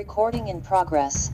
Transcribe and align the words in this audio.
Recording 0.00 0.48
in 0.48 0.62
progress. 0.62 1.30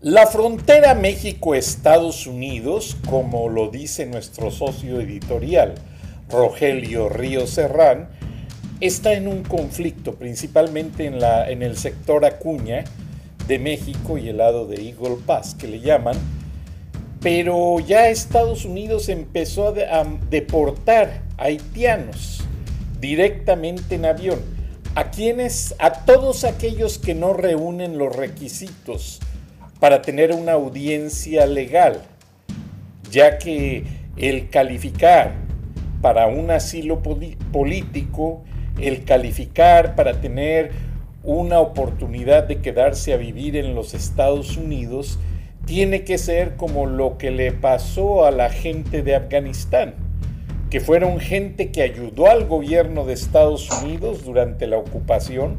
La 0.00 0.26
frontera 0.26 0.96
México-Estados 0.96 2.26
Unidos, 2.26 2.96
como 3.08 3.48
lo 3.48 3.70
dice 3.70 4.04
nuestro 4.04 4.50
socio 4.50 5.00
editorial 5.00 5.76
Rogelio 6.28 7.08
Río 7.08 7.46
Serrán, 7.46 8.08
está 8.80 9.12
en 9.12 9.28
un 9.28 9.44
conflicto, 9.44 10.16
principalmente 10.16 11.06
en, 11.06 11.20
la, 11.20 11.48
en 11.48 11.62
el 11.62 11.76
sector 11.76 12.24
Acuña 12.24 12.82
de 13.46 13.60
México 13.60 14.18
y 14.18 14.30
el 14.30 14.38
lado 14.38 14.66
de 14.66 14.88
Eagle 14.88 15.18
Pass, 15.24 15.54
que 15.54 15.68
le 15.68 15.78
llaman, 15.78 16.16
pero 17.20 17.78
ya 17.78 18.08
Estados 18.08 18.64
Unidos 18.64 19.08
empezó 19.08 19.68
a, 19.68 20.00
a 20.00 20.04
deportar 20.30 21.22
haitianos 21.36 22.40
directamente 22.98 23.94
en 23.94 24.04
avión. 24.04 24.57
¿A 24.98 25.12
quienes? 25.12 25.76
A 25.78 25.92
todos 25.92 26.42
aquellos 26.42 26.98
que 26.98 27.14
no 27.14 27.32
reúnen 27.32 27.98
los 27.98 28.16
requisitos 28.16 29.20
para 29.78 30.02
tener 30.02 30.32
una 30.32 30.54
audiencia 30.54 31.46
legal, 31.46 32.02
ya 33.08 33.38
que 33.38 33.84
el 34.16 34.50
calificar 34.50 35.34
para 36.02 36.26
un 36.26 36.50
asilo 36.50 37.00
político, 37.00 38.42
el 38.80 39.04
calificar 39.04 39.94
para 39.94 40.20
tener 40.20 40.72
una 41.22 41.60
oportunidad 41.60 42.48
de 42.48 42.60
quedarse 42.60 43.12
a 43.12 43.18
vivir 43.18 43.54
en 43.54 43.76
los 43.76 43.94
Estados 43.94 44.56
Unidos, 44.56 45.20
tiene 45.64 46.02
que 46.02 46.18
ser 46.18 46.56
como 46.56 46.86
lo 46.86 47.18
que 47.18 47.30
le 47.30 47.52
pasó 47.52 48.24
a 48.24 48.32
la 48.32 48.50
gente 48.50 49.04
de 49.04 49.14
Afganistán, 49.14 49.94
que 50.70 50.80
fueron 50.80 51.20
gente 51.20 51.70
que 51.70 51.82
ayudó 51.82 52.28
al 52.28 52.46
gobierno 52.46 53.04
de 53.04 53.14
Estados 53.14 53.70
Unidos 53.82 54.24
durante 54.24 54.66
la 54.66 54.78
ocupación, 54.78 55.58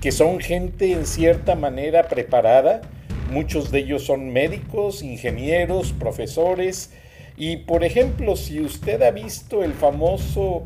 que 0.00 0.12
son 0.12 0.40
gente 0.40 0.92
en 0.92 1.06
cierta 1.06 1.54
manera 1.54 2.08
preparada, 2.08 2.82
Muchos 3.30 3.72
de 3.72 3.80
ellos 3.80 4.04
son 4.04 4.32
médicos, 4.32 5.02
ingenieros, 5.02 5.92
profesores. 5.92 6.90
Y 7.36 7.58
por 7.58 7.82
ejemplo, 7.82 8.36
si 8.36 8.60
usted 8.60 9.02
ha 9.02 9.10
visto 9.10 9.64
el 9.64 9.72
famoso 9.72 10.62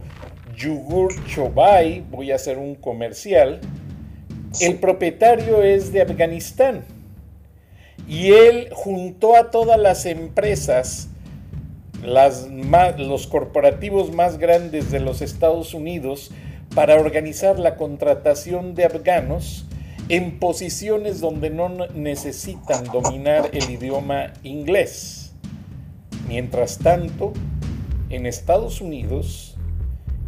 yogur 0.56 1.12
Chobay, 1.26 2.04
voy 2.10 2.32
a 2.32 2.34
hacer 2.34 2.58
un 2.58 2.74
comercial, 2.74 3.60
el 4.60 4.78
propietario 4.78 5.62
es 5.62 5.90
de 5.92 6.02
Afganistán. 6.02 6.84
Y 8.06 8.32
él 8.32 8.68
juntó 8.72 9.36
a 9.36 9.50
todas 9.50 9.78
las 9.78 10.04
empresas, 10.04 11.08
los 12.02 13.26
corporativos 13.26 14.12
más 14.12 14.38
grandes 14.38 14.90
de 14.90 15.00
los 15.00 15.22
Estados 15.22 15.74
Unidos, 15.74 16.30
para 16.74 16.96
organizar 16.96 17.58
la 17.58 17.76
contratación 17.76 18.74
de 18.74 18.84
afganos 18.84 19.66
en 20.08 20.38
posiciones 20.38 21.20
donde 21.20 21.50
no 21.50 21.68
necesitan 21.94 22.84
dominar 22.84 23.50
el 23.52 23.70
idioma 23.70 24.32
inglés. 24.42 25.32
Mientras 26.28 26.78
tanto, 26.78 27.32
en 28.08 28.26
Estados 28.26 28.80
Unidos, 28.80 29.56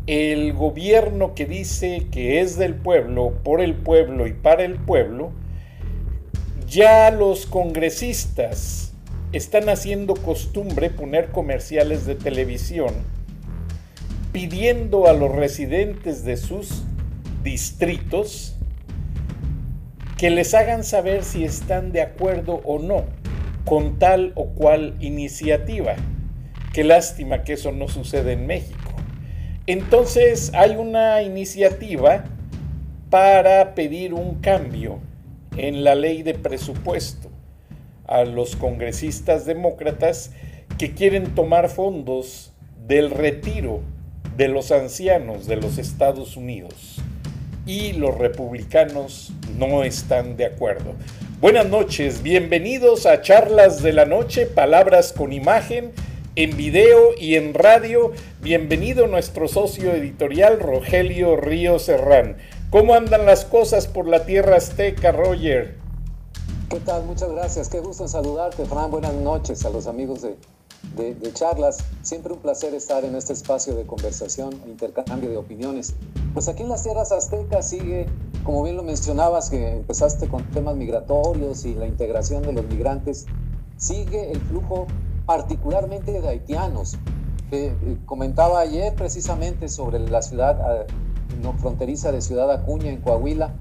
el 0.07 0.53
gobierno 0.53 1.35
que 1.35 1.47
dice 1.47 2.07
que 2.11 2.41
es 2.41 2.59
del 2.59 2.75
pueblo, 2.75 3.35
por 3.45 3.61
el 3.61 3.75
pueblo 3.75 4.27
y 4.27 4.33
para 4.33 4.65
el 4.65 4.77
pueblo, 4.77 5.31
ya 6.67 7.11
los 7.11 7.47
congresistas 7.47 8.92
están 9.33 9.71
haciendo 9.71 10.15
costumbre 10.15 10.91
poner 10.91 11.31
comerciales 11.31 12.05
de 12.05 12.15
televisión 12.15 12.93
pidiendo 14.31 15.07
a 15.07 15.15
los 15.15 15.33
residentes 15.33 16.25
de 16.25 16.37
sus 16.37 16.83
distritos 17.43 18.57
que 20.19 20.31
les 20.31 20.53
hagan 20.55 20.85
saber 20.85 21.25
si 21.25 21.45
están 21.45 21.93
de 21.93 22.03
acuerdo 22.03 22.61
o 22.65 22.79
no 22.79 23.05
con 23.65 23.99
tal 23.99 24.33
o 24.35 24.49
cual 24.49 24.97
iniciativa. 25.01 25.95
Qué 26.75 26.85
lástima 26.85 27.43
que 27.43 27.55
eso 27.55 27.73
no 27.73 27.89
sucede 27.89 28.33
en 28.33 28.47
México. 28.47 28.93
Entonces 29.67 30.53
hay 30.55 30.77
una 30.77 31.23
iniciativa 31.23 32.25
para 33.09 33.75
pedir 33.75 34.13
un 34.13 34.41
cambio 34.41 34.99
en 35.57 35.85
la 35.85 35.95
ley 35.95 36.23
de 36.23 36.35
presupuesto 36.35 37.32
a 38.13 38.27
los 38.27 38.57
congresistas 38.57 39.47
demócratas 39.47 40.33
que 40.77 40.93
quieren 40.93 41.35
tomar 41.35 41.71
fondos 41.71 42.53
del 42.87 43.11
retiro 43.11 43.81
de 44.37 44.49
los 44.49 44.71
ancianos 44.71 45.47
de 45.47 45.57
los 45.57 45.79
Estados 45.79 46.37
Unidos 46.37 47.01
y 47.65 47.95
los 47.95 48.19
republicanos 48.19 49.33
no 49.57 49.83
están 49.83 50.37
de 50.37 50.45
acuerdo. 50.45 50.95
Buenas 51.41 51.67
noches, 51.71 52.23
bienvenidos 52.23 53.07
a 53.07 53.23
Charlas 53.23 53.83
de 53.83 53.95
la 53.95 54.05
Noche, 54.05 54.45
palabras 54.45 55.15
con 55.15 55.33
imagen, 55.33 55.93
en 56.37 56.55
video 56.55 57.15
y 57.19 57.37
en 57.37 57.55
radio. 57.55 58.13
Bienvenido 58.43 59.07
nuestro 59.07 59.49
socio 59.49 59.93
editorial 59.93 60.61
Rogelio 60.61 61.37
Río 61.37 61.79
Serrán. 61.79 62.37
¿Cómo 62.69 62.95
andan 62.95 63.25
las 63.25 63.47
cosas 63.47 63.87
por 63.87 64.07
la 64.07 64.27
tierra 64.27 64.57
azteca, 64.57 65.13
Roger? 65.13 65.82
¿Qué 66.73 66.81
tal? 66.81 67.05
Muchas 67.05 67.31
gracias. 67.31 67.69
Qué 67.69 67.81
gusto 67.81 68.05
en 68.05 68.09
saludarte, 68.09 68.65
Fran. 68.65 68.91
Buenas 68.91 69.13
noches 69.13 69.63
a 69.67 69.69
los 69.69 69.87
amigos 69.87 70.23
de 70.23 70.39
de, 70.97 71.33
charlas. 71.35 71.85
Siempre 72.01 72.33
un 72.33 72.39
placer 72.39 72.73
estar 72.73 73.05
en 73.05 73.15
este 73.15 73.35
espacio 73.35 73.75
de 73.75 73.85
conversación 73.85 74.55
e 74.65 74.71
intercambio 74.71 75.29
de 75.29 75.37
opiniones. 75.37 75.95
Pues 76.33 76.49
aquí 76.49 76.63
en 76.63 76.71
las 76.71 76.83
tierras 76.83 77.13
aztecas 77.13 77.69
sigue, 77.69 78.07
como 78.43 78.63
bien 78.63 78.77
lo 78.77 78.83
mencionabas, 78.85 79.51
que 79.51 79.71
empezaste 79.71 80.29
con 80.29 80.45
temas 80.51 80.75
migratorios 80.75 81.67
y 81.67 81.75
la 81.75 81.87
integración 81.87 82.43
de 82.43 82.55
los 82.55 82.65
migrantes, 82.65 83.27
sigue 83.77 84.33
el 84.33 84.41
flujo 84.41 84.87
particularmente 85.27 86.23
de 86.23 86.27
haitianos. 86.27 86.97
Eh, 87.51 87.99
comentaba 88.07 88.61
ayer 88.61 88.95
precisamente 88.95 89.69
sobre 89.69 89.99
la 89.99 90.23
ciudad 90.23 90.87
no, 91.43 91.53
fronteriza 91.53 92.13
de 92.13 92.23
Ciudad 92.23 92.51
Acuña 92.51 92.91
en 92.91 93.03
Coahuila, 93.03 93.55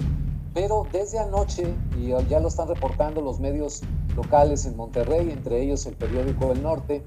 pero 0.54 0.88
desde 0.92 1.20
anoche, 1.20 1.74
y 1.98 2.10
ya 2.30 2.40
lo 2.40 2.48
están 2.48 2.68
reportando 2.68 3.22
los 3.22 3.40
medios 3.40 3.82
locales 4.16 4.66
en 4.66 4.76
Monterrey, 4.76 5.32
entre 5.32 5.62
ellos 5.62 5.86
el 5.86 5.96
periódico 5.96 6.52
El 6.52 6.62
Norte, 6.62 7.04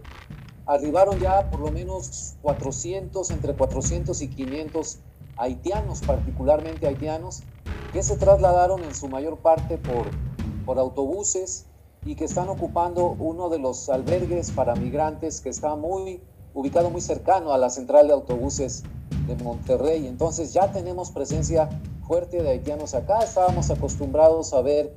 arribaron 0.67 1.19
ya 1.19 1.51
por 1.51 1.61
lo 1.61 1.71
menos 1.71 2.37
400, 2.43 3.31
entre 3.31 3.55
400 3.55 4.23
y 4.23 4.29
500 4.29 4.99
haitianos, 5.37 6.01
particularmente 6.01 6.87
haitianos, 6.87 7.43
que 7.93 8.03
se 8.03 8.17
trasladaron 8.17 8.83
en 8.83 8.95
su 8.95 9.09
mayor 9.09 9.39
parte 9.39 9.77
por, 9.77 10.07
por 10.65 10.79
autobuses 10.79 11.67
y 12.07 12.15
que 12.15 12.25
están 12.25 12.49
ocupando 12.49 13.17
uno 13.19 13.51
de 13.51 13.59
los 13.59 13.89
albergues 13.89 14.51
para 14.51 14.75
migrantes 14.75 15.41
que 15.41 15.51
está 15.51 15.77
muy 15.77 16.23
ubicado 16.55 16.89
muy 16.91 17.01
cercano 17.01 17.53
a 17.53 17.59
la 17.59 17.69
central 17.69 18.07
de 18.07 18.15
autobuses 18.15 18.85
de 19.27 19.37
Monterrey. 19.43 20.07
Entonces 20.07 20.53
ya 20.53 20.71
tenemos 20.73 21.11
presencia 21.11 21.69
fuerte 22.07 22.43
de 22.43 22.51
haitianos 22.51 22.95
acá. 22.95 23.21
Estábamos 23.21 23.71
acostumbrados 23.71 24.53
a 24.53 24.63
ver 24.63 24.95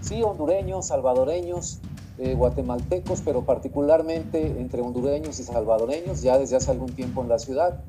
sí, 0.00 0.22
hondureños, 0.22 0.86
salvadoreños, 0.86 1.80
eh, 2.18 2.34
guatemaltecos, 2.34 3.22
pero 3.22 3.44
particularmente 3.44 4.46
entre 4.60 4.82
hondureños 4.82 5.40
y 5.40 5.44
salvadoreños, 5.44 6.22
ya 6.22 6.38
desde 6.38 6.56
hace 6.56 6.70
algún 6.70 6.92
tiempo 6.92 7.22
en 7.22 7.28
la 7.28 7.38
ciudad, 7.38 7.80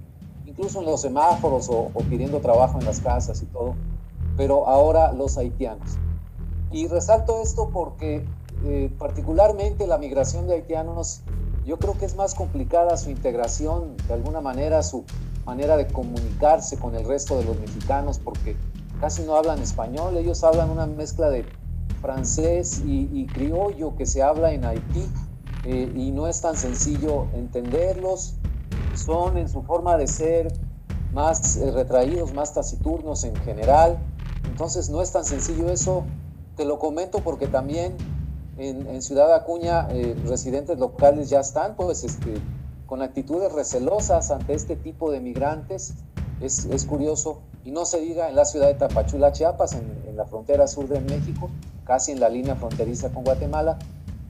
incluso 0.45 0.79
en 0.79 0.85
los 0.85 1.01
semáforos 1.01 1.69
o, 1.69 1.91
pidiendo 2.09 2.39
trabajo 2.39 2.79
en 2.79 2.85
las 2.85 3.01
casas 3.01 3.41
y 3.41 3.45
todo. 3.45 3.75
pero 4.37 4.67
ahora 4.67 5.13
los 5.13 5.37
haitianos. 5.37 5.91
Y 6.69 6.87
resalto 6.87 7.41
esto 7.41 7.69
porque 7.71 8.25
eh, 8.65 8.91
particularmente 8.97 9.87
la 9.87 9.97
migración 9.97 10.45
de 10.47 10.55
haitianos, 10.55 11.21
yo 11.65 11.77
creo 11.77 11.97
que 11.97 12.05
es 12.05 12.15
más 12.15 12.35
complicada 12.35 12.97
su 12.97 13.09
integración, 13.09 13.95
de 14.07 14.13
alguna 14.13 14.41
manera 14.41 14.83
su 14.83 15.05
manera 15.45 15.77
de 15.77 15.87
comunicarse 15.87 16.77
con 16.77 16.95
el 16.95 17.05
resto 17.05 17.37
de 17.37 17.45
los 17.45 17.59
mexicanos, 17.59 18.19
porque 18.19 18.57
casi 18.99 19.23
no 19.23 19.35
hablan 19.35 19.59
español, 19.61 20.17
ellos 20.17 20.43
hablan 20.43 20.69
una 20.69 20.87
mezcla 20.87 21.29
de 21.29 21.45
francés 22.01 22.83
y, 22.85 23.25
criollo 23.27 23.95
que 23.95 24.05
se 24.05 24.21
habla 24.21 24.53
en 24.53 24.63
Haití 24.65 25.07
eh, 25.63 25.91
y 25.95 26.11
no 26.11 26.27
es 26.27 26.41
tan 26.41 26.55
sencillo 26.55 27.27
entenderlos, 27.33 28.35
son 28.95 29.37
en 29.37 29.49
su 29.49 29.63
forma 29.63 29.97
de 29.97 30.07
ser 30.07 30.53
más 31.13 31.57
eh, 31.57 31.71
retraídos, 31.71 32.33
más 32.33 32.53
taciturnos 32.53 33.23
en 33.23 33.35
general, 33.37 33.97
entonces 34.49 34.89
no 34.89 35.01
es 35.01 35.11
tan 35.11 35.25
sencillo 35.25 35.69
eso, 35.69 36.05
te 36.55 36.65
lo 36.65 36.79
comento 36.79 37.19
porque 37.19 37.47
también 37.47 37.97
en, 38.57 39.01
Ciudad 39.01 39.33
Acuña 39.33 39.87
eh, 39.89 40.15
residentes 40.25 40.79
locales 40.79 41.29
ya 41.29 41.41
están 41.41 41.75
pues 41.75 42.03
este, 42.03 42.35
con 42.85 43.01
actitudes 43.01 43.51
recelosas 43.51 44.31
ante 44.31 44.53
este 44.53 44.75
tipo 44.75 45.11
de 45.11 45.19
migrantes, 45.19 45.95
es, 46.41 46.65
es 46.65 46.85
curioso, 46.85 47.41
y 47.63 47.71
no 47.71 47.85
se 47.85 47.99
diga 47.99 48.29
en 48.29 48.35
la 48.35 48.45
ciudad 48.45 48.67
de 48.67 48.75
Tapachula, 48.75 49.31
Chiapas, 49.31 49.73
en, 49.73 50.03
en 50.07 50.15
la 50.15 50.25
frontera 50.25 50.67
sur 50.67 50.87
de 50.87 50.99
México, 50.99 51.49
casi 51.85 52.11
en 52.11 52.19
la 52.19 52.29
línea 52.29 52.55
fronteriza 52.55 53.09
con 53.09 53.23
Guatemala, 53.23 53.79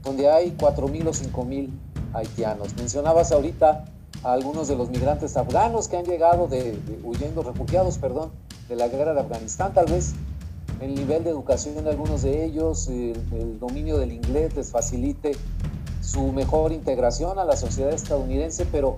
donde 0.03 0.29
hay 0.29 0.55
4.000 0.57 1.07
o 1.07 1.11
5.000 1.11 1.69
haitianos. 2.13 2.75
Mencionabas 2.75 3.31
ahorita 3.31 3.85
a 4.23 4.33
algunos 4.33 4.67
de 4.67 4.75
los 4.75 4.89
migrantes 4.89 5.35
afganos 5.35 5.87
que 5.87 5.97
han 5.97 6.05
llegado 6.05 6.47
de, 6.47 6.79
huyendo, 7.03 7.43
refugiados, 7.43 7.97
perdón, 7.97 8.31
de 8.69 8.75
la 8.75 8.87
guerra 8.87 9.13
de 9.13 9.19
Afganistán, 9.21 9.73
tal 9.73 9.85
vez 9.87 10.13
el 10.79 10.95
nivel 10.95 11.23
de 11.23 11.29
educación 11.29 11.83
de 11.83 11.89
algunos 11.89 12.23
de 12.23 12.43
ellos, 12.45 12.87
el, 12.87 13.15
el 13.33 13.59
dominio 13.59 13.97
del 13.97 14.11
inglés 14.11 14.55
les 14.55 14.71
facilite 14.71 15.33
su 16.05 16.31
mejor 16.31 16.71
integración 16.71 17.39
a 17.39 17.45
la 17.45 17.57
sociedad 17.57 17.91
estadounidense, 17.91 18.67
pero 18.71 18.97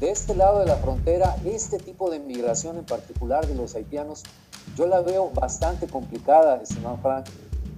de 0.00 0.10
este 0.10 0.34
lado 0.34 0.60
de 0.60 0.66
la 0.66 0.76
frontera, 0.76 1.34
este 1.44 1.78
tipo 1.78 2.10
de 2.10 2.20
migración 2.20 2.76
en 2.76 2.84
particular 2.84 3.46
de 3.46 3.54
los 3.54 3.74
haitianos, 3.74 4.22
yo 4.76 4.86
la 4.86 5.00
veo 5.00 5.30
bastante 5.30 5.86
complicada, 5.86 6.56
estimado 6.56 6.98
Frank. 6.98 7.26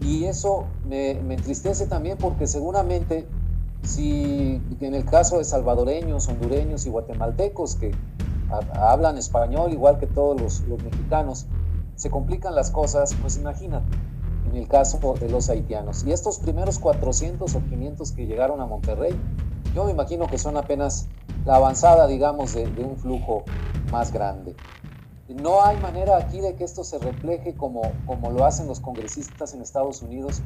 Y 0.01 0.25
eso 0.25 0.67
me, 0.89 1.13
entristece 1.13 1.87
también 1.87 2.19
porque 2.19 2.47
seguramente 2.47 3.29
si 3.83 4.61
en 4.81 4.95
el 4.95 5.05
caso 5.05 5.39
de 5.39 5.45
salvadoreños, 5.45 6.27
hondureños 6.29 6.85
y 6.87 6.91
guatemaltecos 6.91 7.77
que 7.77 7.95
hablan 8.75 9.19
español 9.19 9.73
igual 9.73 9.99
que 9.99 10.07
todos 10.07 10.41
los, 10.41 10.61
los, 10.63 10.83
mexicanos, 10.83 11.47
se 11.95 12.11
complican 12.11 12.55
las 12.55 12.71
cosas, 12.71 13.15
pues 13.21 13.37
imagínate, 13.37 13.87
en 14.55 14.63
el 14.63 14.69
caso 14.69 15.15
de 15.21 15.29
los 15.29 15.51
haitianos. 15.51 16.05
Y 16.05 16.13
estos 16.13 16.39
primeros 16.39 16.79
400 16.79 17.53
o 17.57 17.65
500 17.65 18.13
que 18.13 18.27
llegaron 18.27 18.61
a 18.61 18.67
Monterrey, 18.67 19.13
yo 19.75 19.85
me 19.85 19.91
imagino 19.91 20.29
que 20.29 20.39
son 20.39 20.57
apenas 20.57 21.09
la 21.45 21.57
avanzada, 21.57 22.07
digamos, 22.07 22.55
de, 22.55 22.65
un 22.85 22.97
flujo 22.97 23.43
más 23.91 24.13
grande. 24.13 24.55
No 25.29 25.65
hay 25.65 25.77
manera 25.79 26.19
aquí 26.19 26.41
de 26.41 26.55
que 26.55 26.63
esto 26.63 26.85
se 26.85 26.99
refleje 26.99 27.55
como, 27.55 27.83
como 28.07 28.31
lo 28.31 28.45
hacen 28.45 28.69
los 28.69 28.79
congresistas 28.79 29.55
en 29.55 29.63
Estados 29.63 30.03
Unidos. 30.03 30.41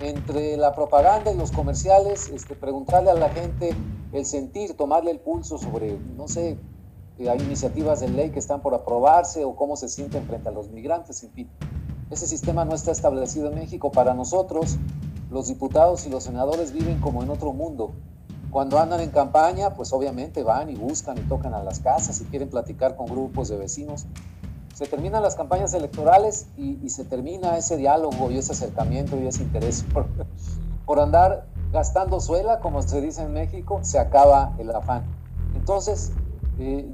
Entre 0.00 0.58
la 0.58 0.74
propaganda 0.74 1.32
y 1.32 1.36
los 1.36 1.52
comerciales, 1.52 2.28
este, 2.28 2.54
preguntarle 2.54 3.10
a 3.10 3.14
la 3.14 3.30
gente 3.30 3.74
el 4.12 4.26
sentir, 4.26 4.76
tomarle 4.76 5.10
el 5.10 5.20
pulso 5.20 5.56
sobre, 5.56 5.98
no 6.16 6.28
sé, 6.28 6.58
hay 7.18 7.40
iniciativas 7.40 8.00
de 8.00 8.08
ley 8.08 8.30
que 8.30 8.40
están 8.40 8.60
por 8.60 8.74
aprobarse 8.74 9.44
o 9.44 9.56
cómo 9.56 9.76
se 9.76 9.88
sienten 9.88 10.26
frente 10.26 10.48
a 10.50 10.52
los 10.52 10.68
migrantes, 10.70 11.22
en 11.22 11.30
fin. 11.30 11.50
Ese 12.12 12.26
sistema 12.26 12.66
no 12.66 12.74
está 12.74 12.90
establecido 12.92 13.48
en 13.48 13.54
México. 13.54 13.90
Para 13.90 14.12
nosotros, 14.12 14.76
los 15.30 15.48
diputados 15.48 16.06
y 16.06 16.10
los 16.10 16.24
senadores 16.24 16.74
viven 16.74 17.00
como 17.00 17.22
en 17.22 17.30
otro 17.30 17.54
mundo. 17.54 17.92
Cuando 18.50 18.78
andan 18.78 19.00
en 19.00 19.08
campaña, 19.08 19.72
pues 19.72 19.94
obviamente 19.94 20.42
van 20.42 20.68
y 20.68 20.74
buscan 20.74 21.16
y 21.16 21.22
tocan 21.22 21.54
a 21.54 21.62
las 21.62 21.80
casas 21.80 22.20
y 22.20 22.24
quieren 22.24 22.50
platicar 22.50 22.96
con 22.96 23.06
grupos 23.06 23.48
de 23.48 23.56
vecinos. 23.56 24.04
Se 24.74 24.86
terminan 24.86 25.22
las 25.22 25.36
campañas 25.36 25.72
electorales 25.72 26.48
y, 26.58 26.86
se 26.90 27.06
termina 27.06 27.56
ese 27.56 27.78
diálogo 27.78 28.30
y 28.30 28.36
ese 28.36 28.52
acercamiento 28.52 29.16
y 29.16 29.26
ese 29.26 29.42
interés 29.42 29.82
por, 29.94 30.06
por 30.84 31.00
andar 31.00 31.46
gastando 31.72 32.20
suela, 32.20 32.60
como 32.60 32.82
se 32.82 33.00
dice 33.00 33.22
en 33.22 33.32
México, 33.32 33.78
se 33.80 33.98
acaba 33.98 34.54
el 34.58 34.70
afán. 34.70 35.04
Entonces, 35.56 36.12
eh, 36.58 36.86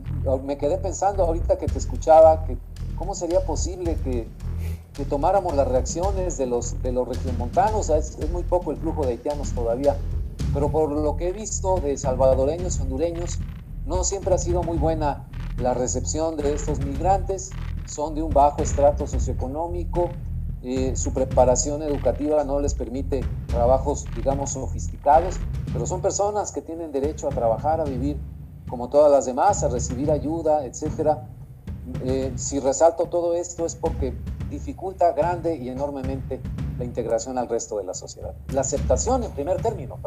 me 0.44 0.59
quedé 0.59 0.79
pensando 0.79 1.25
ahorita 1.25 1.59
que 1.59 1.67
te 1.67 1.79
escuchaba, 1.79 2.44
que 2.44 2.56
cómo 2.97 3.17
sería 3.17 3.44
posible 3.44 3.97
que, 4.05 4.29
que 4.99 5.05
tomáramos 5.05 5.55
las 5.55 5.69
reacciones 5.69 6.37
de 6.39 6.47
los, 6.47 6.83
de 6.83 6.91
los 6.91 7.06
regiomontanos, 7.06 7.89
es, 7.89 8.19
es 8.19 8.31
muy 8.33 8.43
poco 8.43 8.73
el 8.73 8.79
flujo 8.79 9.06
de 9.06 9.12
haitianos 9.12 9.53
todavía, 9.53 9.97
pero 10.53 10.73
por 10.73 10.91
lo 10.91 11.17
que 11.17 11.29
he 11.29 11.33
visto 11.33 11.77
de 11.77 11.97
salvadoreños 11.97 12.81
hondureños, 12.81 13.39
no 13.87 14.03
siempre 14.03 14.35
ha 14.35 14.39
sido 14.39 14.65
muy 14.65 14.77
buena 14.77 15.29
la 15.59 15.73
recepción 15.73 16.37
de 16.37 16.53
estos 16.53 16.81
migrantes, 16.81 17.50
son 17.87 18.17
de 18.17 18.23
un 18.25 18.33
bajo 18.35 18.61
estrato 18.61 19.06
socioeconómico, 19.06 20.11
eh, 20.65 20.97
su 20.97 21.12
preparación 21.12 21.81
educativa 21.85 22.43
no 22.43 22.59
les 22.59 22.75
permite 22.75 23.21
trabajos, 23.47 24.05
digamos, 24.17 24.50
sofisticados, 24.50 25.37
pero 25.73 25.87
son 25.87 26.03
personas 26.03 26.50
que 26.50 26.61
tienen 26.61 26.91
derecho 26.91 27.29
a 27.29 27.31
trabajar, 27.31 27.81
a 27.81 27.85
vivir 27.85 28.19
como 28.69 28.89
todas 28.89 29.12
las 29.12 29.27
demás, 29.27 29.62
a 29.62 29.69
recibir 29.69 30.11
ayuda, 30.11 30.67
etc. 30.67 31.19
Eh, 32.05 32.33
si 32.35 32.59
resalto 32.59 33.05
todo 33.05 33.35
esto 33.35 33.65
es 33.65 33.77
porque 33.77 34.12
dificulta 34.50 35.12
grande 35.12 35.56
y 35.56 35.69
enormemente 35.69 36.41
la 36.79 36.85
integración 36.85 37.39
al 37.39 37.49
resto 37.49 37.79
de 37.79 37.85
la 37.85 37.95
sociedad. 37.95 38.35
La 38.53 38.62
aceptación 38.62 39.25
en 39.25 39.33
primer 39.33 39.61
término. 39.61 39.99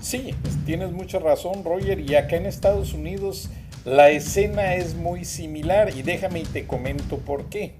Sí, 0.00 0.34
tienes 0.66 0.92
mucha 0.92 1.18
razón, 1.18 1.64
Roger. 1.64 2.00
Y 2.00 2.14
acá 2.14 2.36
en 2.36 2.46
Estados 2.46 2.94
Unidos 2.94 3.48
la 3.84 4.10
escena 4.10 4.74
es 4.74 4.94
muy 4.94 5.24
similar. 5.24 5.96
Y 5.96 6.02
déjame 6.02 6.40
y 6.40 6.44
te 6.44 6.66
comento 6.66 7.18
por 7.18 7.46
qué. 7.46 7.74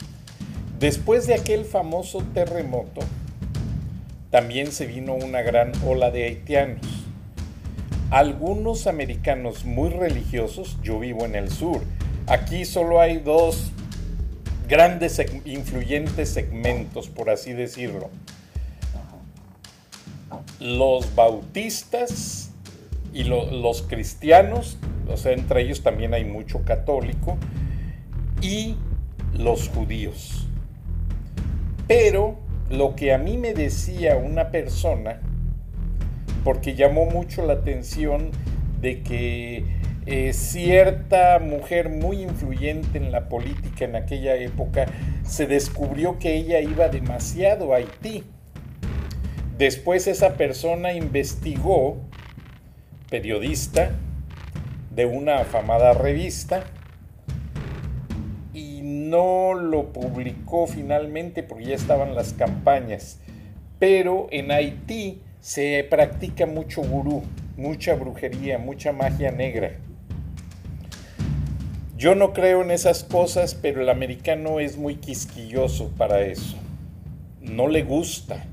Después 0.78 1.26
de 1.26 1.34
aquel 1.34 1.64
famoso 1.64 2.22
terremoto, 2.32 3.00
también 4.30 4.72
se 4.72 4.86
vino 4.86 5.14
una 5.14 5.42
gran 5.42 5.72
ola 5.86 6.10
de 6.10 6.24
haitianos. 6.24 6.86
Algunos 8.10 8.86
americanos 8.86 9.64
muy 9.64 9.90
religiosos, 9.90 10.78
yo 10.82 10.98
vivo 10.98 11.26
en 11.26 11.34
el 11.34 11.50
sur, 11.50 11.82
aquí 12.26 12.64
solo 12.64 13.00
hay 13.00 13.18
dos 13.18 13.72
grandes, 14.68 15.20
influyentes 15.44 16.28
segmentos, 16.28 17.08
por 17.08 17.30
así 17.30 17.52
decirlo 17.52 18.10
los 20.60 21.14
bautistas 21.14 22.50
y 23.12 23.24
los 23.24 23.82
cristianos, 23.82 24.78
o 25.08 25.16
sea, 25.16 25.32
entre 25.32 25.62
ellos 25.62 25.82
también 25.82 26.14
hay 26.14 26.24
mucho 26.24 26.64
católico, 26.64 27.36
y 28.40 28.76
los 29.34 29.68
judíos. 29.68 30.46
Pero 31.86 32.38
lo 32.70 32.94
que 32.96 33.12
a 33.14 33.18
mí 33.18 33.36
me 33.38 33.54
decía 33.54 34.16
una 34.16 34.50
persona, 34.50 35.20
porque 36.44 36.74
llamó 36.74 37.06
mucho 37.06 37.46
la 37.46 37.54
atención 37.54 38.30
de 38.80 39.02
que 39.02 39.64
eh, 40.10 40.32
cierta 40.32 41.38
mujer 41.38 41.88
muy 41.88 42.22
influyente 42.22 42.98
en 42.98 43.12
la 43.12 43.28
política 43.28 43.84
en 43.84 43.96
aquella 43.96 44.34
época 44.36 44.86
se 45.22 45.46
descubrió 45.46 46.18
que 46.18 46.34
ella 46.34 46.60
iba 46.60 46.88
demasiado 46.88 47.74
a 47.74 47.76
Haití 47.76 48.24
Después 49.58 50.06
esa 50.06 50.34
persona 50.34 50.92
investigó, 50.92 51.98
periodista 53.10 53.90
de 54.94 55.04
una 55.04 55.40
afamada 55.40 55.94
revista, 55.94 56.62
y 58.54 58.82
no 58.82 59.54
lo 59.54 59.92
publicó 59.92 60.68
finalmente 60.68 61.42
porque 61.42 61.64
ya 61.64 61.74
estaban 61.74 62.14
las 62.14 62.34
campañas. 62.34 63.18
Pero 63.80 64.28
en 64.30 64.52
Haití 64.52 65.22
se 65.40 65.84
practica 65.90 66.46
mucho 66.46 66.82
gurú, 66.82 67.24
mucha 67.56 67.96
brujería, 67.96 68.58
mucha 68.58 68.92
magia 68.92 69.32
negra. 69.32 69.72
Yo 71.98 72.14
no 72.14 72.32
creo 72.32 72.62
en 72.62 72.70
esas 72.70 73.02
cosas, 73.02 73.56
pero 73.56 73.82
el 73.82 73.88
americano 73.88 74.60
es 74.60 74.76
muy 74.76 74.94
quisquilloso 74.94 75.90
para 75.98 76.20
eso. 76.20 76.56
No 77.40 77.66
le 77.66 77.82
gusta. 77.82 78.46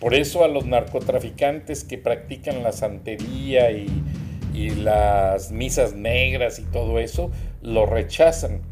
Por 0.00 0.14
eso 0.14 0.42
a 0.42 0.48
los 0.48 0.66
narcotraficantes 0.66 1.84
que 1.84 1.96
practican 1.96 2.64
la 2.64 2.72
santería 2.72 3.70
y, 3.70 3.88
las 4.78 5.52
misas 5.52 5.92
negras 5.92 6.58
y 6.58 6.62
todo 6.62 6.98
eso, 6.98 7.30
lo 7.62 7.86
rechazan. 7.86 8.62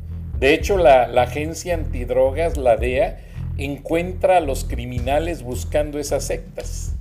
De 0.41 0.55
hecho, 0.55 0.77
la, 0.77 1.03
agencia 1.23 1.75
antidrogas, 1.75 2.57
la 2.57 2.77
DEA, 2.77 3.21
encuentra 3.59 4.39
a 4.39 4.41
los 4.41 4.65
criminales 4.65 5.45
buscando 5.45 6.01
esas 6.01 6.25
sectas. 6.25 6.97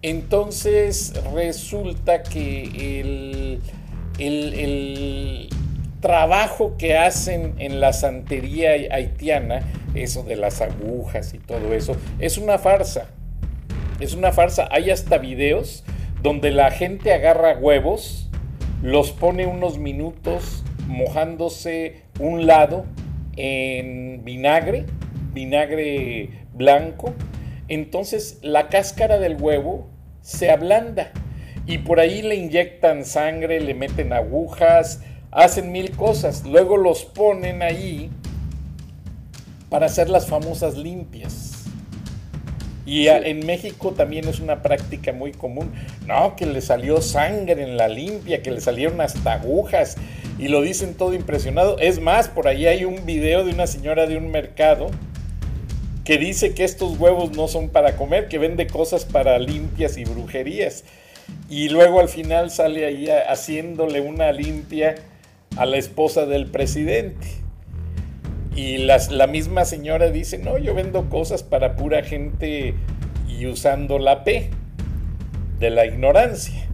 Entonces 0.00 1.12
resulta 1.34 2.22
que 2.22 3.00
el, 3.00 3.60
el, 4.18 5.48
trabajo 6.00 6.76
que 6.76 6.96
hacen 6.96 7.54
en 7.58 7.80
la 7.80 7.92
santería 7.92 8.70
haitiana 8.90 9.62
eso 9.94 10.22
de 10.22 10.36
las 10.36 10.60
agujas 10.60 11.34
y 11.34 11.38
todo 11.38 11.74
eso. 11.74 11.96
Es 12.18 12.38
una 12.38 12.58
farsa. 12.58 13.08
Es 14.00 14.14
una 14.14 14.32
farsa. 14.32 14.68
Hay 14.70 14.90
hasta 14.90 15.18
videos 15.18 15.84
donde 16.22 16.50
la 16.50 16.70
gente 16.70 17.12
agarra 17.12 17.56
huevos, 17.56 18.30
los 18.82 19.12
pone 19.12 19.46
unos 19.46 19.78
minutos 19.78 20.64
mojándose 20.86 22.02
un 22.18 22.46
lado 22.46 22.84
en 23.36 24.24
vinagre, 24.24 24.86
vinagre 25.32 26.30
blanco. 26.52 27.14
Entonces 27.68 28.38
la 28.42 28.68
cáscara 28.68 29.18
del 29.18 29.40
huevo 29.40 29.88
se 30.20 30.50
ablanda 30.50 31.12
y 31.66 31.78
por 31.78 32.00
ahí 32.00 32.22
le 32.22 32.36
inyectan 32.36 33.04
sangre, 33.04 33.60
le 33.60 33.74
meten 33.74 34.12
agujas, 34.12 35.02
hacen 35.36 35.70
mil 35.70 35.90
cosas. 35.92 36.44
Luego 36.44 36.78
los 36.78 37.04
ponen 37.04 37.62
ahí 37.62 38.10
para 39.68 39.86
hacer 39.86 40.08
las 40.08 40.26
famosas 40.26 40.76
limpias. 40.76 41.52
Y 42.86 43.08
en 43.08 43.44
México 43.44 43.92
también 43.92 44.28
es 44.28 44.40
una 44.40 44.62
práctica 44.62 45.12
muy 45.12 45.32
común. 45.32 45.72
No, 46.06 46.36
que 46.36 46.46
le 46.46 46.62
salió 46.62 47.02
sangre 47.02 47.62
en 47.62 47.76
la 47.76 47.88
limpia, 47.88 48.42
que 48.42 48.50
le 48.50 48.60
salieron 48.60 49.00
hasta 49.00 49.34
agujas 49.34 49.96
y 50.38 50.48
lo 50.48 50.62
dicen 50.62 50.94
todo 50.94 51.12
impresionado. 51.12 51.78
Es 51.80 52.00
más, 52.00 52.28
por 52.28 52.48
ahí 52.48 52.66
hay 52.66 52.84
un 52.84 53.04
video 53.04 53.44
de 53.44 53.50
una 53.50 53.66
señora 53.66 54.06
de 54.06 54.16
un 54.16 54.30
mercado 54.30 54.86
que 56.04 56.16
dice 56.16 56.54
que 56.54 56.64
estos 56.64 56.98
huevos 56.98 57.36
no 57.36 57.48
son 57.48 57.68
para 57.68 57.96
comer, 57.96 58.28
que 58.28 58.38
vende 58.38 58.68
cosas 58.68 59.04
para 59.04 59.38
limpias 59.38 59.98
y 59.98 60.04
brujerías. 60.04 60.84
Y 61.50 61.68
luego 61.68 62.00
al 62.00 62.08
final 62.08 62.50
sale 62.50 62.86
ahí 62.86 63.08
haciéndole 63.28 64.00
una 64.00 64.32
limpia 64.32 64.94
a 65.56 65.66
la 65.66 65.76
esposa 65.76 66.26
del 66.26 66.46
presidente. 66.46 67.26
Y 68.54 68.78
la 68.78 69.26
misma 69.26 69.64
señora 69.64 70.10
dice, 70.10 70.38
no, 70.38 70.56
yo 70.56 70.74
vendo 70.74 71.10
cosas 71.10 71.42
para 71.42 71.76
pura 71.76 72.02
gente 72.02 72.74
y 73.28 73.46
usando 73.46 73.98
la 73.98 74.24
P 74.24 74.48
de 75.58 75.70
la 75.70 75.84
ignorancia. 75.84 76.66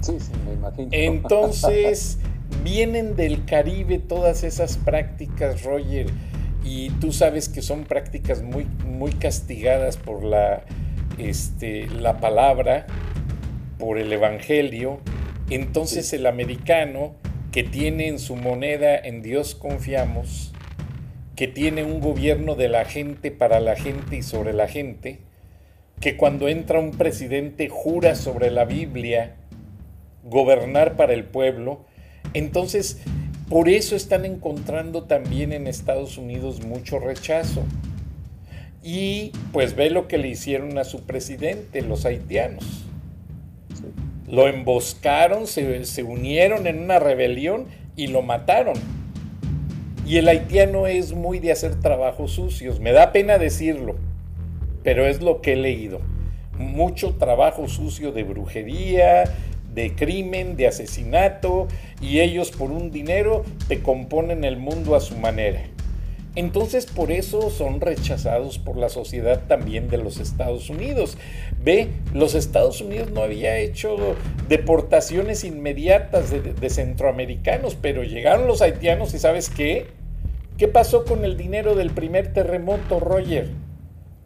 Sí, 0.00 0.18
sí, 0.18 0.32
me 0.46 0.54
imagino. 0.54 0.88
Entonces, 0.90 2.18
vienen 2.64 3.14
del 3.14 3.44
Caribe 3.44 3.98
todas 3.98 4.42
esas 4.42 4.78
prácticas, 4.78 5.62
Roger 5.62 6.06
y 6.64 6.90
tú 7.00 7.12
sabes 7.12 7.48
que 7.48 7.62
son 7.62 7.84
prácticas 7.84 8.42
muy, 8.42 8.66
muy 8.84 9.12
castigadas 9.12 9.96
por 9.96 10.22
la, 10.22 10.64
este, 11.16 11.86
la 11.86 12.18
palabra, 12.18 12.86
por 13.78 13.98
el 13.98 14.12
Evangelio. 14.12 15.00
Entonces 15.50 16.12
el 16.12 16.26
americano 16.26 17.14
que 17.52 17.62
tiene 17.62 18.08
en 18.08 18.18
su 18.18 18.36
moneda 18.36 18.96
en 18.96 19.22
Dios 19.22 19.54
confiamos, 19.54 20.52
que 21.34 21.48
tiene 21.48 21.84
un 21.84 22.00
gobierno 22.00 22.54
de 22.54 22.68
la 22.68 22.84
gente 22.84 23.30
para 23.30 23.60
la 23.60 23.76
gente 23.76 24.16
y 24.16 24.22
sobre 24.22 24.52
la 24.52 24.68
gente, 24.68 25.20
que 26.00 26.16
cuando 26.16 26.48
entra 26.48 26.78
un 26.78 26.92
presidente 26.92 27.68
jura 27.68 28.14
sobre 28.14 28.50
la 28.50 28.64
Biblia 28.64 29.36
gobernar 30.24 30.96
para 30.96 31.14
el 31.14 31.24
pueblo, 31.24 31.84
entonces 32.34 33.00
por 33.48 33.68
eso 33.70 33.96
están 33.96 34.26
encontrando 34.26 35.04
también 35.04 35.52
en 35.52 35.66
Estados 35.66 36.18
Unidos 36.18 36.64
mucho 36.64 36.98
rechazo. 36.98 37.64
Y 38.82 39.32
pues 39.52 39.74
ve 39.74 39.90
lo 39.90 40.06
que 40.06 40.18
le 40.18 40.28
hicieron 40.28 40.76
a 40.78 40.84
su 40.84 41.02
presidente, 41.02 41.82
los 41.82 42.04
haitianos. 42.04 42.87
Lo 44.30 44.46
emboscaron, 44.46 45.46
se, 45.46 45.84
se 45.84 46.02
unieron 46.02 46.66
en 46.66 46.80
una 46.80 46.98
rebelión 46.98 47.66
y 47.96 48.08
lo 48.08 48.22
mataron. 48.22 48.76
Y 50.06 50.16
el 50.16 50.28
haitiano 50.28 50.86
es 50.86 51.12
muy 51.12 51.38
de 51.38 51.52
hacer 51.52 51.80
trabajos 51.80 52.32
sucios. 52.32 52.80
Me 52.80 52.92
da 52.92 53.12
pena 53.12 53.38
decirlo, 53.38 53.96
pero 54.82 55.06
es 55.06 55.20
lo 55.20 55.40
que 55.40 55.52
he 55.52 55.56
leído. 55.56 56.00
Mucho 56.58 57.14
trabajo 57.16 57.68
sucio 57.68 58.12
de 58.12 58.22
brujería, 58.22 59.24
de 59.74 59.94
crimen, 59.94 60.56
de 60.56 60.66
asesinato, 60.66 61.68
y 62.00 62.20
ellos 62.20 62.50
por 62.50 62.70
un 62.70 62.90
dinero 62.90 63.44
te 63.68 63.80
componen 63.80 64.44
el 64.44 64.56
mundo 64.56 64.94
a 64.94 65.00
su 65.00 65.16
manera. 65.16 65.60
Entonces 66.34 66.86
por 66.86 67.10
eso 67.10 67.50
son 67.50 67.80
rechazados 67.80 68.58
por 68.58 68.76
la 68.76 68.88
sociedad 68.88 69.42
también 69.48 69.88
de 69.88 69.98
los 69.98 70.18
Estados 70.18 70.70
Unidos. 70.70 71.16
Ve, 71.62 71.88
los 72.14 72.34
Estados 72.34 72.80
Unidos 72.80 73.10
no 73.10 73.22
había 73.22 73.58
hecho 73.58 73.96
deportaciones 74.48 75.44
inmediatas 75.44 76.30
de, 76.30 76.70
centroamericanos, 76.70 77.76
pero 77.80 78.04
llegaron 78.04 78.46
los 78.46 78.62
haitianos 78.62 79.14
y 79.14 79.18
¿sabes 79.18 79.50
qué? 79.50 79.86
¿Qué 80.58 80.68
pasó 80.68 81.04
con 81.04 81.24
el 81.24 81.36
dinero 81.36 81.74
del 81.74 81.90
primer 81.90 82.32
terremoto, 82.32 83.00
Roger? 83.00 83.48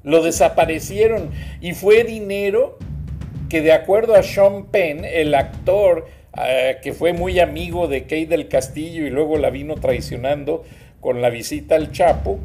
Lo 0.02 0.23
desaparecieron 0.23 1.30
y 1.61 1.73
fue 1.73 2.04
dinero 2.04 2.78
que 3.49 3.61
de 3.61 3.73
acuerdo 3.73 4.14
a 4.14 4.23
Sean 4.23 4.66
Penn, 4.66 5.04
el 5.04 5.35
actor 5.35 6.06
eh, 6.35 6.78
que 6.82 6.94
fue 6.94 7.12
muy 7.12 7.38
amigo 7.40 7.88
de 7.88 8.04
Kate 8.04 8.26
del 8.26 8.49
Castillo 8.49 9.06
y 9.06 9.11
luego 9.11 9.37
la 9.37 9.50
vino 9.50 9.75
traicionando 9.75 10.64
con 11.02 11.21
la 11.21 11.28
visita 11.28 11.75
al 11.75 11.90
Chapo, 11.90 12.38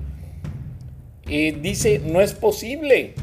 eh, 1.30 1.56
dice, 1.62 2.02
no 2.04 2.22
es 2.22 2.34
posible. 2.34 3.14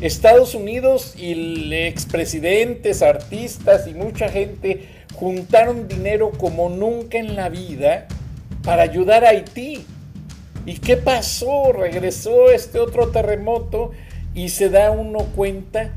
Estados 0.00 0.54
Unidos 0.54 1.14
y 1.16 1.72
expresidentes, 1.72 3.00
artistas 3.00 3.86
y 3.86 3.94
mucha 3.94 4.28
gente 4.28 4.88
juntaron 5.14 5.86
dinero 5.86 6.32
como 6.32 6.68
nunca 6.68 7.18
en 7.18 7.36
la 7.36 7.48
vida 7.48 8.08
para 8.64 8.82
ayudar 8.82 9.24
a 9.24 9.30
Haití. 9.30 9.84
¿Y 10.66 10.78
qué 10.78 10.96
pasó? 10.96 11.72
Regresó 11.72 12.50
este 12.50 12.80
otro 12.80 13.10
terremoto 13.10 13.92
y 14.34 14.48
se 14.48 14.68
da 14.68 14.90
uno 14.90 15.20
cuenta 15.36 15.94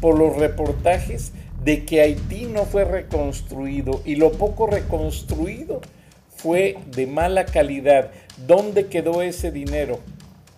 por 0.00 0.16
los 0.16 0.36
reportajes 0.36 1.32
de 1.64 1.84
que 1.84 2.02
Haití 2.02 2.44
no 2.44 2.66
fue 2.66 2.84
reconstruido 2.84 4.00
y 4.04 4.14
lo 4.14 4.32
poco 4.32 4.68
reconstruido 4.68 5.80
fue 6.46 6.76
de 6.94 7.08
mala 7.08 7.44
calidad. 7.44 8.12
¿Dónde 8.46 8.86
quedó 8.86 9.20
ese 9.20 9.50
dinero? 9.50 9.98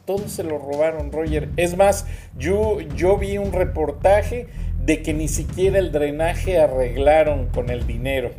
Todos 0.04 0.30
se 0.30 0.44
lo 0.44 0.58
robaron, 0.58 1.10
Roger. 1.10 1.48
Es 1.56 1.78
más, 1.78 2.06
yo, 2.36 2.82
yo 2.94 3.16
vi 3.16 3.38
un 3.38 3.54
reportaje 3.54 4.48
de 4.84 5.00
que 5.00 5.14
ni 5.14 5.28
siquiera 5.28 5.78
el 5.78 5.90
drenaje 5.90 6.58
arreglaron 6.58 7.46
con 7.46 7.70
el 7.70 7.86
dinero. 7.86 8.32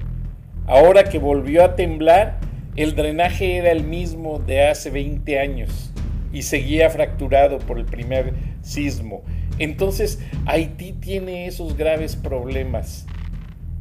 Ahora 0.68 1.06
que 1.06 1.18
volvió 1.18 1.66
a 1.66 1.76
temblar, 1.76 2.38
el 2.76 2.96
drenaje 2.96 3.58
era 3.58 3.72
el 3.72 3.84
mismo 3.84 4.38
de 4.38 4.68
hace 4.68 4.92
20 4.92 5.40
años 5.40 5.92
y 6.32 6.44
seguía 6.44 6.92
fracturado 6.92 7.58
por 7.58 7.80
el 7.80 7.86
primer 7.86 8.36
sismo. 8.62 9.24
Entonces 9.58 10.20
Haití 10.46 10.94
tiene 10.94 11.48
esos 11.48 11.76
graves 11.76 12.16
problemas 12.16 13.08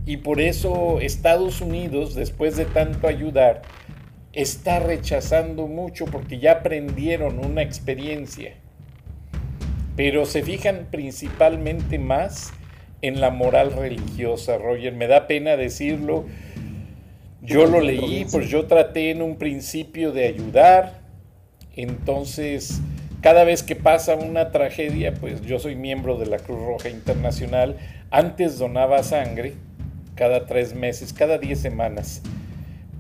y 0.08 0.16
por 0.16 0.40
eso 0.40 1.00
Estados 1.02 1.60
Unidos, 1.60 2.14
después 2.14 2.56
de 2.56 2.64
tanto 2.64 3.08
ayudar, 3.08 3.60
está 4.32 4.78
rechazando 4.78 5.66
mucho 5.66 6.06
porque 6.06 6.38
ya 6.38 6.52
aprendieron 6.52 7.44
una 7.44 7.60
experiencia. 7.60 8.54
Pero 9.96 10.24
se 10.24 10.42
fijan 10.42 10.88
principalmente 10.90 11.98
más 11.98 12.54
en 13.02 13.20
la 13.20 13.28
moral 13.28 13.74
religiosa, 13.74 14.56
Roger. 14.56 14.94
Me 14.94 15.08
da 15.08 15.26
pena 15.26 15.58
decirlo. 15.58 16.24
Yo 17.42 17.66
lo 17.66 17.82
leí, 17.82 18.24
pues 18.32 18.48
yo 18.48 18.64
traté 18.64 19.10
en 19.10 19.20
un 19.20 19.36
principio 19.36 20.12
de 20.12 20.26
ayudar. 20.26 21.02
Entonces, 21.76 22.80
cada 23.20 23.44
vez 23.44 23.62
que 23.62 23.76
pasa 23.76 24.14
una 24.14 24.52
tragedia, 24.52 25.12
pues 25.12 25.42
yo 25.42 25.58
soy 25.58 25.76
miembro 25.76 26.16
de 26.16 26.24
la 26.24 26.38
Cruz 26.38 26.60
Roja 26.60 26.88
Internacional. 26.88 27.76
Antes 28.10 28.58
donaba 28.58 29.02
sangre 29.02 29.67
cada 30.18 30.46
tres 30.46 30.75
meses, 30.75 31.12
cada 31.12 31.38
diez 31.38 31.60
semanas. 31.60 32.22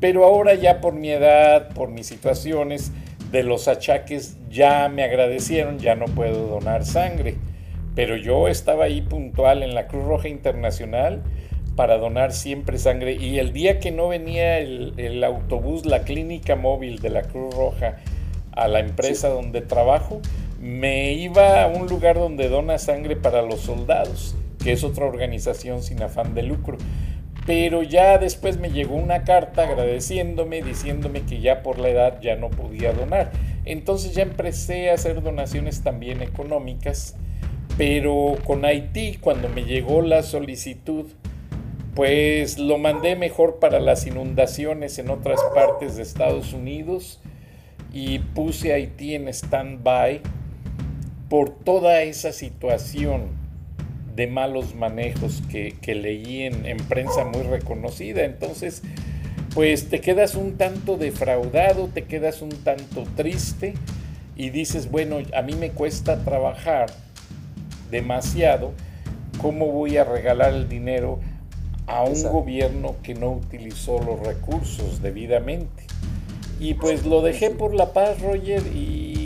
Pero 0.00 0.24
ahora 0.24 0.54
ya 0.54 0.80
por 0.80 0.94
mi 0.94 1.10
edad, 1.10 1.70
por 1.74 1.90
mis 1.90 2.06
situaciones, 2.06 2.92
de 3.32 3.42
los 3.42 3.66
achaques 3.66 4.36
ya 4.48 4.88
me 4.88 5.02
agradecieron, 5.02 5.78
ya 5.80 5.96
no 5.96 6.06
puedo 6.06 6.46
donar 6.46 6.84
sangre. 6.84 7.34
Pero 7.96 8.16
yo 8.16 8.46
estaba 8.46 8.84
ahí 8.84 9.02
puntual 9.02 9.64
en 9.64 9.74
la 9.74 9.88
Cruz 9.88 10.04
Roja 10.04 10.28
Internacional 10.28 11.22
para 11.74 11.98
donar 11.98 12.32
siempre 12.32 12.78
sangre. 12.78 13.14
Y 13.14 13.40
el 13.40 13.52
día 13.52 13.80
que 13.80 13.90
no 13.90 14.08
venía 14.08 14.58
el, 14.58 14.94
el 14.96 15.22
autobús, 15.24 15.84
la 15.84 16.02
clínica 16.02 16.54
móvil 16.54 17.00
de 17.00 17.10
la 17.10 17.22
Cruz 17.22 17.52
Roja, 17.54 17.96
a 18.52 18.68
la 18.68 18.78
empresa 18.78 19.28
donde 19.28 19.60
trabajo, 19.60 20.20
me 20.60 21.12
iba 21.12 21.62
a 21.62 21.66
un 21.66 21.86
lugar 21.86 22.16
donde 22.16 22.48
dona 22.48 22.78
sangre 22.78 23.16
para 23.16 23.42
los 23.42 23.60
soldados, 23.60 24.34
es 24.72 24.84
otra 24.84 25.06
organización 25.06 25.82
sin 25.82 26.02
afán 26.02 26.34
de 26.34 26.42
lucro. 26.42 26.78
Pero 27.46 27.82
ya 27.82 28.18
después 28.18 28.58
me 28.58 28.70
llegó 28.70 28.96
una 28.96 29.24
carta 29.24 29.62
agradeciéndome, 29.62 30.62
diciéndome 30.62 31.22
que 31.22 31.40
ya 31.40 31.62
por 31.62 31.78
la 31.78 31.88
edad 31.88 32.20
ya 32.20 32.36
no 32.36 32.50
podía 32.50 32.92
donar. 32.92 33.32
Entonces 33.64 34.14
ya 34.14 34.22
empecé 34.22 34.90
a 34.90 34.94
hacer 34.94 35.22
donaciones 35.22 35.82
también 35.82 36.20
económicas, 36.20 37.16
pero 37.78 38.36
con 38.44 38.64
Haití, 38.64 39.16
cuando 39.18 39.48
me 39.48 39.64
llegó 39.64 40.02
la 40.02 40.22
solicitud, 40.22 41.06
pues 41.94 42.58
lo 42.58 42.78
mandé 42.78 43.16
mejor 43.16 43.58
para 43.58 43.80
las 43.80 44.06
inundaciones 44.06 44.98
en 44.98 45.10
otras 45.10 45.40
partes 45.54 45.96
de 45.96 46.02
Estados 46.02 46.52
Unidos 46.52 47.20
y 47.92 48.18
puse 48.18 48.72
Haití 48.72 49.14
en 49.14 49.26
stand-by 49.28 50.20
por 51.28 51.50
toda 51.50 52.02
esa 52.02 52.32
situación 52.32 53.47
de 54.18 54.26
malos 54.26 54.74
manejos 54.74 55.44
que, 55.48 55.94
leí 55.94 56.42
en, 56.42 56.66
en, 56.66 56.78
prensa 56.78 57.24
muy 57.24 57.42
reconocida. 57.42 58.24
Entonces, 58.24 58.82
pues 59.54 59.90
te 59.90 60.00
quedas 60.00 60.34
un 60.34 60.56
tanto 60.56 60.96
defraudado, 60.96 61.86
te 61.86 62.02
quedas 62.02 62.42
un 62.42 62.50
tanto 62.50 63.04
triste 63.14 63.74
y 64.36 64.50
dices, 64.50 64.90
bueno, 64.90 65.18
a 65.36 65.42
mí 65.42 65.54
me 65.54 65.70
cuesta 65.70 66.24
trabajar 66.24 66.90
demasiado, 67.92 68.72
¿cómo 69.40 69.70
voy 69.70 69.98
a 69.98 70.04
regalar 70.04 70.52
el 70.52 70.68
dinero 70.68 71.20
a 71.86 72.02
un 72.02 72.20
gobierno 72.24 72.96
que 73.04 73.14
no 73.14 73.30
utilizó 73.30 74.02
los 74.02 74.18
recursos 74.18 75.00
debidamente? 75.00 75.84
Y 76.58 76.74
pues 76.74 77.06
lo 77.06 77.22
dejé 77.22 77.50
por 77.50 77.72
la 77.72 77.92
paz, 77.92 78.20
Roger, 78.20 78.64
y 78.74 79.17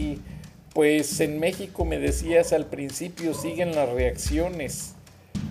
pues 0.75 1.21
en 1.21 1.38
México 1.38 1.85
me 1.85 1.99
decías 1.99 2.52
al 2.52 2.67
principio, 2.67 3.35
siguen 3.35 3.75
las 3.75 3.88
reacciones 3.91 4.95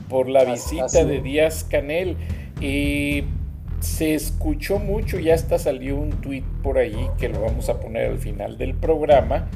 por 0.09 0.27
la 0.27 0.43
visita 0.43 1.03
de 1.03 1.21
Díaz 1.21 1.63
Canel. 1.63 2.17
Y 2.59 3.23
se 3.79 4.13
escuchó 4.13 4.79
mucho, 4.79 5.19
ya 5.19 5.33
hasta 5.33 5.57
salió 5.57 5.95
un 5.95 6.11
tweet 6.21 6.43
por 6.63 6.77
ahí 6.77 7.07
que 7.17 7.29
lo 7.29 7.41
vamos 7.41 7.69
a 7.69 7.79
poner 7.79 8.11
al 8.11 8.19
final 8.19 8.57
del 8.57 8.75
programa, 8.75 9.47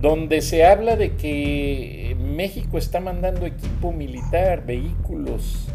donde 0.00 0.40
se 0.40 0.64
habla 0.64 0.96
de 0.96 1.16
que 1.16 2.16
México 2.18 2.78
está 2.78 3.00
mandando 3.00 3.46
equipo 3.46 3.92
militar, 3.92 4.64
vehículos 4.66 5.68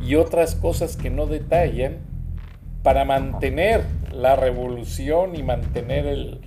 y 0.00 0.14
otras 0.14 0.54
cosas 0.54 0.96
que 0.96 1.10
no 1.10 1.26
detallan 1.26 1.98
para 2.82 3.04
mantener 3.04 3.82
la 4.12 4.36
revolución 4.36 5.36
y 5.36 5.42
mantener 5.42 6.06
el, 6.06 6.40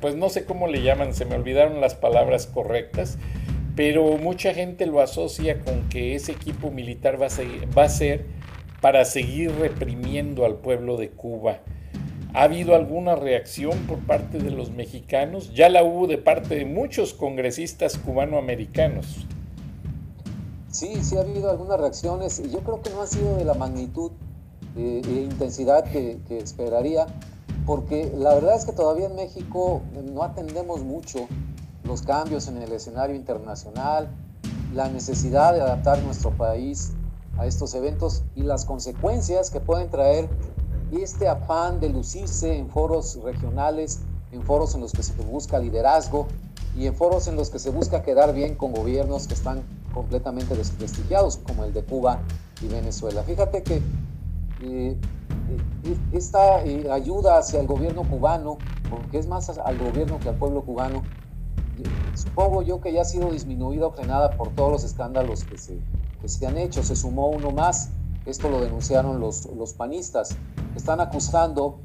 pues 0.00 0.16
no 0.16 0.28
sé 0.28 0.44
cómo 0.44 0.66
le 0.66 0.82
llaman, 0.82 1.14
se 1.14 1.24
me 1.24 1.36
olvidaron 1.36 1.80
las 1.80 1.94
palabras 1.94 2.46
correctas, 2.46 3.18
pero 3.76 4.18
mucha 4.18 4.52
gente 4.52 4.86
lo 4.86 5.00
asocia 5.00 5.60
con 5.60 5.88
que 5.88 6.14
ese 6.14 6.32
equipo 6.32 6.70
militar 6.70 7.20
va 7.20 7.26
a, 7.26 7.88
ser 7.88 8.26
para 8.80 9.04
seguir 9.04 9.52
reprimiendo 9.58 10.44
al 10.44 10.56
pueblo 10.56 10.96
de 10.96 11.10
Cuba. 11.10 11.60
¿Ha 12.32 12.42
habido 12.44 12.74
alguna 12.76 13.16
reacción 13.16 13.76
por 13.86 13.98
parte 13.98 14.38
de 14.38 14.50
los 14.50 14.70
mexicanos? 14.70 15.52
Ya 15.54 15.68
la 15.68 15.82
hubo 15.82 16.06
de 16.06 16.18
parte 16.18 16.54
de 16.54 16.64
muchos 16.64 17.12
congresistas 17.12 17.98
cubanoamericanos. 17.98 19.26
Sí, 20.70 21.02
sí 21.02 21.16
ha 21.16 21.20
habido 21.20 21.50
algunas 21.50 21.80
reacciones 21.80 22.40
yo 22.52 22.60
creo 22.60 22.80
que 22.82 22.90
no 22.90 23.02
ha 23.02 23.06
sido 23.06 23.36
de 23.36 23.44
la 23.44 23.54
magnitud 23.54 24.12
e 24.76 25.02
intensidad 25.08 25.84
que, 25.84 26.20
esperaría, 26.38 27.06
porque 27.70 28.12
la 28.18 28.34
verdad 28.34 28.56
es 28.56 28.64
que 28.64 28.72
todavía 28.72 29.06
en 29.06 29.14
México 29.14 29.82
no 30.12 30.24
atendemos 30.24 30.82
mucho 30.82 31.28
los 31.84 32.02
cambios 32.02 32.48
en 32.48 32.56
el 32.56 32.72
escenario 32.72 33.14
internacional, 33.14 34.10
la 34.74 34.88
necesidad 34.88 35.54
de 35.54 35.60
adaptar 35.60 36.02
nuestro 36.02 36.32
país 36.32 36.90
a 37.38 37.46
estos 37.46 37.72
eventos 37.76 38.24
y 38.34 38.42
las 38.42 38.64
consecuencias 38.64 39.52
que 39.52 39.60
pueden 39.60 39.88
traer 39.88 40.28
este 40.90 41.28
afán 41.28 41.78
de 41.78 41.90
lucirse 41.90 42.58
en 42.58 42.68
foros 42.68 43.20
regionales, 43.22 44.00
en 44.32 44.42
foros 44.42 44.74
en 44.74 44.80
los 44.80 44.90
que 44.90 45.04
se 45.04 45.14
busca 45.22 45.60
liderazgo 45.60 46.26
y 46.76 46.88
en 46.88 46.94
foros 46.96 47.28
en 47.28 47.36
los 47.36 47.50
que 47.50 47.60
se 47.60 47.70
busca 47.70 48.02
quedar 48.02 48.34
bien 48.34 48.56
con 48.56 48.72
gobiernos 48.72 49.28
que 49.28 49.34
están 49.34 49.62
completamente 49.94 50.56
desprestigiados, 50.56 51.36
como 51.36 51.62
el 51.62 51.72
de 51.72 51.84
Cuba 51.84 52.18
y 52.62 52.66
Venezuela. 52.66 53.22
Fíjate 53.22 53.62
que 53.62 53.76
eh, 53.76 53.82
eh, 54.62 54.96
esta 56.12 56.62
eh, 56.64 56.90
ayuda 56.90 57.38
hacia 57.38 57.60
el 57.60 57.66
gobierno 57.66 58.02
cubano, 58.02 58.58
porque 58.90 59.18
es 59.18 59.26
más 59.26 59.48
al 59.48 59.78
gobierno 59.78 60.18
que 60.18 60.28
al 60.28 60.36
pueblo 60.36 60.62
cubano, 60.62 61.02
supongo 62.14 62.62
yo 62.62 62.80
que 62.80 62.92
ya 62.92 63.02
ha 63.02 63.04
sido 63.04 63.30
disminuida 63.30 63.86
o 63.86 63.92
frenada 63.92 64.36
por 64.36 64.48
todos 64.50 64.72
los 64.72 64.84
escándalos 64.84 65.44
que 65.44 65.58
se, 65.58 65.78
que 66.20 66.28
se 66.28 66.46
han 66.46 66.58
hecho. 66.58 66.82
Se 66.82 66.96
sumó 66.96 67.28
uno 67.28 67.50
más, 67.50 67.90
esto 68.26 68.48
lo 68.50 68.60
denunciaron 68.60 69.20
los, 69.20 69.46
los 69.56 69.72
panistas. 69.72 70.36
Están 70.76 71.00
acusando 71.00 71.78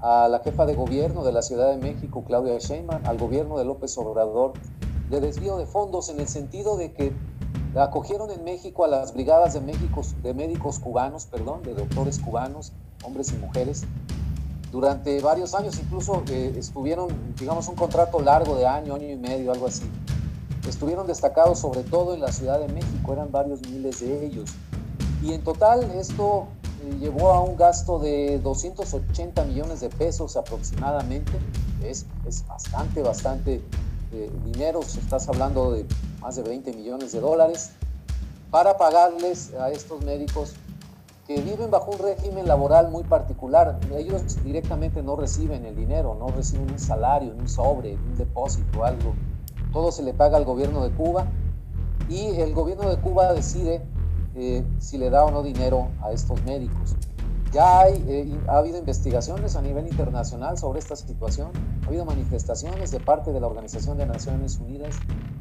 a 0.00 0.28
la 0.28 0.40
jefa 0.40 0.66
de 0.66 0.74
gobierno 0.74 1.24
de 1.24 1.32
la 1.32 1.42
Ciudad 1.42 1.70
de 1.70 1.76
México, 1.76 2.24
Claudia 2.26 2.58
Sheinbaum, 2.58 3.02
al 3.04 3.18
gobierno 3.18 3.58
de 3.58 3.64
López 3.64 3.96
Obrador, 3.98 4.52
de 5.10 5.20
desvío 5.20 5.58
de 5.58 5.66
fondos 5.66 6.08
en 6.08 6.20
el 6.20 6.28
sentido 6.28 6.76
de 6.76 6.92
que 6.92 7.12
acogieron 7.76 8.30
en 8.30 8.42
México 8.44 8.84
a 8.84 8.88
las 8.88 9.14
brigadas 9.14 9.54
de, 9.54 9.60
México, 9.60 10.02
de 10.22 10.34
médicos 10.34 10.78
cubanos, 10.78 11.26
perdón, 11.26 11.62
de 11.62 11.74
doctores 11.74 12.18
cubanos, 12.18 12.72
hombres 13.04 13.32
y 13.32 13.36
mujeres, 13.36 13.84
durante 14.72 15.20
varios 15.20 15.54
años, 15.54 15.78
incluso 15.78 16.22
eh, 16.30 16.54
estuvieron, 16.56 17.08
digamos, 17.38 17.68
un 17.68 17.74
contrato 17.74 18.20
largo 18.20 18.56
de 18.56 18.66
año, 18.66 18.94
año 18.94 19.08
y 19.08 19.16
medio, 19.16 19.52
algo 19.52 19.66
así. 19.66 19.82
Estuvieron 20.68 21.06
destacados 21.06 21.58
sobre 21.58 21.82
todo 21.82 22.14
en 22.14 22.20
la 22.20 22.30
Ciudad 22.30 22.60
de 22.60 22.68
México, 22.72 23.12
eran 23.12 23.32
varios 23.32 23.62
miles 23.68 24.00
de 24.00 24.26
ellos. 24.26 24.50
Y 25.22 25.32
en 25.32 25.42
total 25.42 25.90
esto 25.92 26.46
eh, 26.84 26.96
llevó 27.00 27.32
a 27.32 27.40
un 27.40 27.56
gasto 27.56 27.98
de 27.98 28.38
280 28.38 29.44
millones 29.44 29.80
de 29.80 29.88
pesos 29.88 30.36
aproximadamente. 30.36 31.32
Es, 31.82 32.06
es 32.26 32.46
bastante, 32.46 33.02
bastante 33.02 33.62
eh, 34.12 34.30
dinero, 34.44 34.80
estás 34.80 35.28
hablando 35.28 35.72
de 35.72 35.84
más 36.20 36.36
de 36.36 36.42
20 36.42 36.72
millones 36.72 37.12
de 37.12 37.20
dólares, 37.20 37.72
para 38.50 38.76
pagarles 38.76 39.54
a 39.54 39.70
estos 39.70 40.04
médicos 40.04 40.54
que 41.26 41.40
viven 41.40 41.70
bajo 41.70 41.92
un 41.92 41.98
régimen 41.98 42.48
laboral 42.48 42.90
muy 42.90 43.04
particular. 43.04 43.78
Ellos 43.96 44.42
directamente 44.42 45.00
no 45.02 45.14
reciben 45.14 45.64
el 45.64 45.76
dinero, 45.76 46.16
no 46.18 46.28
reciben 46.28 46.68
un 46.68 46.78
salario, 46.78 47.32
un 47.38 47.48
sobre, 47.48 47.94
un 47.94 48.16
depósito, 48.16 48.84
algo. 48.84 49.14
Todo 49.72 49.92
se 49.92 50.02
le 50.02 50.12
paga 50.12 50.36
al 50.36 50.44
gobierno 50.44 50.82
de 50.82 50.90
Cuba 50.90 51.26
y 52.08 52.40
el 52.40 52.52
gobierno 52.52 52.90
de 52.90 53.00
Cuba 53.00 53.32
decide 53.32 53.80
eh, 54.34 54.64
si 54.80 54.98
le 54.98 55.10
da 55.10 55.24
o 55.24 55.30
no 55.30 55.44
dinero 55.44 55.88
a 56.02 56.10
estos 56.10 56.42
médicos. 56.42 56.96
Ya 57.52 57.80
hay, 57.80 58.04
eh, 58.08 58.38
ha 58.48 58.58
habido 58.58 58.78
investigaciones 58.78 59.54
a 59.54 59.62
nivel 59.62 59.86
internacional 59.86 60.58
sobre 60.58 60.80
esta 60.80 60.96
situación, 60.96 61.50
ha 61.84 61.86
habido 61.86 62.04
manifestaciones 62.04 62.90
de 62.90 62.98
parte 62.98 63.32
de 63.32 63.40
la 63.40 63.46
Organización 63.46 63.98
de 63.98 64.06
Naciones 64.06 64.58
Unidas 64.58 64.96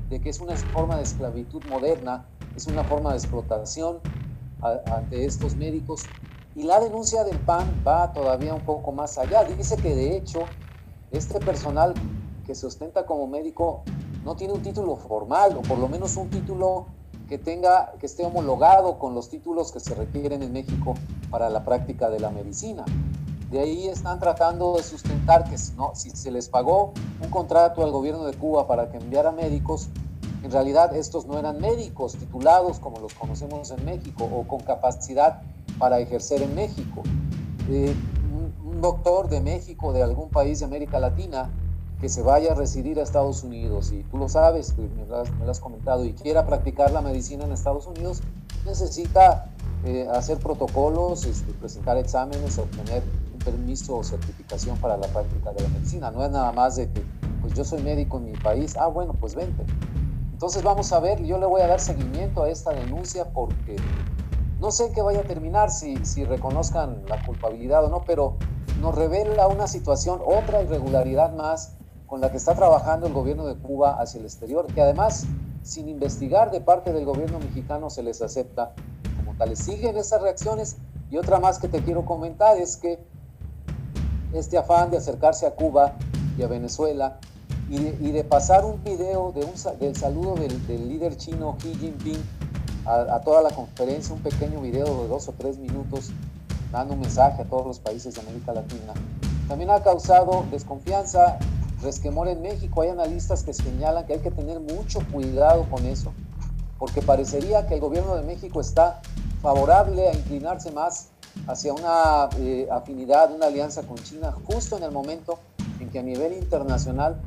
de 0.09 0.19
que 0.19 0.29
es 0.29 0.39
una 0.39 0.55
forma 0.55 0.97
de 0.97 1.03
esclavitud 1.03 1.63
moderna, 1.69 2.25
es 2.55 2.67
una 2.67 2.83
forma 2.83 3.11
de 3.11 3.17
explotación 3.17 3.99
ante 4.61 5.25
estos 5.25 5.55
médicos. 5.55 6.05
Y 6.55 6.63
la 6.63 6.79
denuncia 6.79 7.23
del 7.23 7.37
PAN 7.39 7.83
va 7.87 8.11
todavía 8.11 8.53
un 8.53 8.65
poco 8.65 8.91
más 8.91 9.17
allá. 9.17 9.43
Dice 9.43 9.77
que 9.77 9.95
de 9.95 10.17
hecho 10.17 10.41
este 11.11 11.39
personal 11.39 11.93
que 12.45 12.55
se 12.55 12.65
ostenta 12.65 13.05
como 13.05 13.27
médico 13.27 13.83
no 14.25 14.35
tiene 14.35 14.53
un 14.53 14.61
título 14.61 14.95
formal 14.95 15.55
o 15.57 15.61
por 15.61 15.77
lo 15.77 15.87
menos 15.87 16.17
un 16.17 16.29
título 16.29 16.87
que 17.27 17.37
tenga, 17.37 17.93
que 17.99 18.07
esté 18.07 18.25
homologado 18.25 18.97
con 18.97 19.13
los 19.13 19.29
títulos 19.29 19.71
que 19.71 19.79
se 19.79 19.93
requieren 19.93 20.41
en 20.41 20.51
México 20.51 20.95
para 21.29 21.49
la 21.49 21.63
práctica 21.63 22.09
de 22.09 22.19
la 22.19 22.31
medicina. 22.31 22.83
De 23.51 23.59
ahí 23.59 23.87
están 23.87 24.19
tratando 24.19 24.75
de 24.75 24.83
sustentar 24.83 25.49
que 25.49 25.57
si 25.57 26.09
se 26.11 26.31
les 26.31 26.49
pagó 26.49 26.93
un 27.21 27.29
contrato 27.29 27.83
al 27.83 27.91
gobierno 27.91 28.25
de 28.25 28.33
Cuba 28.33 28.67
para 28.67 28.91
que 28.91 28.97
enviara 28.97 29.31
médicos, 29.31 29.89
en 30.43 30.51
realidad 30.51 30.95
estos 30.95 31.25
no 31.25 31.37
eran 31.37 31.59
médicos 31.59 32.15
titulados 32.15 32.79
como 32.79 32.99
los 32.99 33.13
conocemos 33.15 33.71
en 33.71 33.83
México 33.85 34.23
o 34.31 34.47
con 34.47 34.59
capacidad 34.59 35.41
para 35.79 35.99
ejercer 35.99 36.43
en 36.43 36.53
México. 36.53 37.01
Eh, 37.69 37.95
un, 38.31 38.71
un 38.71 38.81
doctor 38.81 39.29
de 39.29 39.41
México, 39.41 39.93
de 39.93 40.03
algún 40.03 40.29
país 40.29 40.59
de 40.59 40.65
América 40.65 40.99
Latina, 40.99 41.49
que 41.99 42.07
se 42.07 42.21
vaya 42.21 42.53
a 42.53 42.55
residir 42.55 42.99
a 42.99 43.03
Estados 43.03 43.43
Unidos 43.43 43.91
y 43.91 44.03
tú 44.03 44.17
lo 44.17 44.29
sabes, 44.29 44.77
me 44.77 45.05
lo 45.05 45.17
has, 45.17 45.31
me 45.31 45.45
lo 45.45 45.51
has 45.51 45.59
comentado, 45.59 46.05
y 46.05 46.13
quiera 46.13 46.45
practicar 46.45 46.91
la 46.91 47.01
medicina 47.01 47.45
en 47.45 47.51
Estados 47.51 47.87
Unidos, 47.87 48.21
necesita 48.65 49.49
eh, 49.85 50.07
hacer 50.13 50.37
protocolos, 50.37 51.25
este, 51.25 51.51
presentar 51.53 51.97
exámenes, 51.97 52.57
obtener 52.57 53.03
un 53.39 53.45
permiso 53.45 53.97
o 53.97 54.03
certificación 54.03 54.77
para 54.77 54.97
la 54.97 55.07
práctica 55.07 55.51
de 55.53 55.63
la 55.63 55.69
medicina. 55.69 56.11
No 56.11 56.23
es 56.23 56.31
nada 56.31 56.51
más 56.51 56.75
de 56.75 56.89
que, 56.89 57.03
pues 57.41 57.53
yo 57.53 57.63
soy 57.63 57.81
médico 57.81 58.17
en 58.17 58.25
mi 58.25 58.37
país, 58.37 58.75
ah, 58.77 58.87
bueno, 58.87 59.13
pues 59.13 59.35
vente. 59.35 59.63
Entonces 60.31 60.63
vamos 60.63 60.91
a 60.93 60.99
ver, 60.99 61.23
yo 61.23 61.37
le 61.37 61.45
voy 61.45 61.61
a 61.61 61.67
dar 61.67 61.79
seguimiento 61.79 62.43
a 62.43 62.49
esta 62.49 62.71
denuncia 62.71 63.31
porque 63.31 63.77
no 64.59 64.71
sé 64.71 64.91
qué 64.93 65.01
vaya 65.01 65.21
a 65.21 65.23
terminar, 65.23 65.71
si, 65.71 65.97
si 66.05 66.25
reconozcan 66.25 67.03
la 67.07 67.25
culpabilidad 67.25 67.85
o 67.85 67.89
no, 67.89 68.03
pero 68.05 68.37
nos 68.81 68.95
revela 68.95 69.47
una 69.47 69.67
situación, 69.67 70.21
otra 70.25 70.61
irregularidad 70.61 71.33
más 71.33 71.73
con 72.07 72.21
la 72.21 72.31
que 72.31 72.37
está 72.37 72.55
trabajando 72.55 73.07
el 73.07 73.13
gobierno 73.13 73.45
de 73.45 73.55
Cuba 73.55 74.01
hacia 74.01 74.19
el 74.19 74.25
exterior, 74.25 74.67
que 74.67 74.81
además, 74.81 75.27
sin 75.61 75.87
investigar 75.87 76.51
de 76.51 76.61
parte 76.61 76.91
del 76.91 77.05
gobierno 77.05 77.39
mexicano, 77.39 77.89
se 77.89 78.01
les 78.01 78.21
acepta 78.21 78.73
como 79.17 79.37
tales. 79.37 79.59
Siguen 79.59 79.97
esas 79.97 80.21
reacciones 80.21 80.77
y 81.11 81.17
otra 81.17 81.39
más 81.39 81.59
que 81.59 81.67
te 81.67 81.83
quiero 81.83 82.05
comentar 82.05 82.57
es 82.57 82.77
que 82.77 82.99
este 84.33 84.57
afán 84.57 84.91
de 84.91 84.97
acercarse 84.97 85.45
a 85.45 85.51
Cuba 85.51 85.95
y 86.37 86.43
a 86.43 86.47
Venezuela 86.47 87.19
y 87.69 88.11
de, 88.11 88.23
pasar 88.23 88.65
un 88.65 88.83
video 88.83 89.31
de 89.31 89.45
un, 89.45 89.79
del 89.79 89.95
saludo 89.95 90.35
del, 90.35 90.89
líder 90.89 91.15
chino 91.17 91.55
Xi 91.59 91.75
Jinping 91.75 92.21
a, 92.85 93.15
a, 93.15 93.21
toda 93.21 93.43
la 93.43 93.51
conferencia, 93.51 94.13
un 94.13 94.21
pequeño 94.21 94.59
video 94.61 94.85
de 95.03 95.07
dos 95.07 95.27
o 95.27 95.33
tres 95.37 95.59
minutos, 95.59 96.09
dando 96.71 96.95
un 96.95 97.01
mensaje 97.01 97.43
a 97.43 97.45
todos 97.45 97.67
los 97.67 97.79
países 97.79 98.15
de 98.15 98.21
América 98.21 98.53
Latina, 98.53 98.93
también 99.49 99.71
ha 99.71 99.81
causado 99.81 100.45
desconfianza, 100.51 101.39
resquemor 101.81 102.27
en 102.27 102.41
México. 102.41 102.83
Hay 102.83 102.89
analistas 102.89 103.41
que 103.41 103.51
señalan 103.51 104.05
que 104.05 104.13
hay 104.13 104.19
que 104.19 104.29
tener 104.29 104.59
mucho 104.59 104.99
cuidado 105.11 105.67
con 105.71 105.85
eso, 105.87 106.13
porque 106.77 107.01
parecería 107.01 107.65
que 107.65 107.73
el 107.73 107.81
gobierno 107.81 108.15
de 108.15 108.21
México 108.21 108.61
está 108.61 109.01
favorable 109.41 110.07
a 110.07 110.13
inclinarse 110.13 110.71
más 110.71 111.09
hacia 111.47 111.73
una 111.73 112.29
eh, 112.37 112.67
afinidad, 112.71 113.33
una 113.33 113.47
alianza 113.47 113.83
con 113.83 113.97
China, 113.97 114.33
justo 114.45 114.77
en 114.77 114.83
el 114.83 114.91
momento 114.91 115.39
en 115.79 115.89
que 115.89 115.99
a 115.99 116.03
nivel 116.03 116.33
internacional 116.33 117.21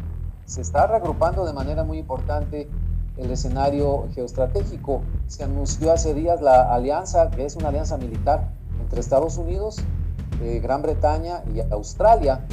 se 0.44 0.60
está 0.60 0.86
reagrupando 0.86 1.44
de 1.44 1.52
manera 1.52 1.84
muy 1.84 1.98
importante 1.98 2.68
el 3.16 3.30
escenario 3.30 4.08
geoestratégico. 4.14 5.02
Se 5.26 5.44
anunció 5.44 5.92
hace 5.92 6.14
días 6.14 6.40
la 6.40 6.72
alianza, 6.72 7.30
que 7.30 7.44
es 7.44 7.56
una 7.56 7.68
alianza 7.68 7.96
militar 7.98 8.50
entre 8.80 9.00
Estados 9.00 9.36
Unidos, 9.36 9.78
eh, 10.42 10.60
Gran 10.62 10.82
Bretaña 10.82 11.42
y 11.54 11.60
Australia. 11.72 12.46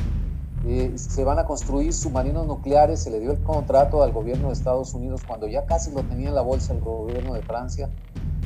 Eh, 0.66 0.94
se 0.96 1.24
van 1.24 1.40
a 1.40 1.46
construir 1.46 1.94
submarinos 1.94 2.46
nucleares, 2.46 3.02
se 3.02 3.10
le 3.10 3.20
dio 3.22 3.32
el 3.32 3.42
contrato 3.42 4.04
al 4.04 4.12
gobierno 4.12 4.48
de 4.48 4.54
Estados 4.54 4.94
Unidos 4.94 5.22
cuando 5.26 5.48
ya 5.48 5.66
casi 5.66 5.92
lo 5.92 6.04
tenía 6.04 6.30
en 6.30 6.36
la 6.36 6.42
bolsa 6.42 6.74
el 6.74 6.82
gobierno 6.82 7.34
de 7.34 7.42
Francia, 7.42 7.90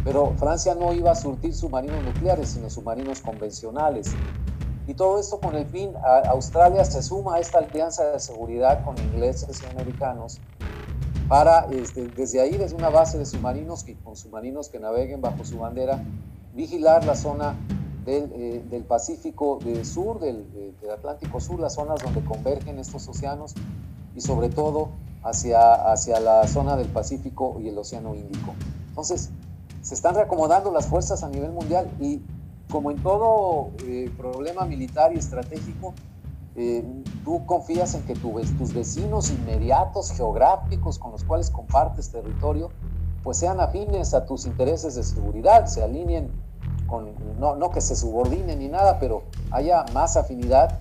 pero 0.03 0.33
Francia 0.37 0.75
no 0.75 0.93
iba 0.93 1.11
a 1.11 1.15
surtir 1.15 1.53
submarinos 1.53 2.03
nucleares, 2.03 2.49
sino 2.49 2.69
submarinos 2.69 3.21
convencionales. 3.21 4.11
Y 4.85 4.93
todo 4.95 5.19
esto 5.19 5.39
con 5.39 5.55
el 5.55 5.65
fin, 5.65 5.91
Australia 6.27 6.83
se 6.83 7.01
suma 7.01 7.35
a 7.35 7.39
esta 7.39 7.59
alianza 7.59 8.03
de 8.11 8.19
seguridad 8.19 8.83
con 8.83 8.97
ingleses 8.97 9.61
y 9.61 9.65
americanos 9.71 10.41
para, 11.29 11.67
este, 11.71 12.07
desde 12.09 12.41
ahí, 12.41 12.57
desde 12.57 12.75
una 12.75 12.89
base 12.89 13.17
de 13.17 13.25
submarinos, 13.25 13.85
con 14.03 14.17
submarinos 14.17 14.67
que 14.67 14.79
naveguen 14.79 15.21
bajo 15.21 15.45
su 15.45 15.57
bandera, 15.57 16.03
vigilar 16.53 17.05
la 17.05 17.15
zona 17.15 17.55
del, 18.05 18.29
eh, 18.33 18.63
del 18.69 18.83
Pacífico 18.83 19.59
del 19.63 19.85
Sur, 19.85 20.19
del, 20.19 20.45
del, 20.81 20.91
Atlántico 20.91 21.39
Sur, 21.39 21.61
las 21.61 21.75
zonas 21.75 22.01
donde 22.03 22.23
convergen 22.23 22.77
estos 22.77 23.07
océanos 23.07 23.53
y 24.15 24.21
sobre 24.21 24.49
todo 24.49 24.89
hacia, 25.23 25.73
hacia 25.91 26.19
la 26.19 26.45
zona 26.47 26.75
del 26.75 26.87
Pacífico 26.89 27.57
y 27.61 27.69
el 27.69 27.77
Océano 27.77 28.13
Índico. 28.15 28.53
Entonces, 28.89 29.29
se 29.83 29.93
están 29.93 30.15
reacomodando 30.15 30.71
las 30.71 30.87
fuerzas 30.87 31.23
a 31.23 31.29
nivel 31.29 31.51
mundial 31.51 31.91
y 31.99 32.21
como 32.71 32.89
en 32.89 33.03
todo 33.03 33.71
eh, 33.85 34.09
problema 34.17 34.65
militar 34.65 35.13
y 35.13 35.19
estratégico, 35.19 35.93
eh, 36.55 36.83
tú 37.25 37.45
confías 37.45 37.93
en 37.93 38.03
que 38.03 38.15
tu, 38.15 38.39
tus 38.57 38.73
vecinos 38.73 39.29
inmediatos, 39.29 40.11
geográficos, 40.13 40.97
con 40.97 41.11
los 41.11 41.25
cuales 41.25 41.51
compartes 41.51 42.09
territorio, 42.09 42.69
pues 43.23 43.37
sean 43.37 43.59
afines 43.59 44.13
a 44.13 44.25
tus 44.25 44.45
intereses 44.45 44.95
de 44.95 45.03
seguridad, 45.03 45.65
se 45.65 45.83
alineen 45.83 46.31
con, 46.87 47.11
no, 47.37 47.55
no 47.55 47.69
que 47.69 47.81
se 47.81 47.95
subordinen 47.95 48.59
ni 48.59 48.69
nada, 48.69 48.99
pero 48.99 49.23
haya 49.51 49.83
más 49.93 50.15
afinidad 50.15 50.79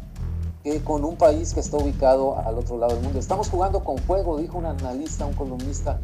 que 0.62 0.80
con 0.84 1.04
un 1.04 1.16
país 1.16 1.54
que 1.54 1.60
está 1.60 1.76
ubicado 1.76 2.38
al 2.38 2.56
otro 2.56 2.78
lado 2.78 2.94
del 2.94 3.02
mundo. 3.02 3.18
Estamos 3.18 3.50
jugando 3.50 3.82
con 3.82 3.98
fuego, 3.98 4.38
dijo 4.38 4.58
un 4.58 4.66
analista, 4.66 5.26
un 5.26 5.34
columnista, 5.34 6.00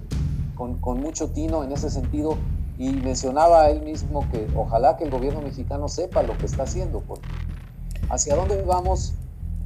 con, 0.57 0.81
con 0.81 1.01
mucho 1.01 1.31
tino 1.31 1.63
en 1.63 1.71
ese 1.71 1.91
sentido, 1.91 2.37
y 2.79 2.93
mencionaba 2.93 3.69
él 3.71 3.83
mismo 3.83 4.25
que 4.31 4.47
ojalá 4.55 4.97
que 4.97 5.05
el 5.05 5.11
gobierno 5.11 5.43
mexicano 5.43 5.89
sepa 5.89 6.23
lo 6.23 6.39
que 6.39 6.47
está 6.47 6.63
haciendo, 6.63 7.01
porque 7.01 7.29
hacia 8.09 8.37
dónde 8.37 8.63
vamos 8.63 9.15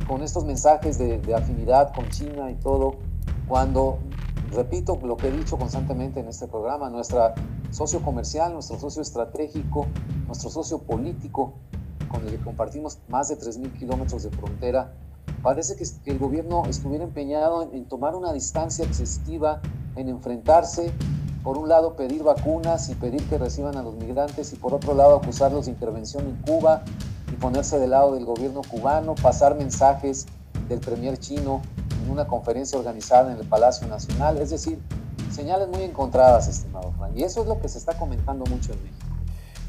con 0.09 0.23
estos 0.23 0.45
mensajes 0.45 0.99
de, 0.99 1.21
afinidad 1.35 1.93
con 1.95 2.09
China 2.09 2.51
y 2.51 2.55
todo, 2.55 2.97
cuando, 3.47 3.99
repito 4.51 4.99
lo 5.03 5.17
que 5.19 5.29
he 5.29 5.31
dicho 5.31 5.59
constantemente 5.59 6.21
en 6.21 6.29
este 6.29 6.49
programa, 6.49 6.89
nuestra 6.89 7.35
socio 7.71 8.03
comercial, 8.03 8.55
nuestro 8.55 8.79
socio 8.79 9.03
estratégico, 9.03 9.87
nuestro 10.27 10.49
socio 10.49 10.79
político, 10.79 11.55
con 12.11 12.27
el 12.27 12.31
que 12.31 12.45
compartimos 12.45 12.99
más 13.09 13.29
de 13.29 13.39
3.000 13.39 13.73
kilómetros 13.79 14.23
de 14.23 14.31
frontera, 14.31 14.95
parece 15.43 15.77
que, 15.77 15.85
el 16.11 16.19
gobierno 16.19 16.65
estuviera 16.67 17.05
empeñado 17.05 17.71
en 17.73 17.85
tomar 17.87 18.15
una 18.15 18.33
distancia 18.33 18.85
excesiva, 18.87 19.61
en 19.97 20.09
enfrentarse 20.09 20.93
por 21.43 21.59
un 21.59 21.69
lado 21.69 21.97
pedir 21.97 22.23
vacunas 22.23 22.89
y 22.89 22.95
pedir 22.95 23.23
que 23.29 23.39
reciban 23.39 23.77
a 23.77 23.83
los 23.83 23.95
migrantes 23.95 24.53
y 24.53 24.57
por 24.57 24.75
otro 24.75 24.95
lado 24.95 25.17
acusarlos 25.17 25.67
de 25.67 25.73
intervención 25.73 26.25
en 26.25 26.37
Cuba 26.37 26.85
y 27.33 27.37
ponerse 27.37 27.79
del 27.79 27.91
lado 27.91 28.15
del 28.15 28.25
gobierno 28.25 28.63
cubano, 28.63 29.15
pasar 29.15 29.57
mensajes 29.57 30.27
del 30.69 30.81
premier 30.81 31.19
chino 31.19 31.63
en 32.05 32.11
una 32.11 32.27
conferencia 32.27 32.79
organizada 32.79 33.33
en 33.33 33.39
el 33.39 33.47
Palacio 33.47 33.87
Nacional, 33.89 34.39
es 34.39 34.51
decir, 34.51 34.79
señales 35.31 35.69
muy 35.69 35.83
encontradas, 35.83 36.49
estimado 36.49 36.93
Frank, 36.99 37.13
y 37.17 37.25
eso 37.25 37.43
es 37.43 37.49
lo 37.49 37.61
que 37.61 37.69
se 37.69 37.79
está 37.79 37.95
comentando 37.95 38.45
mucho 38.47 38.73
en 38.73 38.83
México. 38.83 39.07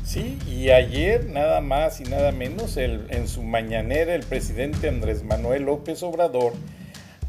Sí, 0.04 0.38
y 0.48 0.70
ayer 0.70 1.30
nada 1.30 1.62
más 1.62 2.02
y 2.02 2.04
nada 2.04 2.34
menos, 2.34 2.76
el, 2.76 3.08
en 3.10 3.28
su 3.28 3.42
mañanera 3.42 4.14
el 4.14 4.24
presidente 4.24 4.90
Andrés 4.90 5.24
Manuel 5.24 5.64
López 5.64 6.04
Obrador 6.04 6.54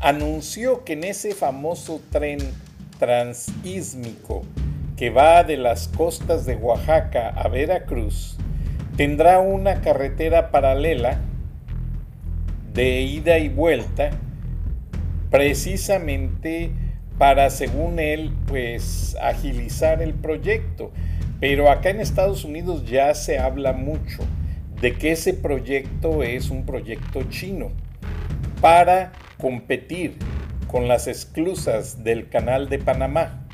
anunció 0.01 0.85
que 0.85 0.95
en 0.95 1.05
ese 1.05 1.35
famoso 1.35 2.01
tren 2.11 2.39
transísmico 3.05 4.47
que 4.97 5.11
va 5.11 5.45
de 5.45 5.59
las 5.59 5.89
costas 5.89 6.47
de 6.47 6.57
Oaxaca 6.57 7.29
a 7.29 7.49
Veracruz 7.49 8.39
tendrá 8.97 9.41
una 9.41 9.83
carretera 9.83 10.51
paralela 10.51 11.19
de 12.73 13.03
ida 13.03 13.39
y 13.39 13.51
vuelta 13.51 14.09
precisamente 15.31 16.71
para, 17.19 17.51
según 17.51 17.99
él, 17.99 18.33
pues 18.47 19.19
agilizar 19.21 20.01
el 20.01 20.15
proyecto. 20.15 20.91
Pero 21.41 21.71
acá 21.71 21.91
en 21.91 22.01
Estados 22.01 22.43
Unidos 22.43 22.87
ya 22.89 23.15
se 23.15 23.39
habla 23.39 23.75
mucho 23.75 24.23
de 24.81 24.95
que 24.95 25.13
ese 25.13 25.35
proyecto 25.35 26.23
es 26.23 26.49
un 26.49 26.65
proyecto 26.65 27.23
chino 27.25 27.71
para 28.63 29.13
competir 29.37 30.17
con 30.75 30.89
las 30.89 31.07
esclusas 31.07 32.03
del 32.03 32.29
canal 32.29 32.69
de 32.69 32.81
Panamá. 32.81 33.47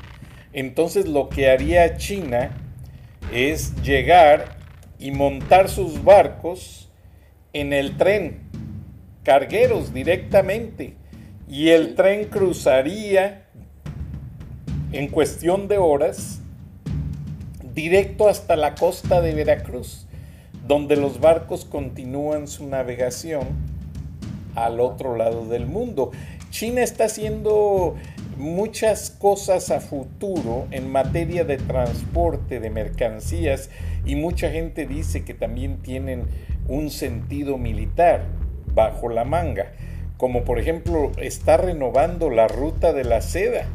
Entonces 0.53 1.07
lo 1.07 1.29
que 1.29 1.51
haría 1.51 1.95
China 1.97 2.49
es 3.31 3.75
llegar 3.83 4.57
y 4.97 5.11
montar 5.11 5.69
sus 5.69 6.03
barcos 6.03 6.89
en 7.53 7.73
el 7.73 7.95
tren, 7.95 8.39
cargueros 9.21 9.93
directamente, 9.93 10.95
y 11.47 11.69
el 11.69 11.93
tren 11.93 12.25
cruzaría 12.25 13.45
en 14.91 15.07
cuestión 15.07 15.67
de 15.67 15.77
horas 15.77 16.41
directo 17.75 18.29
hasta 18.29 18.55
la 18.55 18.73
costa 18.73 19.21
de 19.21 19.35
Veracruz, 19.35 20.07
donde 20.65 20.95
los 20.95 21.19
barcos 21.19 21.65
continúan 21.65 22.47
su 22.47 22.65
navegación 22.65 23.45
al 24.55 24.79
otro 24.79 25.15
lado 25.15 25.45
del 25.45 25.67
mundo. 25.67 26.09
China 26.51 26.83
está 26.83 27.05
haciendo 27.05 27.95
muchas 28.37 29.09
cosas 29.09 29.71
a 29.71 29.79
futuro 29.79 30.67
en 30.71 30.91
materia 30.91 31.45
de 31.45 31.57
transporte 31.57 32.59
de 32.59 32.69
mercancías 32.69 33.69
y 34.05 34.15
mucha 34.15 34.51
gente 34.51 34.85
dice 34.85 35.23
que 35.23 35.33
también 35.33 35.77
tienen 35.77 36.25
un 36.67 36.89
sentido 36.89 37.57
militar 37.57 38.25
bajo 38.75 39.07
la 39.07 39.23
manga, 39.23 39.71
como 40.17 40.43
por 40.43 40.59
ejemplo 40.59 41.13
está 41.17 41.55
renovando 41.55 42.29
la 42.29 42.49
ruta 42.49 42.91
de 42.91 43.05
la 43.05 43.21
seda, 43.21 43.67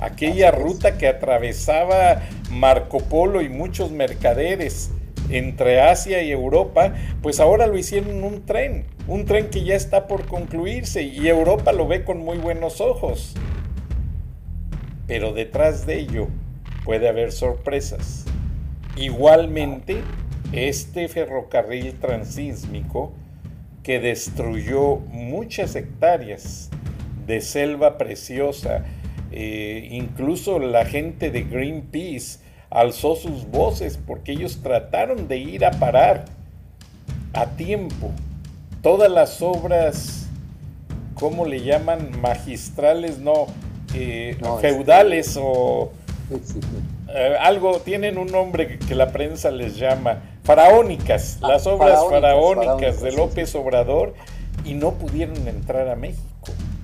aquella 0.00 0.50
ruta 0.50 0.98
que 0.98 1.06
atravesaba 1.06 2.22
Marco 2.50 2.98
Polo 2.98 3.40
y 3.40 3.48
muchos 3.48 3.92
mercaderes 3.92 4.90
entre 5.30 5.80
Asia 5.80 6.22
y 6.22 6.30
Europa, 6.30 6.94
pues 7.22 7.40
ahora 7.40 7.66
lo 7.66 7.78
hicieron 7.78 8.24
un 8.24 8.44
tren, 8.44 8.84
un 9.06 9.24
tren 9.24 9.48
que 9.48 9.64
ya 9.64 9.74
está 9.74 10.06
por 10.06 10.26
concluirse 10.26 11.02
y 11.02 11.28
Europa 11.28 11.72
lo 11.72 11.86
ve 11.86 12.04
con 12.04 12.18
muy 12.18 12.38
buenos 12.38 12.80
ojos. 12.80 13.34
Pero 15.06 15.32
detrás 15.32 15.86
de 15.86 15.98
ello 16.00 16.28
puede 16.84 17.08
haber 17.08 17.32
sorpresas. 17.32 18.24
Igualmente, 18.96 20.02
este 20.52 21.08
ferrocarril 21.08 21.94
transísmico 21.98 23.12
que 23.82 24.00
destruyó 24.00 24.96
muchas 24.96 25.74
hectáreas 25.74 26.70
de 27.26 27.40
selva 27.40 27.98
preciosa, 27.98 28.84
eh, 29.32 29.88
incluso 29.92 30.58
la 30.58 30.84
gente 30.84 31.30
de 31.30 31.44
Greenpeace 31.44 32.39
alzó 32.70 33.16
sus 33.16 33.46
voces 33.50 33.98
porque 34.06 34.32
ellos 34.32 34.60
trataron 34.62 35.28
de 35.28 35.38
ir 35.38 35.64
a 35.64 35.72
parar 35.72 36.24
a 37.32 37.46
tiempo. 37.46 38.12
Todas 38.82 39.10
las 39.10 39.42
obras, 39.42 40.28
¿cómo 41.14 41.44
le 41.44 41.62
llaman? 41.62 42.20
Magistrales, 42.20 43.18
no, 43.18 43.46
eh, 43.94 44.36
no 44.40 44.58
feudales 44.58 45.36
o 45.40 45.90
eh, 47.12 47.36
algo, 47.40 47.80
tienen 47.80 48.16
un 48.16 48.28
nombre 48.28 48.78
que, 48.78 48.94
la 48.94 49.10
prensa 49.10 49.50
les 49.50 49.76
llama 49.76 50.22
faraónicas, 50.44 51.38
ah, 51.42 51.48
las 51.48 51.66
obras 51.66 51.98
faraónicas, 52.08 52.10
faraónicas, 52.10 52.66
faraónicas 52.66 53.02
de 53.02 53.12
López 53.12 53.54
Obrador 53.56 54.14
y 54.64 54.74
no 54.74 54.92
pudieron 54.92 55.48
entrar 55.48 55.88
a 55.88 55.96
México, 55.96 56.22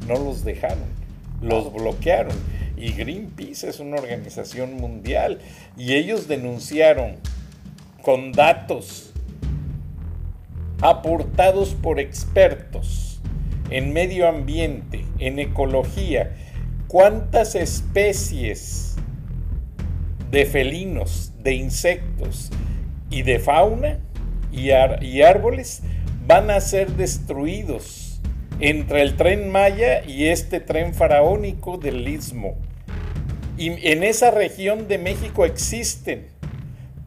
no 0.08 0.14
los 0.18 0.44
dejaron, 0.44 0.84
los 1.40 1.72
bloquearon 1.72 2.34
y 2.76 2.92
Greenpeace 2.92 3.68
es 3.68 3.80
una 3.80 3.96
organización 3.96 4.74
mundial. 4.74 5.40
Y 5.76 5.94
ellos 5.94 6.28
denunciaron 6.28 7.16
con 8.02 8.32
datos 8.32 9.12
aportados 10.80 11.74
por 11.74 11.98
expertos 11.98 13.20
en 13.70 13.92
medio 13.92 14.28
ambiente, 14.28 15.04
en 15.18 15.38
ecología, 15.38 16.36
cuántas 16.86 17.54
especies 17.54 18.96
de 20.30 20.44
felinos, 20.44 21.32
de 21.42 21.54
insectos 21.54 22.50
y 23.10 23.22
de 23.22 23.38
fauna 23.38 23.98
y, 24.52 24.70
árboles 24.70 25.82
van 26.26 26.50
a 26.50 26.60
ser 26.60 26.92
destruidos 26.92 28.05
entre 28.60 29.02
el 29.02 29.16
tren 29.16 29.50
Maya 29.50 30.02
y 30.04 30.26
este 30.26 30.60
tren 30.60 30.94
faraónico 30.94 31.76
del 31.76 32.06
Istmo. 32.08 32.54
Y 33.58 33.88
en 33.88 34.02
esa 34.02 34.30
región 34.30 34.88
de 34.88 34.98
México 34.98 35.44
existen 35.44 36.26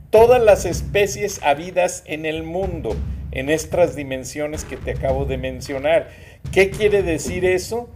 todas 0.10 0.42
las 0.42 0.66
especies 0.66 1.42
habidas 1.44 2.04
en 2.06 2.26
el 2.26 2.44
mundo, 2.44 2.96
en 3.32 3.50
estas 3.50 3.96
dimensiones 3.96 4.66
que 4.66 4.78
te 4.78 4.92
acabo 4.92 5.26
de 5.26 5.38
mencionar. 5.38 6.10
¿Qué 6.52 6.70
quiere 6.70 7.04
decir 7.04 7.46
eso? 7.46 7.90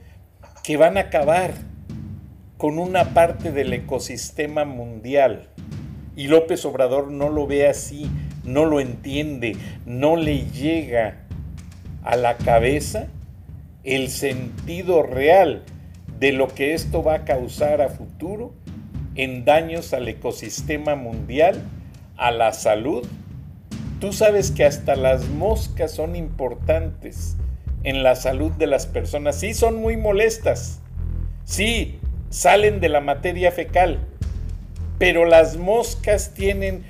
Que 0.64 0.78
van 0.78 0.98
a 0.98 1.02
acabar 1.02 1.54
con 2.58 2.78
una 2.78 3.14
parte 3.14 3.52
del 3.52 3.74
ecosistema 3.74 4.66
mundial. 4.66 5.50
Y 6.16 6.28
López 6.28 6.64
Obrador 6.66 7.10
no 7.12 7.30
lo 7.30 7.48
ve 7.48 7.68
así, 7.68 8.10
no 8.44 8.66
lo 8.66 8.80
entiende, 8.80 9.58
no 9.86 10.16
le 10.16 10.46
llega 10.46 11.26
a 12.04 12.16
la 12.16 12.38
cabeza 12.38 13.08
el 13.84 14.10
sentido 14.10 15.04
real 15.04 15.64
de 16.20 16.32
lo 16.32 16.48
que 16.48 16.74
esto 16.74 17.04
va 17.04 17.16
a 17.16 17.26
causar 17.26 17.82
a 17.82 17.90
futuro 17.90 18.54
en 19.16 19.46
daños 19.46 19.94
al 19.94 20.08
ecosistema 20.08 20.96
mundial, 20.96 21.62
a 22.18 22.32
la 22.32 22.54
salud. 22.54 23.06
Tú 24.00 24.14
sabes 24.14 24.52
que 24.52 24.66
hasta 24.66 24.96
las 24.96 25.28
moscas 25.28 25.92
son 25.92 26.16
importantes 26.16 27.36
en 27.84 28.04
la 28.04 28.16
salud 28.16 28.52
de 28.54 28.68
las 28.68 28.88
personas. 28.88 29.40
Sí, 29.40 29.54
son 29.54 29.76
muy 29.76 29.98
molestas. 29.98 30.80
Sí, 31.46 32.00
salen 32.30 32.80
de 32.80 32.90
la 32.90 33.02
materia 33.02 33.52
fecal. 33.52 34.00
Pero 34.98 35.26
las 35.26 35.58
moscas 35.58 36.34
tienen 36.34 36.84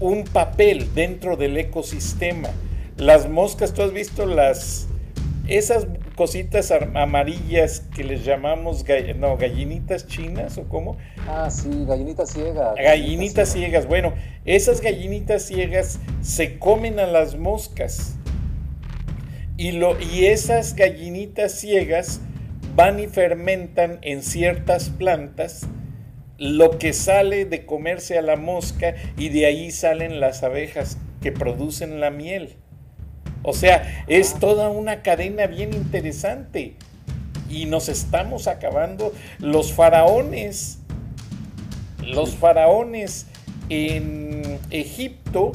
un 0.00 0.24
papel 0.24 0.94
dentro 0.94 1.36
del 1.36 1.56
ecosistema. 1.56 2.50
Las 2.96 3.28
moscas, 3.28 3.74
tú 3.74 3.82
has 3.82 3.92
visto 3.92 4.26
las 4.26 4.88
esas 5.48 5.86
cositas 6.16 6.70
amarillas 6.70 7.80
que 7.94 8.04
les 8.04 8.24
llamamos 8.24 8.84
no, 9.16 9.36
gallinitas 9.36 10.06
chinas 10.06 10.58
o 10.58 10.68
cómo? 10.68 10.96
Ah, 11.28 11.48
sí, 11.50 11.84
gallinitas 11.86 12.30
ciegas. 12.30 12.74
Gallinitas 12.76 13.48
ciegas. 13.50 13.86
Bueno, 13.86 14.14
esas 14.44 14.80
gallinitas 14.80 15.42
ciegas 15.42 16.00
se 16.20 16.58
comen 16.58 16.98
a 16.98 17.06
las 17.06 17.36
moscas. 17.36 18.16
Y, 19.56 19.72
lo, 19.72 19.98
y 20.00 20.26
esas 20.26 20.74
gallinitas 20.74 21.52
ciegas 21.52 22.20
van 22.74 23.00
y 23.00 23.06
fermentan 23.06 23.98
en 24.02 24.22
ciertas 24.22 24.90
plantas 24.90 25.66
lo 26.38 26.78
que 26.78 26.92
sale 26.92 27.46
de 27.46 27.64
comerse 27.64 28.18
a 28.18 28.22
la 28.22 28.36
mosca 28.36 28.94
y 29.16 29.30
de 29.30 29.46
ahí 29.46 29.70
salen 29.70 30.20
las 30.20 30.42
abejas 30.42 30.98
que 31.22 31.32
producen 31.32 32.00
la 32.00 32.10
miel. 32.10 32.56
O 33.46 33.52
sea, 33.52 34.04
es 34.08 34.34
toda 34.40 34.70
una 34.70 35.02
cadena 35.02 35.46
bien 35.46 35.72
interesante 35.72 36.74
y 37.48 37.66
nos 37.66 37.88
estamos 37.88 38.48
acabando. 38.48 39.12
Los 39.38 39.72
faraones, 39.72 40.80
los 42.04 42.34
faraones 42.34 43.26
en 43.68 44.58
Egipto 44.70 45.52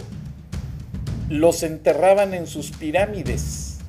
los 1.28 1.64
enterraban 1.64 2.34
en 2.34 2.48
sus 2.48 2.72
pirámides 2.72 3.80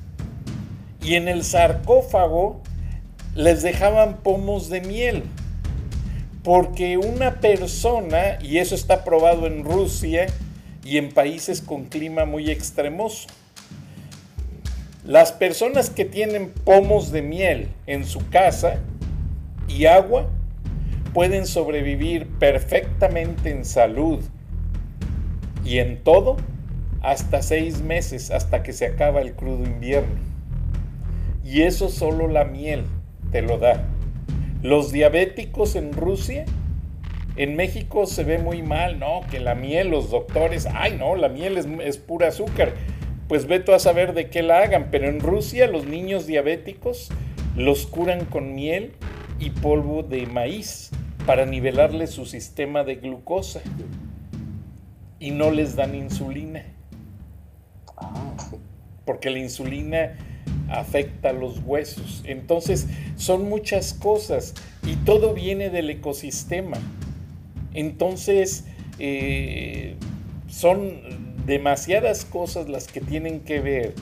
y 1.01 1.15
en 1.15 1.29
el 1.29 1.45
sarcófago 1.45 2.61
les 3.35 3.61
dejaban 3.61 4.17
pomos 4.17 4.67
de 4.67 4.81
miel. 4.81 5.23
Porque 6.43 6.97
una 6.97 7.39
persona, 7.39 8.37
y 8.41 8.57
eso 8.57 8.75
está 8.75 9.05
probado 9.05 9.47
en 9.47 9.63
Rusia 9.63 10.25
y 10.83 10.97
en 10.97 11.13
países 11.13 11.61
con 11.61 11.85
clima 11.85 12.25
muy 12.25 12.51
extremoso, 12.51 13.29
las 15.05 15.33
personas 15.33 15.89
que 15.89 16.05
tienen 16.05 16.49
pomos 16.49 17.11
de 17.11 17.21
miel 17.21 17.69
en 17.87 18.05
su 18.05 18.29
casa 18.29 18.79
y 19.67 19.85
agua 19.85 20.29
pueden 21.13 21.45
sobrevivir 21.45 22.27
perfectamente 22.39 23.51
en 23.51 23.65
salud 23.65 24.23
y 25.65 25.79
en 25.79 26.01
todo 26.03 26.37
hasta 27.01 27.41
seis 27.41 27.81
meses, 27.81 28.31
hasta 28.31 28.63
que 28.63 28.71
se 28.71 28.85
acaba 28.85 29.21
el 29.21 29.33
crudo 29.33 29.65
invierno. 29.65 30.15
Y 31.43 31.63
eso 31.63 31.89
solo 31.89 32.29
la 32.29 32.45
miel 32.45 32.85
te 33.31 33.41
lo 33.41 33.57
da. 33.57 33.85
Los 34.61 34.93
diabéticos 34.93 35.75
en 35.75 35.91
Rusia, 35.91 36.45
en 37.35 37.57
México 37.57 38.05
se 38.05 38.23
ve 38.23 38.37
muy 38.37 38.63
mal, 38.63 38.99
¿no? 38.99 39.21
Que 39.29 39.41
la 39.41 39.53
miel, 39.53 39.89
los 39.89 40.11
doctores, 40.11 40.65
ay 40.73 40.95
no, 40.97 41.17
la 41.17 41.27
miel 41.27 41.57
es, 41.57 41.67
es 41.83 41.97
pura 41.97 42.29
azúcar. 42.29 42.73
Pues 43.33 43.47
ve 43.47 43.59
tú 43.59 43.73
a 43.73 43.79
saber 43.79 44.13
de 44.13 44.29
qué 44.29 44.43
la 44.43 44.59
hagan, 44.59 44.89
pero 44.91 45.09
en 45.09 45.19
Rusia 45.19 45.65
los 45.65 45.87
niños 45.87 46.27
diabéticos 46.27 47.09
los 47.57 47.87
curan 47.87 48.25
con 48.25 48.53
miel 48.53 48.91
y 49.39 49.49
polvo 49.49 50.03
de 50.03 50.27
maíz 50.27 50.91
para 51.25 51.47
nivelarles 51.47 52.11
su 52.11 52.27
sistema 52.27 52.83
de 52.83 52.97
glucosa 52.97 53.63
y 55.19 55.31
no 55.31 55.49
les 55.49 55.75
dan 55.75 55.95
insulina. 55.95 56.63
Porque 59.03 59.31
la 59.31 59.39
insulina 59.39 60.13
afecta 60.69 61.33
los 61.33 61.57
huesos. 61.65 62.21
Entonces, 62.27 62.87
son 63.15 63.49
muchas 63.49 63.95
cosas 63.95 64.53
y 64.85 64.95
todo 64.97 65.33
viene 65.33 65.71
del 65.71 65.89
ecosistema. 65.89 66.77
Entonces, 67.73 68.65
eh, 68.99 69.95
son 70.47 71.22
demasiadas 71.45 72.25
cosas 72.25 72.69
las 72.69 72.87
que 72.87 73.01
tienen 73.01 73.41
que 73.41 73.59
ver 73.59 73.93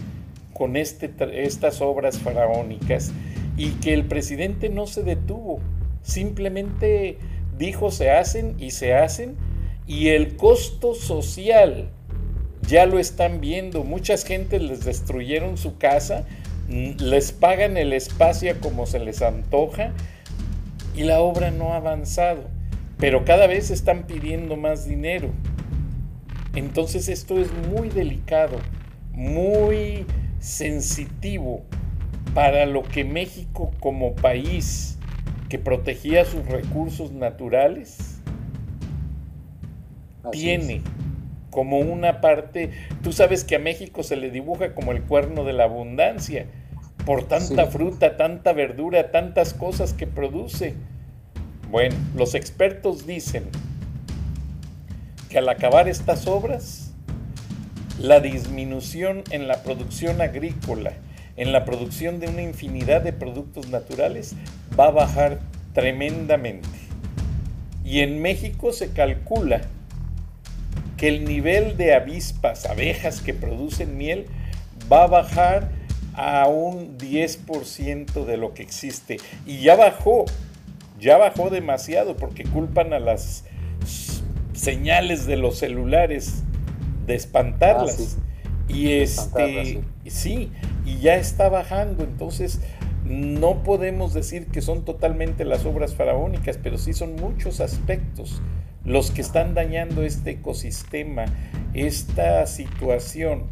con 0.53 0.75
este, 0.75 1.11
estas 1.43 1.81
obras 1.81 2.19
faraónicas 2.19 3.11
y 3.57 3.71
que 3.73 3.93
el 3.93 4.05
presidente 4.05 4.69
no 4.69 4.87
se 4.87 5.03
detuvo, 5.03 5.59
simplemente 6.03 7.17
dijo 7.57 7.91
se 7.91 8.11
hacen 8.11 8.55
y 8.59 8.71
se 8.71 8.93
hacen 8.93 9.35
y 9.87 10.09
el 10.09 10.35
costo 10.35 10.93
social 10.93 11.89
ya 12.67 12.85
lo 12.85 12.99
están 12.99 13.41
viendo, 13.41 13.83
muchas 13.83 14.23
gentes 14.23 14.61
les 14.61 14.85
destruyeron 14.85 15.57
su 15.57 15.77
casa 15.77 16.25
les 16.71 17.31
pagan 17.31 17.77
el 17.77 17.93
espacio 17.93 18.59
como 18.61 18.85
se 18.85 18.99
les 18.99 19.21
antoja 19.21 19.91
y 20.95 21.03
la 21.03 21.19
obra 21.19 21.51
no 21.51 21.73
ha 21.73 21.77
avanzado, 21.77 22.43
pero 22.97 23.25
cada 23.25 23.47
vez 23.47 23.71
están 23.71 24.03
pidiendo 24.03 24.55
más 24.55 24.87
dinero. 24.87 25.29
Entonces 26.55 27.07
esto 27.07 27.39
es 27.39 27.49
muy 27.69 27.89
delicado, 27.89 28.57
muy 29.11 30.05
sensitivo 30.39 31.63
para 32.33 32.65
lo 32.65 32.83
que 32.83 33.03
México 33.03 33.71
como 33.79 34.15
país 34.15 34.97
que 35.49 35.59
protegía 35.59 36.25
sus 36.25 36.45
recursos 36.45 37.11
naturales 37.11 38.21
tiene 40.31 40.81
como 41.49 41.79
una 41.79 42.21
parte, 42.21 42.71
tú 43.03 43.11
sabes 43.11 43.43
que 43.43 43.55
a 43.55 43.59
México 43.59 44.03
se 44.03 44.15
le 44.15 44.31
dibuja 44.31 44.73
como 44.73 44.93
el 44.93 45.01
cuerno 45.03 45.43
de 45.43 45.53
la 45.53 45.65
abundancia, 45.65 46.45
por 47.05 47.27
tanta 47.27 47.67
fruta, 47.67 48.15
tanta 48.15 48.53
verdura, 48.53 49.11
tantas 49.11 49.53
cosas 49.53 49.93
que 49.93 50.07
produce. 50.07 50.75
Bueno, 51.69 51.95
los 52.15 52.35
expertos 52.35 53.05
dicen 53.05 53.45
que 55.31 55.37
al 55.37 55.47
acabar 55.47 55.87
estas 55.87 56.27
obras, 56.27 56.91
la 57.97 58.19
disminución 58.19 59.23
en 59.31 59.47
la 59.47 59.63
producción 59.63 60.19
agrícola, 60.19 60.91
en 61.37 61.53
la 61.53 61.63
producción 61.63 62.19
de 62.19 62.27
una 62.27 62.41
infinidad 62.41 63.01
de 63.01 63.13
productos 63.13 63.69
naturales, 63.69 64.35
va 64.77 64.87
a 64.87 64.91
bajar 64.91 65.39
tremendamente. 65.73 66.67
Y 67.85 68.01
en 68.01 68.21
México 68.21 68.73
se 68.73 68.91
calcula 68.91 69.61
que 70.97 71.07
el 71.07 71.23
nivel 71.23 71.77
de 71.77 71.95
avispas, 71.95 72.65
abejas 72.65 73.21
que 73.21 73.33
producen 73.33 73.97
miel, 73.97 74.25
va 74.91 75.03
a 75.03 75.07
bajar 75.07 75.69
a 76.13 76.47
un 76.49 76.97
10% 76.97 78.25
de 78.25 78.35
lo 78.35 78.53
que 78.53 78.63
existe. 78.63 79.17
Y 79.45 79.61
ya 79.61 79.77
bajó, 79.77 80.25
ya 80.99 81.17
bajó 81.17 81.49
demasiado 81.49 82.17
porque 82.17 82.43
culpan 82.43 82.91
a 82.91 82.99
las 82.99 83.45
señales 84.61 85.25
de 85.25 85.37
los 85.37 85.57
celulares 85.57 86.43
de 87.07 87.15
espantarlas. 87.15 88.17
Ah, 88.19 88.71
y 88.71 88.91
este, 88.93 89.81
sí. 90.05 90.51
y 90.85 90.99
ya 90.99 91.15
está 91.15 91.49
bajando. 91.49 92.03
Entonces, 92.03 92.61
no 93.03 93.63
podemos 93.63 94.13
decir 94.13 94.45
que 94.47 94.61
son 94.61 94.85
totalmente 94.85 95.45
las 95.45 95.65
obras 95.65 95.95
faraónicas, 95.95 96.59
pero 96.61 96.77
sí 96.77 96.93
son 96.93 97.15
muchos 97.15 97.59
aspectos 97.59 98.39
los 98.85 99.09
que 99.09 99.21
están 99.21 99.55
dañando 99.55 100.03
este 100.03 100.31
ecosistema, 100.31 101.25
esta 101.73 102.45
situación 102.45 103.45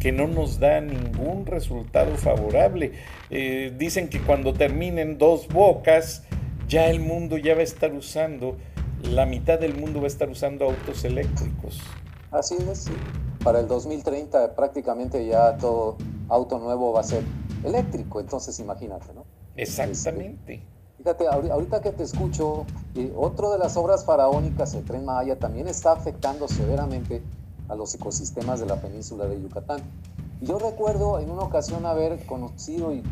que 0.00 0.10
no 0.10 0.26
nos 0.26 0.58
da 0.58 0.80
ningún 0.80 1.46
resultado 1.46 2.16
favorable. 2.16 2.92
Eh, 3.30 3.72
dicen 3.78 4.08
que 4.08 4.20
cuando 4.20 4.52
terminen 4.52 5.16
dos 5.16 5.46
bocas, 5.48 6.24
ya 6.68 6.90
el 6.90 6.98
mundo 6.98 7.38
ya 7.38 7.54
va 7.54 7.60
a 7.60 7.64
estar 7.64 7.92
usando, 7.92 8.56
la 9.02 9.26
mitad 9.26 9.58
del 9.58 9.78
mundo 9.78 10.00
va 10.00 10.04
a 10.04 10.08
estar 10.08 10.28
usando 10.28 10.66
autos 10.66 11.04
eléctricos. 11.04 11.80
Así 12.30 12.56
es, 12.70 12.86
para 13.42 13.60
el 13.60 13.68
2030 13.68 14.54
prácticamente 14.54 15.24
ya 15.26 15.56
todo 15.56 15.96
auto 16.28 16.58
nuevo 16.58 16.92
va 16.92 17.00
a 17.00 17.04
ser 17.04 17.22
eléctrico, 17.64 18.20
entonces 18.20 18.58
imagínate, 18.58 19.12
¿no? 19.14 19.24
Exactamente. 19.56 20.54
Este, 20.54 20.66
fíjate, 20.98 21.26
ahorita 21.28 21.80
que 21.80 21.92
te 21.92 22.02
escucho, 22.02 22.66
eh, 22.94 23.12
otro 23.16 23.52
de 23.52 23.58
las 23.58 23.76
obras 23.76 24.04
faraónicas, 24.04 24.74
el 24.74 24.84
tren 24.84 25.04
Maya, 25.04 25.38
también 25.38 25.68
está 25.68 25.92
afectando 25.92 26.48
severamente 26.48 27.22
a 27.68 27.74
los 27.74 27.94
ecosistemas 27.94 28.60
de 28.60 28.66
la 28.66 28.80
península 28.80 29.26
de 29.26 29.40
Yucatán. 29.40 29.80
Y 30.40 30.46
yo 30.46 30.58
recuerdo 30.58 31.18
en 31.18 31.30
una 31.30 31.42
ocasión 31.42 31.86
haber 31.86 32.24
conocido 32.26 32.92
y, 32.92 33.02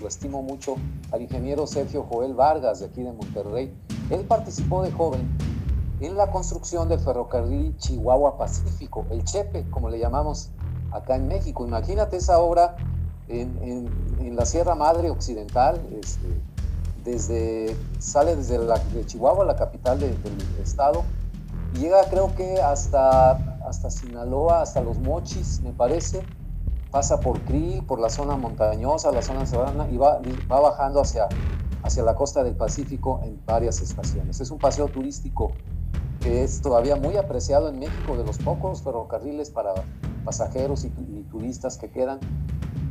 lo 0.00 0.08
estimo 0.08 0.42
mucho 0.42 0.76
al 1.12 1.22
ingeniero 1.22 1.66
Sergio 1.66 2.04
Joel 2.04 2.34
Vargas 2.34 2.80
de 2.80 2.86
aquí 2.86 3.02
de 3.02 3.12
Monterrey. 3.12 3.72
Él 4.10 4.24
participó 4.26 4.82
de 4.82 4.92
joven 4.92 5.28
en 6.00 6.16
la 6.16 6.30
construcción 6.30 6.88
del 6.88 7.00
ferrocarril 7.00 7.76
Chihuahua 7.78 8.36
Pacífico, 8.36 9.06
el 9.10 9.24
Chepe, 9.24 9.68
como 9.70 9.88
le 9.88 9.98
llamamos 9.98 10.50
acá 10.92 11.16
en 11.16 11.28
México. 11.28 11.66
Imagínate 11.66 12.16
esa 12.16 12.38
obra 12.38 12.76
en, 13.28 13.88
en, 14.20 14.36
la 14.36 14.44
Sierra 14.44 14.74
Madre 14.74 15.10
Occidental, 15.10 15.80
este, 16.00 16.26
desde, 17.04 17.76
sale 18.00 18.34
desde 18.34 18.58
Chihuahua, 19.06 19.44
la 19.44 19.54
capital 19.54 20.00
del 20.00 20.16
estado, 20.60 21.04
y 21.74 21.78
llega 21.78 22.02
creo 22.10 22.34
que 22.34 22.60
hasta, 22.60 23.32
hasta 23.66 23.90
Sinaloa, 23.90 24.62
hasta 24.62 24.80
Los 24.80 24.98
Mochis, 24.98 25.60
me 25.62 25.72
parece, 25.72 26.22
pasa 26.94 27.18
por 27.18 27.40
Krill, 27.40 27.82
por 27.82 27.98
la 27.98 28.08
zona 28.08 28.36
montañosa, 28.36 29.10
la 29.10 29.20
zona 29.20 29.44
serrana, 29.46 29.88
y 29.90 29.96
va, 29.96 30.20
va 30.50 30.60
bajando 30.60 31.00
hacia, 31.00 31.26
hacia 31.82 32.04
la 32.04 32.14
costa 32.14 32.44
del 32.44 32.54
Pacífico 32.54 33.20
en 33.24 33.44
varias 33.44 33.80
estaciones. 33.80 34.40
Es 34.40 34.52
un 34.52 34.60
paseo 34.60 34.86
turístico 34.86 35.50
que 36.20 36.44
es 36.44 36.62
todavía 36.62 36.94
muy 36.94 37.16
apreciado 37.16 37.68
en 37.68 37.80
México, 37.80 38.16
de 38.16 38.24
los 38.24 38.38
pocos 38.38 38.80
ferrocarriles 38.82 39.50
para 39.50 39.74
pasajeros 40.24 40.84
y, 40.84 40.90
turistas 41.32 41.78
que 41.78 41.90
quedan. 41.90 42.20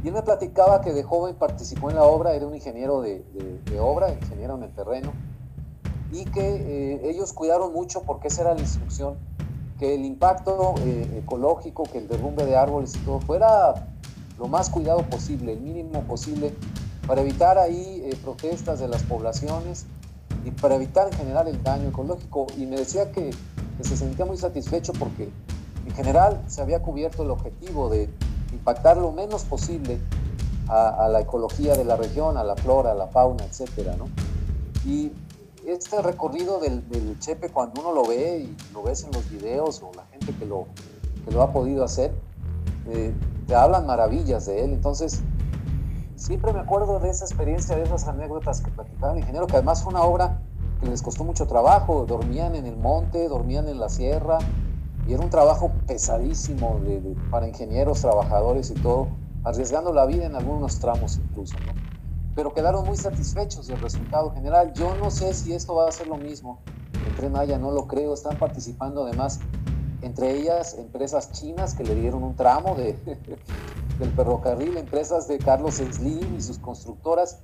Y 0.04 0.10
él 0.10 0.14
me 0.14 0.22
platicaba 0.22 0.82
que 0.82 0.92
de 0.92 1.04
joven 1.04 1.36
participó 1.36 1.90
en 1.90 1.96
la 1.96 2.04
obra, 2.04 2.34
era 2.34 2.46
un 2.46 2.56
ingeniero 2.56 3.00
de, 3.00 3.24
obra, 3.80 4.12
ingeniero 4.12 4.58
en 4.58 4.64
el 4.64 4.74
terreno, 4.74 5.14
y 6.12 6.26
que 6.26 6.42
eh, 6.42 7.10
ellos 7.10 7.32
cuidaron 7.32 7.72
mucho 7.72 8.02
porque 8.02 8.28
esa 8.28 8.42
era 8.42 8.54
la 8.54 8.60
instrucción, 8.60 9.16
que 9.80 9.96
el 9.96 10.04
impacto 10.04 10.76
eh, 10.80 11.22
ecológico, 11.24 11.84
que 11.84 12.00
el 12.00 12.10
derrumbe 12.10 12.46
de 12.46 12.58
árboles 12.58 12.98
y 12.98 13.00
todo 13.00 13.22
fuera 13.22 13.93
lo 14.38 14.48
más 14.48 14.70
cuidado 14.70 15.04
posible, 15.10 15.54
el 15.54 15.62
mínimo 15.62 16.02
posible, 16.04 16.54
para 17.08 17.22
evitar 17.22 17.58
ahí 17.58 18.02
eh, 18.06 18.18
protestas 18.24 18.80
de 18.80 18.88
las 18.88 19.04
poblaciones 19.04 19.86
y 20.46 20.52
para 20.52 20.76
evitar 20.76 21.08
en 21.12 21.18
general 21.18 21.48
el 21.48 21.62
daño 21.62 21.90
ecológico. 21.90 22.48
Y 22.58 22.66
me 22.66 22.78
decía 22.78 23.12
que, 23.12 23.32
se 23.82 23.98
sentía 23.98 24.26
muy 24.26 24.38
satisfecho 24.38 24.94
porque 24.94 25.30
en 25.86 25.94
general 25.94 26.42
se 26.48 26.62
había 26.62 26.82
cubierto 26.82 27.24
el 27.24 27.32
objetivo 27.32 27.90
de 27.90 28.10
impactar 28.52 28.98
lo 28.98 29.12
menos 29.12 29.44
posible 29.44 30.00
a, 30.70 31.10
la 31.12 31.22
ecología 31.22 31.76
de 31.76 31.84
la 31.84 31.98
región, 31.98 32.38
a 32.38 32.44
la 32.44 32.56
flora, 32.56 32.92
a 32.92 32.96
la 32.96 33.08
fauna, 33.08 33.44
etcétera, 33.44 33.96
¿no? 33.98 34.06
Y 34.86 35.12
este 35.66 36.02
recorrido 36.02 36.60
del, 36.60 36.84
Chepe, 37.20 37.50
cuando 37.50 37.82
uno 37.82 37.94
lo 37.94 38.08
ve 38.08 38.40
y 38.40 38.74
lo 38.74 38.84
ves 38.84 39.04
en 39.04 39.12
los 39.12 39.30
videos 39.30 39.82
o 39.82 39.92
la 39.96 40.06
gente 40.06 40.34
que 40.38 40.46
lo, 40.46 40.68
que 41.26 41.32
lo 41.32 41.42
ha 41.42 41.52
podido 41.52 41.84
hacer, 41.84 42.14
eh, 42.88 43.14
te 43.46 43.56
hablan 43.56 43.86
maravillas 43.86 44.46
de 44.46 44.66
él. 44.66 44.74
Entonces, 44.74 45.22
siempre 46.16 46.54
me 46.54 46.60
acuerdo 46.60 47.00
de 47.00 47.10
esa 47.10 47.26
experiencia, 47.26 47.76
de 47.76 47.84
esas 47.84 48.08
anécdotas 48.08 48.62
que 48.62 48.72
platicaba 48.72 49.14
el 49.14 49.20
ingeniero, 49.20 49.48
que 49.48 49.58
además 49.58 49.84
fue 49.84 49.94
una 49.94 50.04
obra 50.04 50.42
que 50.80 50.88
les 50.88 51.02
costó 51.02 51.24
mucho 51.24 51.48
trabajo, 51.48 52.06
dormían 52.06 52.56
en 52.56 52.66
el 52.66 52.78
monte, 52.78 53.28
dormían 53.28 53.68
en 53.68 53.80
la 53.80 53.90
sierra, 53.90 54.38
y 55.08 55.14
era 55.14 55.22
un 55.22 55.30
trabajo 55.30 55.72
pesadísimo 55.88 56.80
para 57.30 57.48
ingenieros, 57.48 58.02
trabajadores 58.02 58.72
y 58.72 58.76
todo, 58.76 59.08
arriesgando 59.44 59.94
la 59.94 60.06
vida 60.06 60.26
en 60.26 60.36
algunos 60.36 60.80
tramos 60.80 61.18
incluso, 61.18 61.56
¿no? 61.66 61.74
Pero 62.36 62.54
quedaron 62.54 62.86
muy 62.86 62.98
satisfechos 62.98 63.68
del 63.68 63.80
resultado 63.80 64.32
general. 64.32 64.74
Yo 64.74 64.96
no 64.96 65.12
sé 65.12 65.34
si 65.34 65.54
esto 65.54 65.76
va 65.76 65.88
a 65.88 65.92
ser 65.92 66.08
lo 66.08 66.18
mismo. 66.18 66.60
El 67.08 67.16
Tren 67.16 67.32
Maya 67.32 67.60
no 67.60 67.72
lo 67.72 67.86
creo, 67.86 68.14
están 68.14 68.38
participando 68.38 69.06
además, 69.06 69.40
entre 70.04 70.38
ellas, 70.38 70.76
empresas 70.78 71.32
chinas 71.32 71.74
que 71.74 71.84
le 71.84 71.96
dieron 71.96 72.24
un 72.24 72.36
tramo 72.36 72.76
de, 72.76 72.98
del 74.00 74.12
ferrocarril, 74.12 74.78
empresas 74.78 75.28
de 75.28 75.38
Carlos 75.38 75.76
Slim 75.76 76.36
y 76.38 76.42
sus 76.42 76.60
constructoras. 76.60 77.40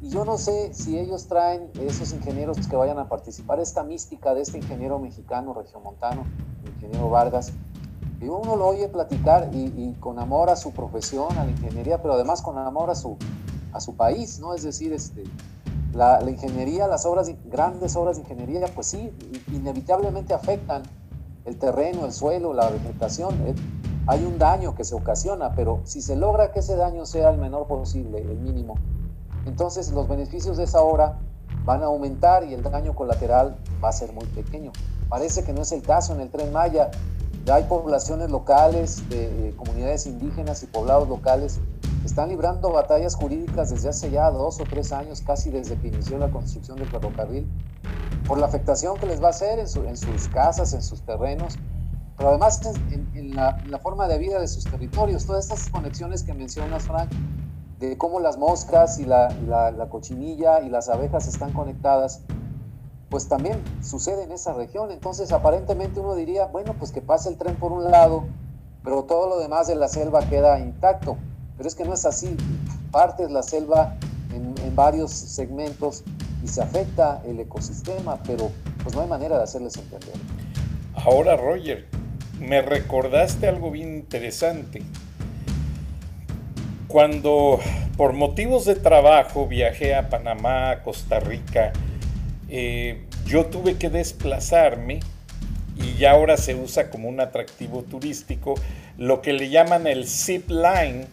Y 0.00 0.08
yo 0.08 0.24
no 0.24 0.36
sé 0.36 0.74
si 0.74 0.98
ellos 0.98 1.28
traen 1.28 1.70
esos 1.80 2.12
ingenieros 2.12 2.66
que 2.66 2.74
vayan 2.74 2.98
a 2.98 3.08
participar, 3.08 3.60
esta 3.60 3.84
mística 3.84 4.34
de 4.34 4.42
este 4.42 4.58
ingeniero 4.58 4.98
mexicano, 4.98 5.54
regiomontano, 5.54 6.24
ingeniero 6.74 7.08
Vargas. 7.08 7.52
Y 8.20 8.26
uno 8.26 8.56
lo 8.56 8.66
oye 8.66 8.88
platicar 8.88 9.50
y, 9.52 9.94
con 10.00 10.18
amor 10.18 10.50
a 10.50 10.56
su 10.56 10.72
profesión, 10.72 11.38
a 11.38 11.44
la 11.44 11.50
ingeniería, 11.50 12.02
pero 12.02 12.14
además 12.14 12.42
con 12.42 12.58
amor 12.58 12.90
a 12.90 12.96
su, 12.96 13.16
a 13.72 13.80
su 13.80 13.94
país, 13.94 14.40
¿no? 14.40 14.54
Es 14.54 14.64
decir, 14.64 14.92
este, 14.92 15.22
la, 15.92 16.20
la 16.20 16.30
ingeniería, 16.30 16.88
las 16.88 17.06
obras, 17.06 17.30
grandes 17.46 17.94
obras 17.94 18.16
de 18.16 18.22
ingeniería, 18.22 18.66
pues 18.74 18.88
sí, 18.88 19.12
inevitablemente 19.52 20.34
afectan 20.34 20.82
el 21.44 21.58
terreno, 21.58 22.04
el 22.04 22.12
suelo, 22.12 22.52
la 22.52 22.70
vegetación 22.70 23.34
hay 24.06 24.24
un 24.24 24.38
daño 24.38 24.74
que 24.74 24.84
se 24.84 24.94
ocasiona, 24.94 25.54
pero 25.54 25.80
si 25.84 26.02
se 26.02 26.16
logra 26.16 26.50
que 26.50 26.60
ese 26.60 26.76
daño 26.76 27.06
sea 27.06 27.30
el 27.30 27.38
menor 27.38 27.66
posible, 27.66 28.18
el 28.18 28.38
mínimo, 28.38 28.74
entonces 29.46 29.90
los 29.92 30.08
beneficios 30.08 30.56
de 30.56 30.64
esa 30.64 30.82
obra 30.82 31.18
van 31.64 31.82
a 31.82 31.86
aumentar 31.86 32.44
y 32.44 32.54
el 32.54 32.62
daño 32.62 32.94
colateral 32.94 33.56
va 33.82 33.90
a 33.90 33.92
ser 33.92 34.12
muy 34.12 34.24
pequeño. 34.26 34.72
Parece 35.08 35.44
que 35.44 35.52
no 35.52 35.62
es 35.62 35.72
el 35.72 35.82
caso 35.82 36.14
en 36.14 36.20
el 36.20 36.30
tren 36.30 36.52
Maya. 36.52 36.90
Ya 37.44 37.56
hay 37.56 37.64
poblaciones 37.64 38.30
locales, 38.30 39.08
de, 39.08 39.54
comunidades 39.56 40.06
indígenas 40.06 40.62
y 40.62 40.66
poblados 40.66 41.08
locales 41.08 41.60
están 42.04 42.30
librando 42.30 42.72
batallas 42.72 43.14
jurídicas 43.14 43.70
desde 43.70 43.88
hace 43.88 44.10
ya 44.10 44.30
dos 44.30 44.60
o 44.60 44.64
tres 44.64 44.92
años, 44.92 45.20
casi 45.20 45.50
desde 45.50 45.76
que 45.76 45.88
inició 45.88 46.18
la 46.18 46.30
construcción 46.30 46.78
del 46.78 46.88
ferrocarril, 46.88 47.46
por 48.26 48.38
la 48.38 48.46
afectación 48.46 48.96
que 48.98 49.06
les 49.06 49.22
va 49.22 49.28
a 49.28 49.30
hacer 49.30 49.58
en 49.58 49.68
sus 49.68 50.28
casas, 50.28 50.72
en 50.72 50.82
sus 50.82 51.02
terrenos, 51.02 51.58
pero 52.16 52.30
además 52.30 52.60
en, 53.14 53.34
la, 53.34 53.58
forma 53.82 54.06
de 54.06 54.18
vida 54.18 54.38
de 54.38 54.46
sus 54.46 54.64
territorios, 54.64 55.26
todas 55.26 55.44
estas 55.44 55.70
conexiones 55.70 56.22
que 56.22 56.34
mencionas, 56.34 56.84
Frank, 56.84 57.10
de 57.78 57.98
cómo 57.98 58.20
las 58.20 58.38
moscas 58.38 59.00
y 59.00 59.04
la, 59.04 59.30
la, 59.40 59.88
cochinilla 59.88 60.60
y 60.60 60.68
las 60.68 60.88
abejas 60.88 61.26
están 61.26 61.52
conectadas, 61.52 62.20
pues 63.10 63.28
también 63.28 63.60
sucede 63.82 64.22
en 64.22 64.32
esa 64.32 64.52
región. 64.52 64.90
Entonces, 64.92 65.32
aparentemente 65.32 66.00
uno 66.00 66.14
diría, 66.14 66.46
bueno, 66.46 66.74
pues 66.78 66.92
que 66.92 67.02
pase 67.02 67.28
el 67.28 67.36
tren 67.36 67.56
por 67.56 67.72
un 67.72 67.90
lado, 67.90 68.24
pero 68.84 69.02
todo 69.04 69.28
lo 69.28 69.38
demás 69.40 69.66
de 69.66 69.74
la 69.74 69.88
selva 69.88 70.20
queda 70.28 70.60
intacto. 70.60 71.16
Pero 71.56 71.68
es 71.68 71.74
que 71.74 71.84
no 71.84 71.92
es 71.92 72.06
así. 72.06 72.36
Partes 72.92 73.30
la 73.30 73.42
selva 73.42 73.96
en, 74.32 74.54
en 74.64 74.76
varios 74.76 75.10
segmentos 75.10 76.04
y 76.42 76.48
se 76.48 76.62
afecta 76.62 77.22
el 77.26 77.40
ecosistema, 77.40 78.22
pero 78.24 78.50
pues 78.82 78.94
no 78.94 79.02
hay 79.02 79.08
manera 79.08 79.36
de 79.36 79.44
hacerles 79.44 79.76
entender. 79.76 80.14
Ahora, 80.94 81.36
Roger, 81.36 81.86
me 82.40 82.60
recordaste 82.62 83.48
algo 83.48 83.70
bien 83.70 83.94
interesante. 83.94 84.82
Cuando 86.88 87.60
por 87.96 88.12
motivos 88.12 88.64
de 88.64 88.74
trabajo 88.74 89.46
viajé 89.46 89.94
a 89.94 90.08
Panamá, 90.10 90.70
a 90.70 90.82
Costa 90.82 91.20
Rica, 91.20 91.72
eh, 92.48 93.06
yo 93.26 93.46
tuve 93.46 93.76
que 93.76 93.88
desplazarme 93.88 95.00
y 95.76 95.94
ya 95.94 96.10
ahora 96.10 96.36
se 96.36 96.54
usa 96.54 96.90
como 96.90 97.08
un 97.08 97.20
atractivo 97.20 97.82
turístico 97.82 98.54
lo 98.98 99.22
que 99.22 99.32
le 99.32 99.48
llaman 99.48 99.86
el 99.86 100.06
zip 100.06 100.50
line, 100.50 101.06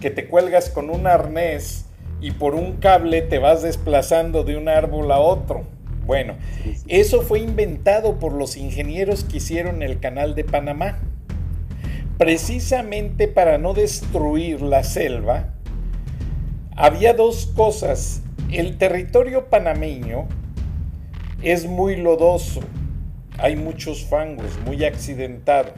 que 0.00 0.10
te 0.10 0.26
cuelgas 0.26 0.68
con 0.68 0.90
un 0.90 1.06
arnés 1.06 1.86
y 2.22 2.30
por 2.30 2.54
un 2.54 2.76
cable 2.76 3.20
te 3.20 3.38
vas 3.38 3.62
desplazando 3.62 4.44
de 4.44 4.56
un 4.56 4.68
árbol 4.68 5.10
a 5.10 5.18
otro. 5.18 5.64
Bueno, 6.06 6.36
eso 6.88 7.22
fue 7.22 7.40
inventado 7.40 8.18
por 8.18 8.32
los 8.32 8.56
ingenieros 8.56 9.24
que 9.24 9.36
hicieron 9.38 9.82
el 9.82 10.00
canal 10.00 10.34
de 10.34 10.44
Panamá. 10.44 11.00
Precisamente 12.18 13.26
para 13.26 13.58
no 13.58 13.74
destruir 13.74 14.62
la 14.62 14.84
selva, 14.84 15.52
había 16.76 17.12
dos 17.12 17.46
cosas. 17.46 18.22
El 18.50 18.78
territorio 18.78 19.48
panameño 19.50 20.28
es 21.42 21.66
muy 21.66 21.96
lodoso, 21.96 22.60
hay 23.38 23.56
muchos 23.56 24.04
fangos, 24.04 24.58
muy 24.64 24.84
accidentado. 24.84 25.72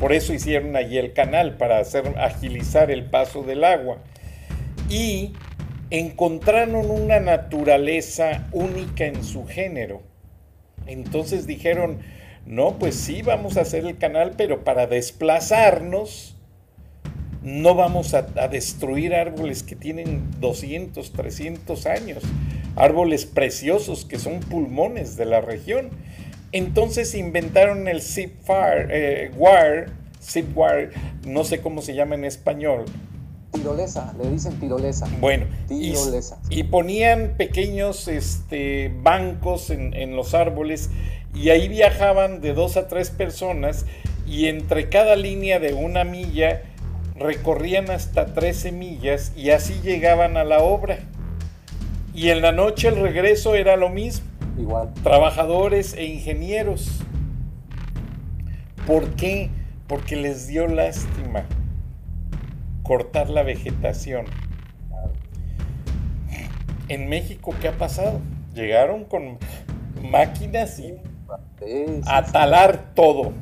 Por 0.00 0.12
eso 0.12 0.32
hicieron 0.32 0.76
allí 0.76 0.96
el 0.96 1.12
canal, 1.12 1.56
para 1.56 1.78
hacer 1.78 2.14
agilizar 2.18 2.90
el 2.90 3.04
paso 3.04 3.42
del 3.42 3.64
agua. 3.64 3.98
Y 4.92 5.32
encontraron 5.88 6.90
una 6.90 7.18
naturaleza 7.18 8.46
única 8.52 9.06
en 9.06 9.24
su 9.24 9.46
género. 9.46 10.02
Entonces 10.86 11.46
dijeron, 11.46 12.00
no, 12.44 12.78
pues 12.78 12.96
sí, 12.96 13.22
vamos 13.22 13.56
a 13.56 13.62
hacer 13.62 13.86
el 13.86 13.96
canal, 13.96 14.34
pero 14.36 14.64
para 14.64 14.86
desplazarnos 14.86 16.36
no 17.42 17.74
vamos 17.74 18.12
a, 18.12 18.22
destruir 18.48 19.14
árboles 19.14 19.62
que 19.62 19.76
tienen 19.76 20.30
200, 20.40 21.10
300 21.10 21.86
años, 21.86 22.22
árboles 22.76 23.24
preciosos 23.24 24.04
que 24.04 24.18
son 24.18 24.40
pulmones 24.40 25.16
de 25.16 25.24
la 25.24 25.40
región. 25.40 25.88
Entonces 26.52 27.14
inventaron 27.14 27.88
el 27.88 28.02
zip 28.02 28.34
eh, 28.50 29.30
wire, 29.38 29.86
zip 30.22 30.54
wire, 30.54 30.90
no 31.26 31.44
sé 31.44 31.62
cómo 31.62 31.80
se 31.80 31.94
llama 31.94 32.14
en 32.14 32.26
español. 32.26 32.84
Tirolesa, 33.52 34.14
le 34.20 34.30
dicen 34.30 34.58
tirolesa. 34.58 35.06
Bueno, 35.20 35.44
Y, 35.68 36.62
ponían 36.64 37.34
pequeños 37.36 38.08
este, 38.08 38.90
bancos 39.02 39.68
en, 39.68 39.92
en 39.92 40.16
los 40.16 40.32
árboles 40.32 40.88
y 41.34 41.50
ahí 41.50 41.68
viajaban 41.68 42.40
de 42.40 42.54
dos 42.54 42.78
a 42.78 42.88
tres 42.88 43.10
personas 43.10 43.84
y 44.26 44.46
entre 44.46 44.88
cada 44.88 45.16
línea 45.16 45.58
de 45.58 45.74
una 45.74 46.04
milla 46.04 46.62
recorrían 47.14 47.90
hasta 47.90 48.32
13 48.32 48.72
millas 48.72 49.32
y 49.36 49.50
así 49.50 49.74
llegaban 49.82 50.38
a 50.38 50.44
la 50.44 50.60
obra. 50.60 51.00
Y 52.14 52.30
en 52.30 52.40
la 52.40 52.52
noche 52.52 52.88
el 52.88 52.96
regreso 52.96 53.54
era 53.54 53.76
lo 53.76 53.90
mismo. 53.90 54.26
Igual. 54.58 54.92
Trabajadores 55.02 55.94
e 55.94 56.04
ingenieros. 56.04 57.02
¿Por 58.86 59.10
qué? 59.10 59.50
Porque 59.86 60.16
les 60.16 60.46
dio 60.46 60.66
lástima 60.66 61.44
cortar 62.82 63.30
la 63.30 63.42
vegetación. 63.42 64.26
En 66.88 67.08
México, 67.08 67.54
¿qué 67.60 67.68
ha 67.68 67.78
pasado? 67.78 68.20
Llegaron 68.54 69.04
con 69.04 69.38
máquinas 70.02 70.78
y 70.78 70.94
a 72.06 72.24
talar 72.24 72.92
todo 72.94 73.32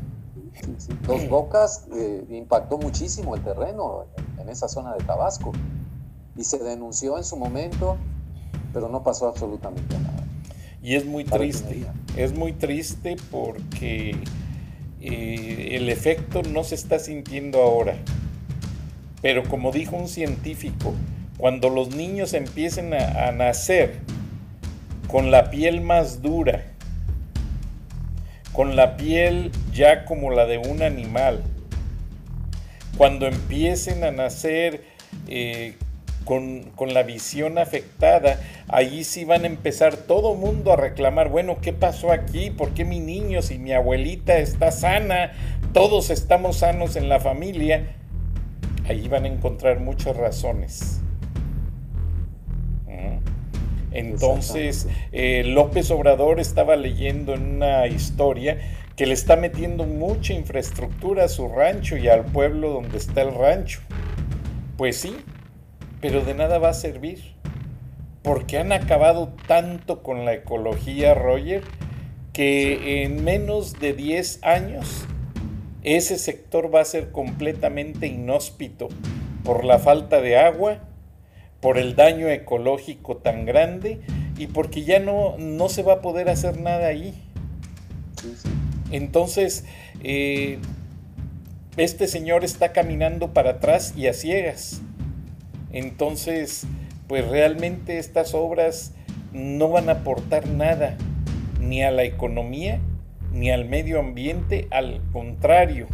Dos 1.07 1.29
Bocas 1.29 1.87
eh, 1.95 2.25
impactó 2.31 2.79
muchísimo 2.79 3.35
el 3.35 3.43
terreno 3.43 4.07
en, 4.39 4.49
esa 4.49 4.69
zona 4.69 4.95
de 4.95 5.05
Tabasco 5.05 5.53
y 6.37 6.45
se 6.45 6.59
denunció 6.59 7.19
en 7.19 7.25
su 7.25 7.37
momento, 7.37 7.97
pero 8.73 8.89
no 8.89 9.03
pasó 9.03 9.29
absolutamente 9.29 9.99
nada. 9.99 10.25
Y 10.83 10.97
es 10.97 11.05
muy 11.05 11.25
triste, 11.25 11.87
es 12.17 12.35
muy 12.35 12.53
triste 12.53 13.17
porque 13.31 14.17
eh, 15.01 15.69
el 15.73 15.89
efecto 15.89 16.43
no 16.43 16.65
se 16.65 16.75
está 16.75 16.99
sintiendo 16.99 17.63
ahora. 17.63 17.97
Pero 19.23 19.45
como 19.45 19.73
dijo 19.73 19.97
un 19.97 20.09
científico, 20.09 20.95
cuando 21.37 21.69
los 21.69 21.95
niños 21.95 22.35
empiecen 22.35 22.95
a 22.95 23.33
nacer 23.33 24.01
con 25.09 25.31
la 25.31 25.51
piel 25.51 25.81
más 25.81 26.23
dura, 26.23 26.65
con 28.53 28.77
la 28.77 28.97
piel 28.97 29.51
ya 29.73 30.05
como 30.05 30.31
la 30.31 30.47
de 30.47 30.59
un 30.59 30.83
animal. 30.83 31.43
Cuando 32.97 33.27
empiecen 33.27 34.05
a 34.05 34.11
nacer 34.11 34.85
eh, 35.29 35.75
con, 36.25 36.65
con, 36.75 36.93
la 36.93 37.03
visión 37.03 37.59
afectada, 37.59 38.39
allí 38.69 39.05
sí 39.05 39.25
van 39.25 39.45
a 39.45 39.47
empezar 39.47 39.97
todo 39.97 40.35
mundo 40.35 40.73
a 40.73 40.77
reclamar, 40.77 41.29
bueno, 41.29 41.59
¿qué 41.63 41.73
pasó 41.73 42.13
aquí? 42.13 42.51
¿Por 42.51 42.75
qué 42.75 42.85
mi 42.85 43.01
niño, 43.01 43.43
si 43.43 43.59
mi 43.59 43.73
abuelita 43.73 44.37
está 44.39 44.71
sana, 44.71 45.33
todos 45.73 46.11
estamos 46.11 46.59
sanos 46.59 46.97
en 46.97 47.09
la 47.09 47.21
familia? 47.21 47.97
Allí 48.91 49.07
van 49.07 49.25
a 49.25 49.29
encontrar 49.29 49.79
muchas 49.79 50.17
razones. 50.17 51.01
Entonces, 53.93 54.89
eh, 55.13 55.45
López 55.47 55.93
Obrador 55.93 56.41
estaba 56.41 56.75
leyendo 56.75 57.35
en 57.35 57.55
una 57.55 57.87
historia 57.87 58.59
que 58.97 59.07
le 59.07 59.15
está 59.15 59.37
metiendo 59.37 59.85
mucha 59.85 60.33
infraestructura 60.33 61.27
a 61.27 61.29
su 61.29 61.47
rancho 61.47 61.97
y 61.99 62.09
al 62.09 62.25
pueblo 62.25 62.71
donde 62.71 62.99
está 62.99 63.23
el 63.23 63.33
rancho. 63.33 63.79
Pues 64.77 64.97
sí, 64.97 65.17
pero 66.01 66.25
de 66.25 66.35
nada 66.35 66.59
va 66.59 66.71
a 66.71 66.75
servir, 66.75 67.37
porque 68.23 68.59
han 68.59 68.73
acabado 68.73 69.29
tanto 69.47 70.03
con 70.03 70.25
la 70.25 70.33
ecología, 70.33 71.15
Roger, 71.15 71.63
que 72.33 73.05
en 73.05 73.23
menos 73.23 73.79
de 73.79 73.93
10 73.93 74.43
años 74.43 75.07
ese 75.83 76.19
sector 76.19 76.75
va 76.75 76.81
a 76.81 76.85
ser 76.85 77.11
completamente 77.11 78.07
inhóspito 78.07 78.89
por 79.45 79.65
la 79.65 79.79
falta 79.79 80.21
de 80.21 80.39
agua 80.39 80.81
por 81.61 81.79
el 81.79 81.95
daño 81.95 82.29
ecológico 82.29 83.19
tan 83.19 83.45
grande 83.45 84.01
y 84.39 84.47
porque 84.47 84.83
ya 84.83 84.99
no, 84.99 85.37
no 85.39 85.69
se 85.69 85.83
va 85.83 85.95
a 85.95 86.01
poder 86.01 86.29
hacer 86.29 86.59
nada 86.59 86.87
ahí. 86.87 87.15
Entonces, 88.91 89.65
eh, 90.03 90.59
este 91.77 92.09
señor 92.09 92.45
está 92.45 92.73
caminando 92.73 93.33
para 93.33 93.51
atrás 93.51 93.95
y 93.97 94.07
a 94.07 94.15
ciegas. 94.15 94.81
Entonces, 95.73 96.67
pues 97.07 97.29
realmente 97.29 97.99
estas 97.99 98.35
obras 98.35 98.93
no 99.33 99.69
van 99.69 99.89
a 99.89 99.93
aportar 99.93 100.49
nada, 100.49 100.97
ni 101.61 101.83
a 101.83 101.91
la 101.91 102.05
economía, 102.05 102.81
ni 103.33 103.51
al 103.51 103.65
medio 103.65 104.01
ambiente, 104.01 104.69
al 104.71 105.01
contrario 105.13 105.87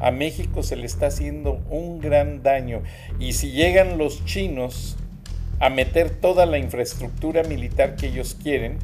a 0.00 0.10
México 0.10 0.62
se 0.62 0.76
le 0.76 0.86
está 0.86 1.06
haciendo 1.06 1.62
un 1.70 2.00
gran 2.00 2.42
daño. 2.42 2.82
Y 3.18 3.32
si 3.32 3.52
llegan 3.52 3.98
los 3.98 4.24
chinos 4.24 4.96
a 5.58 5.70
meter 5.70 6.10
toda 6.10 6.46
la 6.46 6.58
infraestructura 6.58 7.42
militar 7.44 7.96
que 7.96 8.08
ellos 8.08 8.36
quieren, 8.42 8.78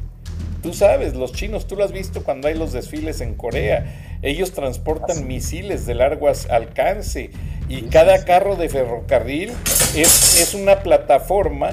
tú 0.61 0.73
sabes, 0.73 1.13
los 1.13 1.33
chinos, 1.33 1.67
tú 1.67 1.75
lo 1.75 1.83
has 1.83 1.91
visto 1.91 2.23
cuando 2.23 2.47
hay 2.47 2.55
los 2.55 2.71
desfiles 2.73 3.21
en 3.21 3.35
Corea, 3.35 4.19
ellos 4.21 4.53
transportan 4.53 5.27
misiles 5.27 5.85
de 5.85 5.95
largo 5.95 6.29
alcance 6.49 7.31
y 7.69 7.83
cada 7.83 8.25
carro 8.25 8.55
de 8.55 8.69
ferrocarril 8.69 9.51
es, 9.95 10.41
es 10.41 10.53
una 10.53 10.79
plataforma 10.79 11.71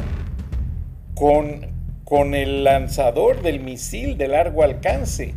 con, 1.14 1.66
con 2.04 2.34
el 2.34 2.64
lanzador 2.64 3.40
del 3.42 3.60
misil 3.60 4.18
de 4.18 4.28
largo 4.28 4.64
alcance. 4.64 5.34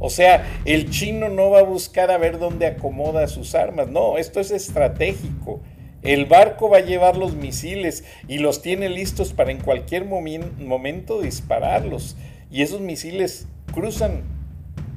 O 0.00 0.08
sea, 0.08 0.60
el 0.64 0.90
chino 0.90 1.28
no 1.28 1.50
va 1.50 1.60
a 1.60 1.64
buscar 1.64 2.10
a 2.10 2.18
ver 2.18 2.38
dónde 2.38 2.66
acomoda 2.66 3.28
sus 3.28 3.54
armas. 3.54 3.88
No, 3.88 4.16
esto 4.16 4.40
es 4.40 4.50
estratégico. 4.50 5.60
El 6.02 6.24
barco 6.24 6.70
va 6.70 6.78
a 6.78 6.80
llevar 6.80 7.18
los 7.18 7.34
misiles 7.34 8.04
y 8.26 8.38
los 8.38 8.62
tiene 8.62 8.88
listos 8.88 9.34
para 9.34 9.52
en 9.52 9.60
cualquier 9.60 10.06
momento 10.06 11.20
dispararlos. 11.20 12.16
Y 12.50 12.62
esos 12.62 12.80
misiles 12.80 13.46
cruzan 13.72 14.22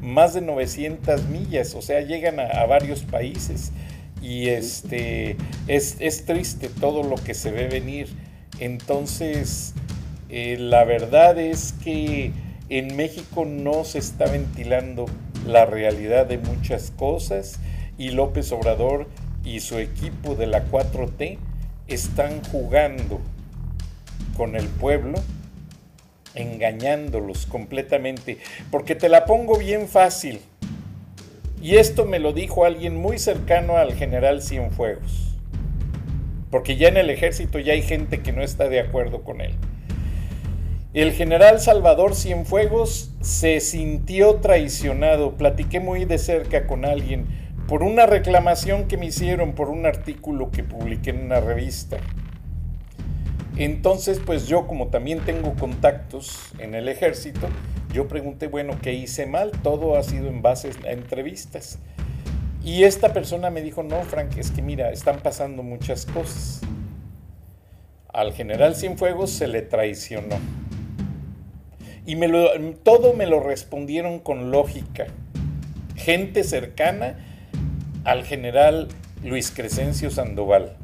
más 0.01 0.33
de 0.33 0.41
900 0.41 1.27
millas, 1.27 1.75
o 1.75 1.81
sea, 1.81 2.01
llegan 2.01 2.39
a, 2.39 2.65
varios 2.65 3.03
países. 3.03 3.73
Y 4.21 4.47
este 4.47 5.35
es, 5.67 6.25
triste 6.25 6.69
todo 6.69 7.03
lo 7.03 7.15
que 7.15 7.33
se 7.33 7.51
ve 7.51 7.67
venir. 7.67 8.07
Entonces, 8.59 9.73
eh, 10.29 10.55
la 10.57 10.85
verdad 10.85 11.37
es 11.37 11.73
que 11.83 12.31
en 12.79 12.95
México 12.95 13.45
no 13.45 13.83
se 13.83 13.99
está 13.99 14.25
ventilando 14.25 15.05
la 15.45 15.65
realidad 15.65 16.25
de 16.25 16.39
muchas 16.39 16.89
cosas 16.89 17.59
y 17.99 18.09
López 18.09 18.51
Obrador 18.51 19.07
y 19.43 19.59
su 19.59 19.77
equipo 19.77 20.33
de 20.33 20.47
la 20.47 20.65
4T 20.65 21.37
están 21.87 22.43
jugando 22.45 23.21
con 24.35 24.55
el 24.55 24.65
pueblo, 24.65 25.19
engañándolos 26.33 27.45
completamente, 27.45 28.39
porque 28.71 28.95
te 28.95 29.07
la 29.07 29.25
pongo 29.25 29.59
bien 29.59 29.87
fácil. 29.87 30.39
Y 31.61 31.75
esto 31.75 32.05
me 32.05 32.17
lo 32.17 32.33
dijo 32.33 32.65
alguien 32.65 32.95
muy 32.95 33.19
cercano 33.19 33.77
al 33.77 33.93
general 33.93 34.41
Cienfuegos, 34.41 35.35
porque 36.49 36.75
ya 36.75 36.87
en 36.87 36.97
el 36.97 37.11
ejército 37.11 37.59
ya 37.59 37.73
hay 37.73 37.83
gente 37.83 38.21
que 38.23 38.31
no 38.33 38.41
está 38.41 38.67
de 38.67 38.79
acuerdo 38.79 39.21
con 39.21 39.41
él. 39.41 39.53
El 40.93 41.11
general 41.11 41.59
Salvador 41.59 42.13
Cienfuegos 42.13 43.09
se 43.19 43.59
sintió 43.61 44.35
traicionado. 44.35 45.37
Platiqué 45.37 45.79
muy 45.79 46.05
de 46.05 46.19
cerca 46.19 46.67
con 46.67 46.85
alguien 46.85 47.25
por 47.67 47.81
una 47.81 48.05
reclamación 48.05 48.87
que 48.87 48.97
me 48.97 49.07
hicieron 49.07 49.53
por 49.53 49.69
un 49.69 49.87
artículo 49.87 50.51
que 50.51 50.63
publiqué 50.63 51.09
en 51.09 51.25
una 51.25 51.39
revista. 51.39 51.97
Entonces, 53.57 54.21
pues 54.23 54.47
yo 54.47 54.67
como 54.67 54.89
también 54.89 55.21
tengo 55.21 55.55
contactos 55.55 56.51
en 56.59 56.75
el 56.75 56.87
ejército, 56.87 57.47
yo 57.91 58.07
pregunté, 58.07 58.45
bueno, 58.45 58.77
¿qué 58.79 58.93
hice 58.93 59.25
mal? 59.25 59.49
Todo 59.63 59.97
ha 59.97 60.03
sido 60.03 60.27
en 60.27 60.43
base 60.43 60.69
a 60.85 60.91
entrevistas. 60.91 61.79
Y 62.63 62.83
esta 62.83 63.13
persona 63.13 63.49
me 63.49 63.63
dijo, 63.63 63.81
no, 63.81 63.99
Frank, 64.03 64.37
es 64.37 64.51
que 64.51 64.61
mira, 64.61 64.91
están 64.91 65.21
pasando 65.21 65.63
muchas 65.63 66.05
cosas. 66.05 66.61
Al 68.09 68.31
general 68.31 68.75
Cienfuegos 68.75 69.31
se 69.31 69.47
le 69.47 69.63
traicionó. 69.63 70.37
Y 72.05 72.15
lo, 72.15 72.49
todo 72.83 73.13
me 73.13 73.25
lo 73.25 73.39
respondieron 73.39 74.19
con 74.19 74.51
lógica. 74.51 75.07
Gente 75.95 76.43
cercana 76.43 77.17
al 78.03 78.23
general 78.25 78.89
Luis 79.23 79.51
Crescencio 79.51 80.11
Sandoval. 80.11 80.75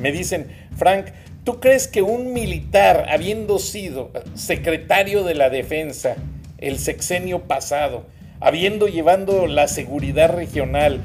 Me 0.00 0.12
dicen, 0.12 0.46
Frank, 0.76 1.06
¿tú 1.44 1.58
crees 1.58 1.88
que 1.88 2.02
un 2.02 2.32
militar, 2.32 3.06
habiendo 3.10 3.58
sido 3.58 4.12
secretario 4.34 5.24
de 5.24 5.34
la 5.34 5.50
defensa 5.50 6.16
el 6.58 6.78
sexenio 6.78 7.42
pasado, 7.42 8.06
habiendo 8.38 8.86
llevando 8.86 9.46
la 9.46 9.66
seguridad 9.66 10.30
regional 10.30 11.00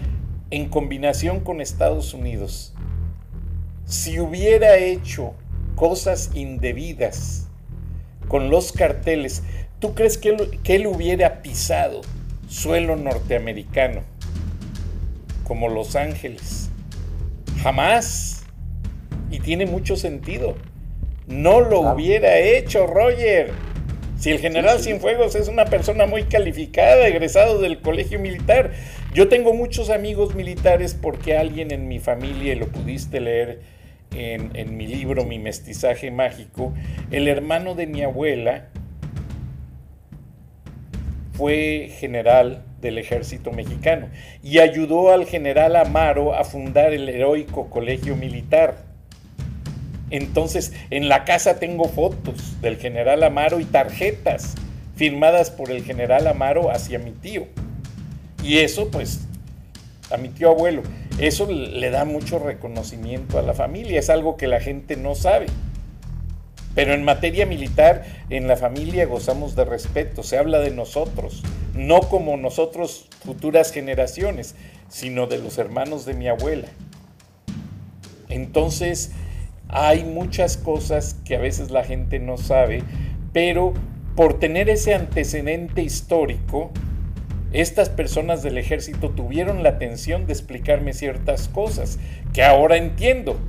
en 0.51 0.69
combinación 0.69 1.39
con 1.39 1.61
Estados 1.61 2.13
Unidos, 2.13 2.73
si 3.85 4.19
hubiera 4.19 4.77
hecho 4.77 5.33
cosas 5.75 6.31
indebidas 6.33 7.44
con 8.27 8.49
los 8.49 8.71
carteles, 8.71 9.43
¿tú 9.79 9.93
crees 9.93 10.17
que 10.17 10.29
él, 10.29 10.59
que 10.63 10.75
él 10.75 10.87
hubiera 10.87 11.41
pisado 11.41 12.01
suelo 12.47 12.95
norteamericano 12.95 14.01
como 15.43 15.69
Los 15.69 15.95
Ángeles? 15.95 16.69
Jamás. 17.61 18.43
Y 19.31 19.39
tiene 19.39 19.65
mucho 19.65 19.95
sentido. 19.95 20.55
No 21.27 21.61
lo 21.61 21.81
hubiera 21.81 22.37
hecho, 22.37 22.85
Roger. 22.85 23.51
Si 24.17 24.31
el 24.31 24.39
general 24.39 24.79
Cienfuegos 24.79 25.35
es 25.35 25.47
una 25.47 25.65
persona 25.65 26.05
muy 26.05 26.23
calificada, 26.23 27.07
egresado 27.07 27.59
del 27.59 27.81
colegio 27.81 28.19
militar. 28.19 28.71
Yo 29.13 29.27
tengo 29.27 29.53
muchos 29.53 29.89
amigos 29.89 30.35
militares 30.35 30.97
porque 30.99 31.37
alguien 31.37 31.71
en 31.71 31.87
mi 31.87 31.99
familia, 31.99 32.53
y 32.53 32.55
lo 32.55 32.67
pudiste 32.67 33.19
leer 33.19 33.59
en, 34.15 34.77
mi 34.77 34.87
libro 34.87 35.25
Mi 35.25 35.39
mestizaje 35.39 36.11
mágico, 36.11 36.73
el 37.11 37.27
hermano 37.27 37.75
de 37.75 37.87
mi 37.87 38.01
abuela 38.01 38.69
fue 41.33 41.91
general 41.99 42.63
del 42.81 42.97
ejército 42.97 43.51
mexicano 43.51 44.07
y 44.41 44.59
ayudó 44.59 45.11
al 45.11 45.25
general 45.25 45.75
Amaro 45.75 46.33
a 46.33 46.43
fundar 46.43 46.93
el 46.93 47.09
heroico 47.09 47.69
colegio 47.69 48.15
militar. 48.15 48.77
Entonces, 50.11 50.73
en 50.91 51.09
la 51.09 51.25
casa 51.25 51.59
tengo 51.59 51.85
fotos 51.85 52.61
del 52.61 52.77
general 52.77 53.23
Amaro 53.23 53.59
y 53.59 53.65
tarjetas 53.65 54.55
firmadas 54.95 55.51
por 55.51 55.71
el 55.71 55.83
general 55.83 56.27
Amaro 56.27 56.71
hacia 56.71 56.99
mi 56.99 57.11
tío. 57.11 57.47
Y 58.43 58.59
eso, 58.59 58.91
pues, 58.91 59.27
a 60.11 60.17
mi 60.17 60.29
tío 60.29 60.51
abuelo, 60.51 60.83
eso 61.17 61.47
le 61.49 61.89
da 61.89 62.05
mucho 62.05 62.39
reconocimiento 62.39 63.39
a 63.39 63.41
la 63.41 63.53
familia, 63.53 63.99
es 63.99 64.09
algo 64.09 64.35
que 64.35 64.47
la 64.47 64.59
gente 64.59 64.97
no 64.97 65.15
sabe. 65.15 65.47
Pero 66.75 66.93
en 66.93 67.03
materia 67.03 67.45
militar, 67.45 68.03
en 68.29 68.47
la 68.47 68.57
familia 68.57 69.05
gozamos 69.05 69.55
de 69.55 69.63
respeto, 69.63 70.23
se 70.23 70.37
habla 70.37 70.59
de 70.59 70.71
nosotros, 70.71 71.41
no 71.73 72.01
como 72.01 72.35
nosotros 72.35 73.07
futuras 73.23 73.71
generaciones, 73.71 74.55
sino 74.89 75.27
de 75.27 75.39
los 75.39 75.57
hermanos 75.57 76.05
de 76.05 76.15
mi 76.15 76.27
abuela. 76.27 76.67
Entonces, 78.27 79.11
hay 79.69 80.03
muchas 80.03 80.57
cosas 80.57 81.15
que 81.25 81.37
a 81.37 81.39
veces 81.39 81.71
la 81.71 81.85
gente 81.85 82.19
no 82.19 82.37
sabe, 82.37 82.83
pero 83.31 83.73
por 84.15 84.39
tener 84.39 84.69
ese 84.69 84.93
antecedente 84.93 85.81
histórico, 85.81 86.71
estas 87.55 87.87
personas 87.89 88.43
del 88.43 88.57
ejército 88.57 89.11
tuvieron 89.11 89.63
la 89.63 89.69
atención 89.69 90.27
de 90.27 90.33
explicarme 90.33 90.91
ciertas 90.91 91.47
cosas 91.47 91.99
que 92.33 92.43
ahora 92.43 92.75
entiendo. 92.75 93.39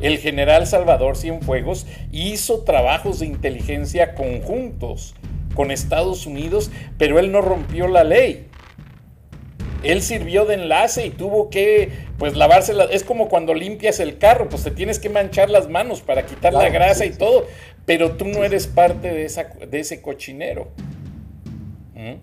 El 0.00 0.18
general 0.18 0.66
Salvador 0.66 1.16
Cienfuegos 1.16 1.86
hizo 2.12 2.60
trabajos 2.60 3.18
de 3.18 3.26
inteligencia 3.26 4.14
conjuntos 4.14 5.16
con 5.54 5.72
Estados 5.72 6.26
Unidos, 6.26 6.70
pero 6.96 7.18
él 7.18 7.32
no 7.32 7.40
rompió 7.40 7.88
la 7.88 8.04
ley. 8.04 8.46
Él 9.82 10.00
sirvió 10.00 10.46
de 10.46 10.54
enlace 10.54 11.06
y 11.06 11.10
tuvo 11.10 11.50
que, 11.50 11.90
pues, 12.18 12.36
lavarse. 12.36 12.74
La, 12.74 12.84
es 12.84 13.02
como 13.02 13.28
cuando 13.28 13.54
limpias 13.54 13.98
el 13.98 14.18
carro, 14.18 14.48
pues 14.48 14.62
te 14.62 14.70
tienes 14.70 15.00
que 15.00 15.10
manchar 15.10 15.50
las 15.50 15.68
manos 15.68 16.00
para 16.00 16.26
quitar 16.26 16.54
la 16.54 16.70
grasa 16.70 17.04
y 17.04 17.10
todo, 17.10 17.46
pero 17.84 18.12
tú 18.12 18.24
no 18.24 18.44
eres 18.44 18.66
parte 18.66 19.12
de, 19.12 19.24
esa, 19.24 19.44
de 19.44 19.80
ese 19.80 20.00
cochinero. 20.00 20.68
¿Mm? 21.94 22.14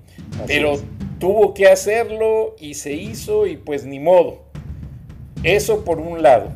Pero 0.47 0.79
tuvo 1.19 1.53
que 1.53 1.67
hacerlo 1.67 2.55
y 2.59 2.73
se 2.73 2.93
hizo 2.93 3.45
y 3.45 3.57
pues 3.57 3.85
ni 3.85 3.99
modo. 3.99 4.43
Eso 5.43 5.85
por 5.85 5.99
un 5.99 6.21
lado. 6.21 6.51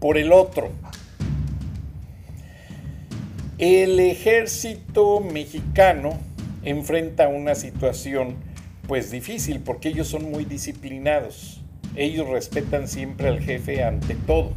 Por 0.00 0.16
el 0.16 0.32
otro, 0.32 0.70
el 3.58 3.98
ejército 3.98 5.20
mexicano 5.20 6.10
enfrenta 6.62 7.26
una 7.28 7.54
situación 7.56 8.36
pues 8.86 9.10
difícil 9.10 9.60
porque 9.60 9.88
ellos 9.88 10.08
son 10.08 10.30
muy 10.30 10.44
disciplinados. 10.44 11.60
Ellos 11.96 12.28
respetan 12.28 12.86
siempre 12.86 13.28
al 13.28 13.40
jefe 13.40 13.82
ante 13.82 14.14
todo. 14.14 14.52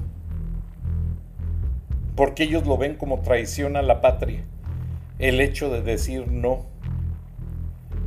Porque 2.15 2.43
ellos 2.43 2.67
lo 2.67 2.77
ven 2.77 2.95
como 2.95 3.21
traición 3.21 3.75
a 3.75 3.81
la 3.81 4.01
patria. 4.01 4.43
El 5.17 5.41
hecho 5.41 5.69
de 5.69 5.81
decir 5.81 6.27
no 6.27 6.70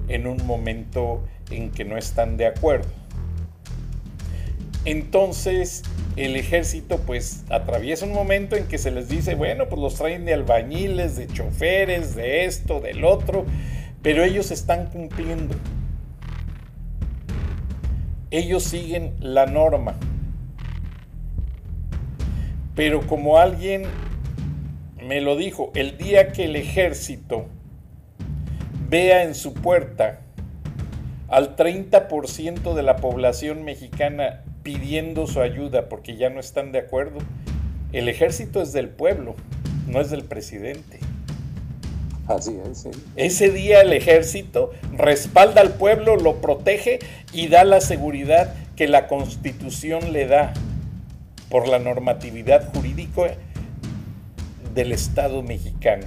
en 0.09 0.27
un 0.27 0.45
momento 0.47 1.25
en 1.51 1.71
que 1.71 1.85
no 1.85 1.97
están 1.97 2.37
de 2.37 2.47
acuerdo. 2.47 2.89
Entonces, 4.85 5.83
el 6.17 6.37
ejército 6.37 6.99
pues 6.99 7.45
atraviesa 7.49 8.05
un 8.05 8.13
momento 8.13 8.55
en 8.57 8.67
que 8.67 8.79
se 8.79 8.91
les 8.91 9.09
dice, 9.09 9.35
bueno, 9.35 9.69
pues 9.69 9.81
los 9.81 9.95
traen 9.95 10.27
de 10.27 10.35
albañiles, 10.35 11.17
de 11.17 11.27
choferes, 11.27 12.15
de 12.15 12.45
esto, 12.45 12.81
del 12.81 13.05
otro, 13.05 13.47
pero 14.03 14.23
ellos 14.23 14.51
están 14.51 14.87
cumpliendo. 14.87 15.55
Ellos 18.31 18.65
siguen 18.65 19.15
la 19.21 19.47
norma. 19.47 19.95
Pero 22.75 23.07
como 23.07 23.39
alguien 23.39 23.85
me 25.03 25.21
lo 25.21 25.37
dijo, 25.37 25.71
el 25.75 25.97
día 25.97 26.33
que 26.33 26.45
el 26.45 26.57
ejército 26.57 27.47
vea 28.89 29.23
en 29.25 29.35
su 29.35 29.55
puerta 29.55 30.21
al 31.29 31.57
30% 31.57 32.75
de 32.75 32.83
la 32.83 32.97
población 32.97 33.65
mexicana 33.65 34.43
pidiendo 34.63 35.27
su 35.27 35.41
ayuda 35.41 35.89
porque 35.89 36.17
ya 36.17 36.31
no 36.31 36.41
están 36.41 36.73
de 36.73 36.81
acuerdo. 36.81 37.19
El 37.93 38.09
ejército 38.09 38.63
es 38.63 38.73
del 38.73 38.89
pueblo, 38.89 39.35
no 39.89 40.01
es 40.01 40.11
del 40.11 40.25
presidente. 40.25 41.01
Así 42.27 42.59
es. 42.71 42.89
Ese 43.17 43.51
día 43.51 43.83
el 43.83 43.93
ejército 43.93 44.73
respalda 44.97 45.61
al 45.61 45.75
pueblo, 45.75 46.17
lo 46.17 46.41
protege 46.41 46.99
y 47.33 47.49
da 47.49 47.65
la 47.65 47.81
seguridad 47.81 48.55
que 48.77 48.89
la 48.89 49.07
constitución 49.07 50.13
le 50.13 50.27
da 50.27 50.55
por 51.51 51.69
la 51.69 51.79
normatividad 51.79 52.73
jurídica 52.73 53.35
del 54.75 54.93
Estado 54.93 55.43
mexicano. 55.43 56.07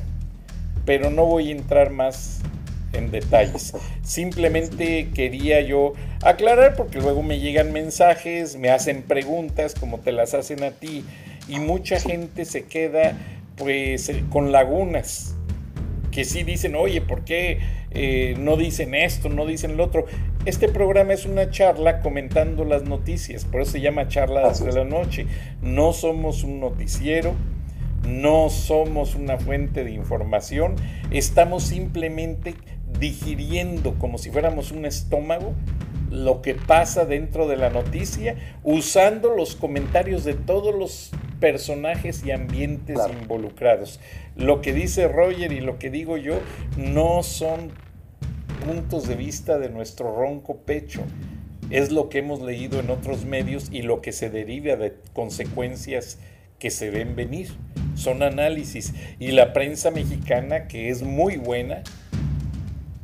Pero 0.85 1.09
no 1.09 1.25
voy 1.25 1.49
a 1.49 1.51
entrar 1.51 1.91
más 1.91 2.41
en 2.97 3.11
detalles. 3.11 3.73
Simplemente 4.03 5.09
quería 5.13 5.61
yo 5.61 5.93
aclarar 6.23 6.75
porque 6.75 6.99
luego 6.99 7.23
me 7.23 7.39
llegan 7.39 7.71
mensajes, 7.71 8.57
me 8.57 8.69
hacen 8.69 9.03
preguntas 9.03 9.75
como 9.75 9.99
te 9.99 10.11
las 10.11 10.33
hacen 10.33 10.63
a 10.63 10.71
ti 10.71 11.03
y 11.47 11.59
mucha 11.59 11.99
gente 11.99 12.45
se 12.45 12.65
queda 12.65 13.17
pues 13.55 14.09
eh, 14.09 14.23
con 14.29 14.51
lagunas 14.51 15.33
que 16.17 16.25
sí 16.25 16.41
dicen, 16.41 16.75
oye, 16.75 16.99
¿por 17.01 17.25
qué 17.25 17.59
eh, 17.91 18.35
no 18.39 18.57
dicen 18.57 18.95
esto, 18.95 19.29
no 19.29 19.45
dicen 19.45 19.77
lo 19.77 19.83
otro? 19.83 20.05
Este 20.45 20.67
programa 20.67 21.13
es 21.13 21.27
una 21.27 21.51
charla 21.51 21.99
comentando 21.99 22.65
las 22.65 22.81
noticias, 22.81 23.45
por 23.45 23.61
eso 23.61 23.73
se 23.73 23.81
llama 23.81 24.07
charla 24.07 24.51
de 24.51 24.71
la 24.71 24.83
noche. 24.83 25.27
No 25.61 25.93
somos 25.93 26.43
un 26.43 26.59
noticiero, 26.59 27.35
no 28.07 28.49
somos 28.49 29.13
una 29.13 29.37
fuente 29.37 29.83
de 29.83 29.91
información, 29.91 30.75
estamos 31.11 31.65
simplemente 31.65 32.55
digiriendo 32.99 33.97
como 33.99 34.17
si 34.17 34.31
fuéramos 34.31 34.71
un 34.71 34.85
estómago 34.85 35.53
lo 36.09 36.41
que 36.41 36.55
pasa 36.55 37.05
dentro 37.05 37.47
de 37.47 37.57
la 37.57 37.69
noticia, 37.69 38.35
usando 38.63 39.35
los 39.35 39.55
comentarios 39.55 40.23
de 40.23 40.33
todos 40.33 40.73
los 40.73 41.11
personajes 41.39 42.23
y 42.25 42.31
ambientes 42.31 42.97
involucrados. 43.21 43.99
Lo 44.35 44.61
que 44.61 44.73
dice 44.73 45.07
Roger 45.07 45.51
y 45.51 45.59
lo 45.59 45.77
que 45.79 45.89
digo 45.89 46.17
yo 46.17 46.39
no 46.77 47.23
son 47.23 47.71
puntos 48.65 49.07
de 49.07 49.15
vista 49.15 49.59
de 49.59 49.69
nuestro 49.69 50.15
ronco 50.15 50.57
pecho. 50.57 51.01
Es 51.69 51.91
lo 51.91 52.09
que 52.09 52.19
hemos 52.19 52.41
leído 52.41 52.79
en 52.79 52.89
otros 52.89 53.25
medios 53.25 53.67
y 53.71 53.81
lo 53.81 54.01
que 54.01 54.13
se 54.13 54.29
deriva 54.29 54.77
de 54.77 54.95
consecuencias 55.13 56.17
que 56.59 56.71
se 56.71 56.89
ven 56.89 57.15
venir. 57.15 57.49
Son 57.95 58.23
análisis. 58.23 58.93
Y 59.19 59.31
la 59.31 59.53
prensa 59.53 59.91
mexicana, 59.91 60.67
que 60.67 60.89
es 60.89 61.03
muy 61.03 61.35
buena, 61.37 61.83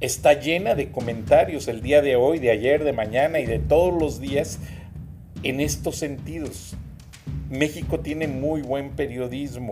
está 0.04 0.34
llena 0.34 0.76
de 0.76 0.91
comentarios 0.91 1.70
el 1.70 1.82
día 1.82 2.01
de 2.01 2.18
hoy, 2.18 2.38
de 2.38 2.51
ayer, 2.51 2.84
de 2.84 2.91
mañana 2.91 3.39
y 3.39 3.45
de 3.45 3.58
todos 3.58 3.97
los 3.97 4.20
días 4.20 4.60
en 5.43 5.62
estos 5.62 5.95
sentidos. 5.95 6.76
México 7.49 8.01
tiene 8.01 8.28
muy 8.28 8.62
buen 8.64 8.89
periodismo. 8.97 9.72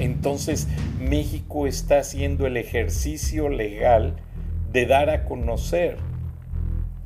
Entonces 0.00 0.66
México 0.98 1.68
está 1.68 2.00
haciendo 2.00 2.48
el 2.48 2.56
ejercicio 2.56 3.48
legal 3.48 4.16
de 4.72 4.86
dar 4.86 5.08
a 5.08 5.24
conocer 5.24 5.96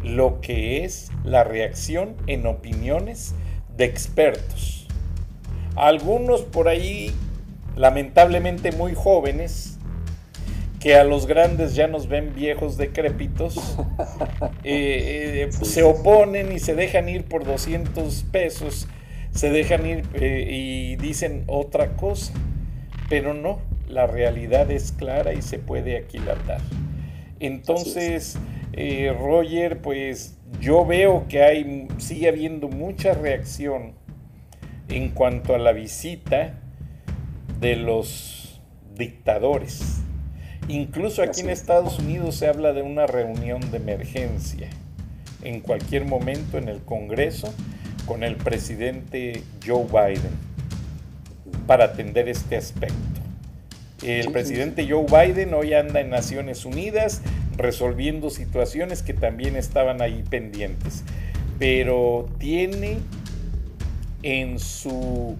lo 0.02 0.40
que 0.40 0.84
es 0.84 1.10
la 1.22 1.44
reacción 1.44 2.14
en 2.26 2.46
opiniones 2.46 3.34
de 3.76 3.84
expertos. 3.84 4.86
Algunos 5.76 6.40
por 6.42 6.68
ahí, 6.68 7.10
lamentablemente 7.76 8.72
muy 8.72 8.94
jóvenes, 8.94 9.73
que 10.84 10.96
a 10.96 11.02
los 11.02 11.26
grandes 11.26 11.74
ya 11.74 11.86
nos 11.86 12.08
ven 12.08 12.34
viejos 12.34 12.76
decrépitos, 12.76 13.56
eh, 14.64 15.48
eh, 15.48 15.48
se 15.50 15.82
oponen 15.82 16.52
y 16.52 16.58
se 16.58 16.74
dejan 16.74 17.08
ir 17.08 17.24
por 17.24 17.46
200 17.46 18.24
pesos, 18.24 18.86
se 19.30 19.48
dejan 19.48 19.86
ir 19.86 20.02
eh, 20.12 20.46
y 20.46 20.96
dicen 20.96 21.44
otra 21.46 21.96
cosa, 21.96 22.34
pero 23.08 23.32
no, 23.32 23.62
la 23.88 24.06
realidad 24.06 24.70
es 24.70 24.92
clara 24.92 25.32
y 25.32 25.40
se 25.40 25.58
puede 25.58 25.96
aquilatar. 25.96 26.60
Entonces, 27.40 28.36
Roger, 29.18 29.80
pues 29.80 30.36
yo 30.60 30.84
veo 30.84 31.24
que 31.28 31.44
hay, 31.44 31.88
sigue 31.96 32.28
habiendo 32.28 32.68
mucha 32.68 33.14
reacción 33.14 33.94
en 34.90 35.08
cuanto 35.12 35.54
a 35.54 35.58
la 35.58 35.72
visita 35.72 36.60
de 37.58 37.76
los 37.76 38.60
dictadores 38.94 40.03
Incluso 40.68 41.22
aquí 41.22 41.42
en 41.42 41.50
Estados 41.50 41.98
Unidos 41.98 42.36
se 42.36 42.46
habla 42.46 42.72
de 42.72 42.82
una 42.82 43.06
reunión 43.06 43.70
de 43.70 43.76
emergencia. 43.76 44.68
En 45.42 45.60
cualquier 45.60 46.06
momento 46.06 46.56
en 46.56 46.68
el 46.68 46.80
Congreso 46.80 47.52
con 48.06 48.22
el 48.22 48.36
presidente 48.36 49.42
Joe 49.64 49.84
Biden 49.84 50.32
para 51.66 51.84
atender 51.86 52.28
este 52.28 52.56
aspecto. 52.56 52.94
El 54.02 54.32
presidente 54.32 54.86
Joe 54.88 55.06
Biden 55.06 55.54
hoy 55.54 55.72
anda 55.72 56.00
en 56.00 56.10
Naciones 56.10 56.64
Unidas 56.64 57.22
resolviendo 57.56 58.30
situaciones 58.30 59.02
que 59.02 59.14
también 59.14 59.56
estaban 59.56 60.02
ahí 60.02 60.24
pendientes, 60.28 61.04
pero 61.58 62.28
tiene 62.38 62.98
en 64.22 64.58
su 64.58 65.36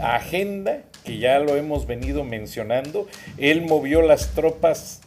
agenda 0.00 0.82
que 1.04 1.18
ya 1.18 1.38
lo 1.38 1.56
hemos 1.56 1.86
venido 1.86 2.24
mencionando, 2.24 3.06
él 3.38 3.62
movió 3.62 4.02
las 4.02 4.34
tropas 4.34 5.00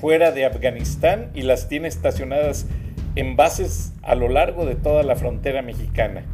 fuera 0.00 0.32
de 0.32 0.46
Afganistán 0.46 1.30
y 1.34 1.42
las 1.42 1.68
tiene 1.68 1.88
estacionadas 1.88 2.66
en 3.16 3.36
bases 3.36 3.92
a 4.02 4.14
lo 4.14 4.28
largo 4.28 4.66
de 4.66 4.74
toda 4.74 5.02
la 5.02 5.16
frontera 5.16 5.62
mexicana. 5.62 6.24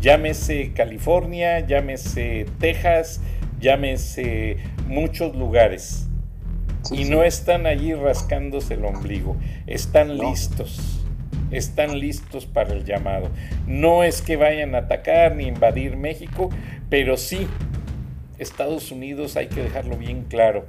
Llámese 0.00 0.72
California, 0.74 1.60
llámese 1.60 2.46
Texas, 2.60 3.20
llámese 3.60 4.58
muchos 4.86 5.34
lugares. 5.34 6.04
y 6.90 7.04
no 7.04 7.22
están 7.22 7.66
allí 7.66 7.92
rascándose 7.92 8.74
el 8.74 8.84
ombligo, 8.84 9.36
están 9.66 10.16
listos, 10.16 11.04
están 11.50 11.98
listos 11.98 12.46
para 12.46 12.72
el 12.72 12.84
llamado. 12.84 13.30
No 13.66 14.04
es 14.04 14.22
que 14.22 14.36
vayan 14.36 14.74
a 14.74 14.78
atacar 14.78 15.34
ni 15.34 15.48
invadir 15.48 15.96
México, 15.96 16.48
pero 16.88 17.16
sí 17.16 17.46
Estados 18.38 18.90
Unidos, 18.90 19.36
hay 19.36 19.48
que 19.48 19.62
dejarlo 19.62 19.96
bien 19.96 20.24
claro, 20.28 20.66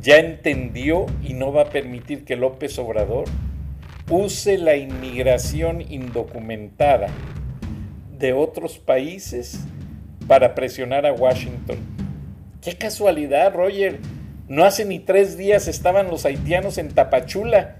ya 0.00 0.18
entendió 0.18 1.06
y 1.22 1.34
no 1.34 1.52
va 1.52 1.62
a 1.62 1.70
permitir 1.70 2.24
que 2.24 2.36
López 2.36 2.78
Obrador 2.78 3.24
use 4.10 4.58
la 4.58 4.76
inmigración 4.76 5.80
indocumentada 5.80 7.08
de 8.18 8.32
otros 8.32 8.78
países 8.78 9.60
para 10.26 10.54
presionar 10.54 11.06
a 11.06 11.12
Washington. 11.12 11.78
Qué 12.60 12.76
casualidad, 12.76 13.54
Roger. 13.54 13.98
No 14.48 14.64
hace 14.64 14.84
ni 14.84 14.98
tres 14.98 15.36
días 15.36 15.66
estaban 15.68 16.08
los 16.08 16.24
haitianos 16.26 16.78
en 16.78 16.92
Tapachula 16.92 17.76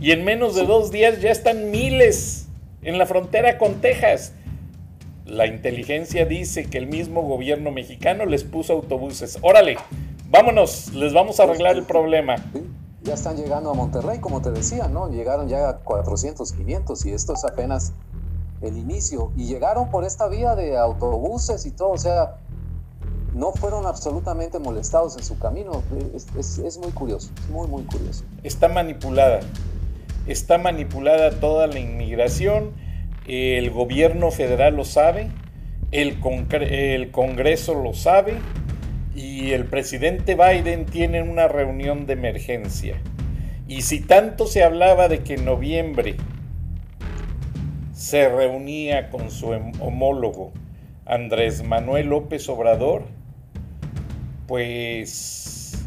y 0.00 0.10
en 0.12 0.24
menos 0.24 0.54
de 0.56 0.66
dos 0.66 0.90
días 0.90 1.20
ya 1.20 1.30
están 1.30 1.70
miles 1.70 2.48
en 2.82 2.98
la 2.98 3.06
frontera 3.06 3.56
con 3.56 3.80
Texas. 3.80 4.34
La 5.26 5.46
inteligencia 5.46 6.26
dice 6.26 6.68
que 6.68 6.76
el 6.76 6.86
mismo 6.86 7.22
gobierno 7.22 7.70
mexicano 7.70 8.26
les 8.26 8.44
puso 8.44 8.74
autobuses. 8.74 9.38
Órale, 9.40 9.78
vámonos, 10.30 10.92
les 10.92 11.14
vamos 11.14 11.40
a 11.40 11.44
arreglar 11.44 11.76
el 11.76 11.84
problema. 11.84 12.36
Ya 13.02 13.14
están 13.14 13.36
llegando 13.36 13.70
a 13.70 13.74
Monterrey, 13.74 14.18
como 14.18 14.42
te 14.42 14.50
decía, 14.50 14.86
¿no? 14.88 15.08
Llegaron 15.08 15.48
ya 15.48 15.68
a 15.68 15.76
400, 15.78 16.52
500 16.52 17.06
y 17.06 17.12
esto 17.12 17.32
es 17.32 17.44
apenas 17.44 17.94
el 18.60 18.76
inicio. 18.76 19.32
Y 19.34 19.46
llegaron 19.46 19.90
por 19.90 20.04
esta 20.04 20.28
vía 20.28 20.54
de 20.56 20.76
autobuses 20.76 21.64
y 21.64 21.70
todo, 21.70 21.90
o 21.90 21.98
sea, 21.98 22.36
no 23.34 23.52
fueron 23.52 23.86
absolutamente 23.86 24.58
molestados 24.58 25.16
en 25.16 25.24
su 25.24 25.38
camino. 25.38 25.82
Es, 26.14 26.58
es, 26.58 26.78
muy 26.78 26.92
curioso, 26.92 27.30
muy, 27.50 27.66
muy 27.66 27.84
curioso. 27.84 28.24
Está 28.42 28.68
manipulada. 28.68 29.40
Está 30.26 30.58
manipulada 30.58 31.30
toda 31.40 31.66
la 31.66 31.78
inmigración 31.78 32.72
el 33.26 33.70
gobierno 33.70 34.30
federal 34.30 34.76
lo 34.76 34.84
sabe, 34.84 35.28
el, 35.90 36.20
Congreso 37.10 37.74
lo 37.74 37.94
sabe 37.94 38.34
y 39.14 39.52
el 39.52 39.64
presidente 39.66 40.34
Biden 40.34 40.86
tiene 40.86 41.22
una 41.22 41.48
reunión 41.48 42.06
de 42.06 42.14
emergencia. 42.14 42.96
Y 43.68 43.82
si 43.82 44.00
tanto 44.00 44.46
se 44.46 44.62
hablaba 44.62 45.08
de 45.08 45.20
que 45.20 45.34
en 45.34 45.44
noviembre 45.44 46.16
se 47.92 48.28
reunía 48.28 49.08
con 49.08 49.30
su 49.30 49.50
homólogo 49.80 50.52
Andrés 51.06 51.62
Manuel 51.62 52.08
López 52.08 52.48
Obrador, 52.48 53.04
pues 54.46 55.86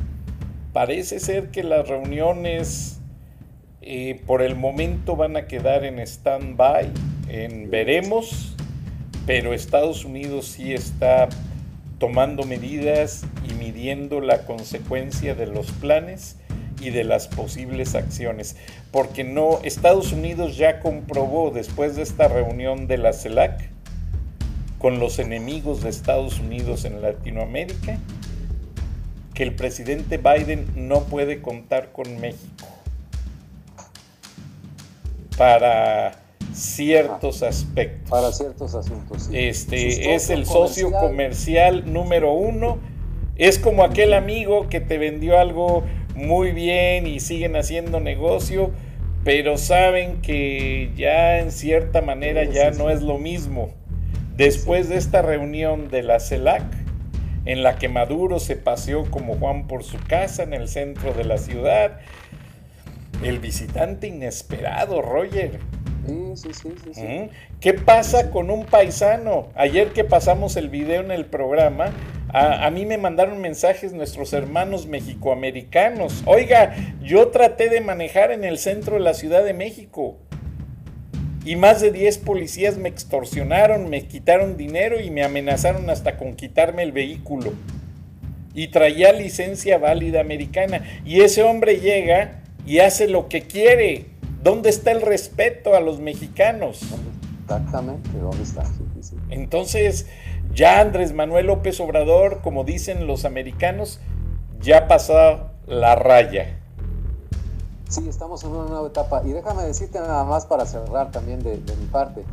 parece 0.74 1.20
ser 1.20 1.52
que 1.52 1.64
las 1.64 1.88
reuniones 1.88 3.00
eh, 3.82 4.22
por 4.26 4.42
el 4.42 4.56
momento 4.56 5.16
van 5.16 5.38
a 5.38 5.48
quedar 5.48 5.84
en 5.86 6.00
stand-by 6.00 6.92
en 7.30 7.70
veremos, 7.70 8.56
pero 9.26 9.54
Estados 9.54 10.06
Unidos 10.06 10.48
sí 10.48 10.74
está 10.74 11.30
tomando 12.00 12.44
medidas 12.44 13.26
y 13.50 13.54
midiendo 13.54 14.22
la 14.22 14.46
consecuencia 14.46 15.36
de 15.36 15.48
los 15.48 15.72
planes 15.72 16.38
y 16.80 16.92
de 16.92 17.04
las 17.04 17.28
posibles 17.28 17.96
acciones, 17.96 18.56
porque 18.92 19.24
no 19.24 19.60
Estados 19.64 20.12
Unidos 20.12 20.58
ya 20.58 20.80
comprobó 20.80 21.52
después 21.52 21.96
de 21.96 22.04
esta 22.04 22.28
reunión 22.28 22.88
de 22.88 22.98
la 22.98 23.14
CELAC 23.14 23.70
con 24.78 25.00
los 25.00 25.18
enemigos 25.18 25.82
de 25.82 25.90
Estados 25.90 26.40
Unidos 26.40 26.86
en 26.86 27.02
Latinoamérica 27.02 27.98
que 29.34 29.44
el 29.44 29.56
presidente 29.56 30.18
Biden 30.18 30.68
no 30.76 31.04
puede 31.06 31.42
contar 31.42 31.92
con 31.92 32.20
México 32.20 32.68
para 35.38 36.27
ciertos 36.58 37.44
aspectos. 37.44 38.10
Para 38.10 38.32
ciertos 38.32 38.74
asuntos. 38.76 39.30
Este 39.32 40.16
es 40.16 40.30
el 40.30 40.46
socio 40.46 40.92
comercial 40.92 41.92
número 41.92 42.34
uno. 42.34 42.80
Es 43.36 43.60
como 43.60 43.84
aquel 43.84 44.14
amigo 44.14 44.68
que 44.68 44.82
te 44.82 44.98
vendió 44.98 45.40
algo 45.40 45.84
muy 46.16 46.52
bien 46.52 47.06
y 47.06 47.20
siguen 47.20 47.56
haciendo 47.56 48.00
negocio, 48.00 48.72
pero 49.24 49.58
saben 49.58 50.22
que 50.22 50.92
ya 50.96 51.40
en 51.40 51.52
cierta 51.52 52.02
manera 52.02 52.44
ya 52.44 52.72
no 52.72 52.90
es 52.90 53.04
lo 53.04 53.20
mismo. 53.20 53.70
Después 54.36 54.90
de 54.90 54.98
esta 54.98 55.22
reunión 55.22 55.90
de 55.90 56.02
la 56.02 56.20
CELAC, 56.20 56.64
en 57.46 57.64
la 57.64 57.78
que 57.78 57.88
Maduro 57.88 58.40
se 58.40 58.56
paseó 58.56 59.10
como 59.10 59.36
Juan 59.36 59.68
por 59.68 59.84
su 59.84 59.98
casa 60.00 60.44
en 60.44 60.54
el 60.54 60.68
centro 60.68 61.14
de 61.14 61.24
la 61.24 61.38
ciudad, 61.38 62.00
el 63.24 63.40
visitante 63.40 64.08
inesperado, 64.08 65.02
Roger, 65.02 65.60
Sí, 66.08 67.30
¿Qué 67.60 67.74
pasa 67.74 68.32
con 68.32 68.50
un 68.50 68.66
paisano? 68.66 69.50
Ayer 69.56 69.90
que 69.90 70.04
pasamos 70.04 70.56
el 70.56 70.70
video 70.70 71.02
en 71.02 71.12
el 71.12 71.26
programa, 71.26 71.92
a, 72.30 72.70
mí 72.72 72.86
me 72.86 72.98
mandaron 72.98 73.42
mensajes 73.42 73.94
nuestros 73.94 74.34
hermanos 74.34 74.88
mexicoamericanos. 74.88 76.24
Oiga, 76.26 76.76
yo 77.02 77.30
traté 77.30 77.70
de 77.70 77.82
manejar 77.82 78.32
en 78.32 78.44
el 78.44 78.58
centro 78.58 78.96
de 78.96 79.02
la 79.02 79.14
Ciudad 79.14 79.44
de 79.44 79.54
México 79.54 80.18
y 81.46 81.56
más 81.56 81.82
de 81.82 81.92
10 81.92 82.18
policías 82.20 82.78
me 82.78 82.90
extorsionaron, 82.90 83.90
me 83.90 84.06
quitaron 84.06 84.58
dinero 84.58 85.00
y 85.00 85.10
me 85.12 85.24
amenazaron 85.24 85.90
hasta 85.90 86.18
con 86.18 86.36
quitarme 86.36 86.84
el 86.84 86.92
vehículo. 86.92 87.54
Y 88.54 88.70
traía 88.70 89.14
licencia 89.14 89.78
válida 89.78 90.20
americana. 90.20 90.84
Y 91.06 91.22
ese 91.22 91.44
hombre 91.44 91.80
llega 91.80 92.42
y 92.66 92.80
hace 92.80 93.08
lo 93.08 93.30
que 93.30 93.44
quiere. 93.44 94.17
¿Dónde 94.48 94.70
está 94.70 94.94
el 94.94 95.02
respeto 95.02 95.76
a 95.76 95.82
los 95.82 96.00
mexicanos? 96.00 96.80
Exactamente, 97.44 98.18
¿dónde 98.18 98.44
está? 98.44 98.64
Entonces, 99.28 100.06
ya 100.54 100.80
Andrés 100.80 101.12
Manuel 101.12 101.48
López 101.48 101.78
Obrador, 101.82 102.40
como 102.42 102.64
dicen 102.64 103.08
los 103.08 103.26
americanos, 103.26 104.00
ya 104.62 104.88
pasó 104.88 105.52
la 105.66 105.96
raya. 105.96 106.62
Sí, 107.90 108.08
estamos 108.08 108.42
en 108.46 108.52
una 108.52 108.70
nueva 108.70 108.88
etapa. 108.88 109.22
Y 109.26 109.34
déjame 109.34 109.64
decirte 109.64 110.00
nada 110.00 110.24
más 110.24 110.46
para 110.46 110.66
cerrar 110.66 111.12
también 111.12 111.44
de, 111.44 111.58
de 111.58 111.76
mi 111.76 111.88
parte. 111.88 112.24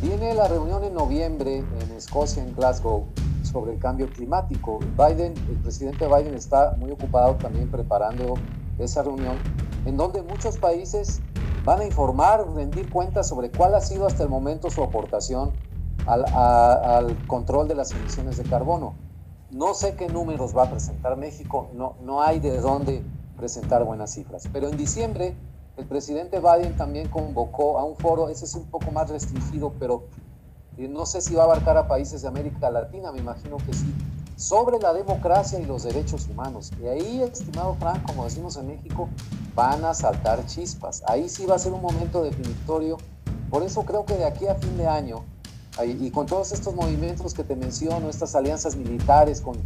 Viene 0.00 0.32
la 0.32 0.48
reunión 0.48 0.82
en 0.82 0.94
noviembre 0.94 1.58
en 1.58 1.94
Escocia, 1.94 2.42
en 2.42 2.54
Glasgow, 2.54 3.04
sobre 3.42 3.74
el 3.74 3.78
cambio 3.78 4.08
climático. 4.08 4.78
Biden, 4.96 5.34
el 5.50 5.56
presidente 5.56 6.06
Biden 6.06 6.32
está 6.32 6.74
muy 6.78 6.90
ocupado 6.90 7.34
también 7.34 7.70
preparando 7.70 8.32
esa 8.78 9.02
reunión, 9.02 9.36
en 9.84 9.98
donde 9.98 10.22
muchos 10.22 10.56
países 10.56 11.20
van 11.64 11.80
a 11.80 11.84
informar, 11.84 12.46
rendir 12.54 12.90
cuentas 12.90 13.28
sobre 13.28 13.50
cuál 13.50 13.74
ha 13.74 13.80
sido 13.80 14.06
hasta 14.06 14.22
el 14.22 14.28
momento 14.28 14.70
su 14.70 14.82
aportación 14.82 15.52
al, 16.06 17.16
control 17.26 17.68
de 17.68 17.74
las 17.74 17.92
emisiones 17.92 18.36
de 18.36 18.44
carbono. 18.44 18.94
No 19.50 19.74
sé 19.74 19.96
qué 19.96 20.08
números 20.08 20.56
va 20.56 20.64
a 20.64 20.70
presentar 20.70 21.16
México, 21.16 21.70
no, 21.74 21.96
no 22.02 22.22
hay 22.22 22.40
de 22.40 22.58
dónde 22.60 23.02
presentar 23.36 23.84
buenas 23.84 24.12
cifras. 24.12 24.48
Pero 24.52 24.68
en 24.68 24.76
diciembre 24.76 25.34
el 25.76 25.86
presidente 25.86 26.40
Biden 26.40 26.76
también 26.76 27.08
convocó 27.08 27.78
a 27.78 27.84
un 27.84 27.96
foro, 27.96 28.28
ese 28.28 28.44
es 28.44 28.54
un 28.54 28.66
poco 28.66 28.90
más 28.90 29.08
restringido, 29.08 29.72
pero 29.78 30.04
eh, 30.76 30.88
no 30.88 31.06
sé 31.06 31.20
si 31.20 31.34
va 31.34 31.42
a 31.42 31.44
abarcar 31.46 31.76
a 31.76 31.88
países 31.88 32.22
de 32.22 32.28
América 32.28 32.70
Latina, 32.70 33.10
me 33.12 33.18
imagino 33.18 33.56
que 33.58 33.72
sí, 33.72 33.92
sobre 34.40 34.78
la 34.78 34.94
democracia 34.94 35.60
y 35.60 35.66
los 35.66 35.82
derechos 35.82 36.26
humanos. 36.26 36.70
Y 36.82 36.86
ahí, 36.86 37.22
estimado 37.22 37.76
Frank, 37.78 38.02
como 38.06 38.24
decimos 38.24 38.56
en 38.56 38.68
México, 38.68 39.10
van 39.54 39.84
a 39.84 39.92
saltar 39.92 40.46
chispas. 40.46 41.02
Ahí 41.06 41.28
sí 41.28 41.44
va 41.44 41.56
a 41.56 41.58
ser 41.58 41.72
un 41.72 41.82
momento 41.82 42.22
definitorio. 42.22 42.96
Por 43.50 43.62
eso 43.62 43.82
creo 43.84 44.06
que 44.06 44.14
de 44.14 44.24
aquí 44.24 44.46
a 44.46 44.54
fin 44.54 44.78
de 44.78 44.86
año, 44.86 45.24
y 45.84 46.10
con 46.10 46.24
todos 46.24 46.52
estos 46.52 46.74
movimientos 46.74 47.34
que 47.34 47.44
te 47.44 47.54
menciono, 47.54 48.08
estas 48.08 48.34
alianzas 48.34 48.76
militares 48.76 49.42
con 49.42 49.56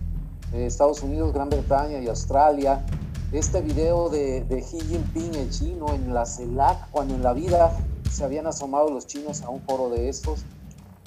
eh, 0.52 0.66
Estados 0.66 1.02
Unidos, 1.04 1.32
Gran 1.32 1.50
Bretaña 1.50 2.00
y 2.00 2.08
Australia, 2.08 2.84
este 3.30 3.60
video 3.60 4.08
de, 4.08 4.42
de 4.42 4.60
Xi 4.60 4.80
Jinping, 4.80 5.36
el 5.36 5.50
chino, 5.50 5.94
en 5.94 6.12
la 6.12 6.26
CELAC, 6.26 6.90
cuando 6.90 7.14
en 7.14 7.22
la 7.22 7.32
vida 7.32 7.76
se 8.10 8.24
habían 8.24 8.48
asomado 8.48 8.90
los 8.90 9.06
chinos 9.06 9.42
a 9.42 9.50
un 9.50 9.60
foro 9.62 9.88
de 9.90 10.08
estos, 10.08 10.44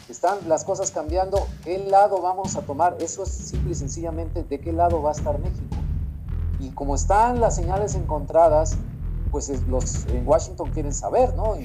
están 0.10 0.38
las 0.48 0.64
cosas 0.64 0.92
cambiando, 0.92 1.48
¿qué 1.64 1.80
lado 1.80 2.22
vamos 2.22 2.56
a 2.56 2.62
tomar? 2.62 2.98
Eso 3.00 3.24
es 3.24 3.30
simple 3.30 3.72
y 3.72 3.76
sencillamente 3.76 4.44
de 4.44 4.60
qué 4.60 4.72
lado 4.72 5.02
va 5.02 5.10
a 5.10 5.14
estar 5.14 5.38
México. 5.40 5.76
Y 6.60 6.70
como 6.72 6.96
están 6.96 7.40
las 7.40 7.56
señales 7.56 7.96
encontradas, 7.96 8.78
pues 9.32 9.50
los 9.68 10.06
en 10.08 10.28
Washington 10.28 10.72
quieren 10.72 10.94
saber, 10.94 11.34
¿no? 11.36 11.56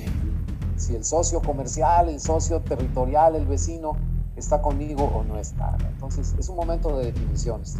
si 0.76 0.97
el 0.97 1.05
socio 1.05 1.40
comercial, 1.40 2.09
el 2.09 2.20
socio 2.20 2.61
territorial, 2.61 3.36
el 3.36 3.47
vecino 3.47 3.97
está 4.36 4.61
conmigo 4.61 5.05
o 5.05 5.22
no 5.22 5.38
está. 5.38 5.76
Entonces 5.88 6.34
es 6.38 6.49
un 6.49 6.57
momento 6.57 6.99
de 6.99 7.07
definiciones. 7.12 7.76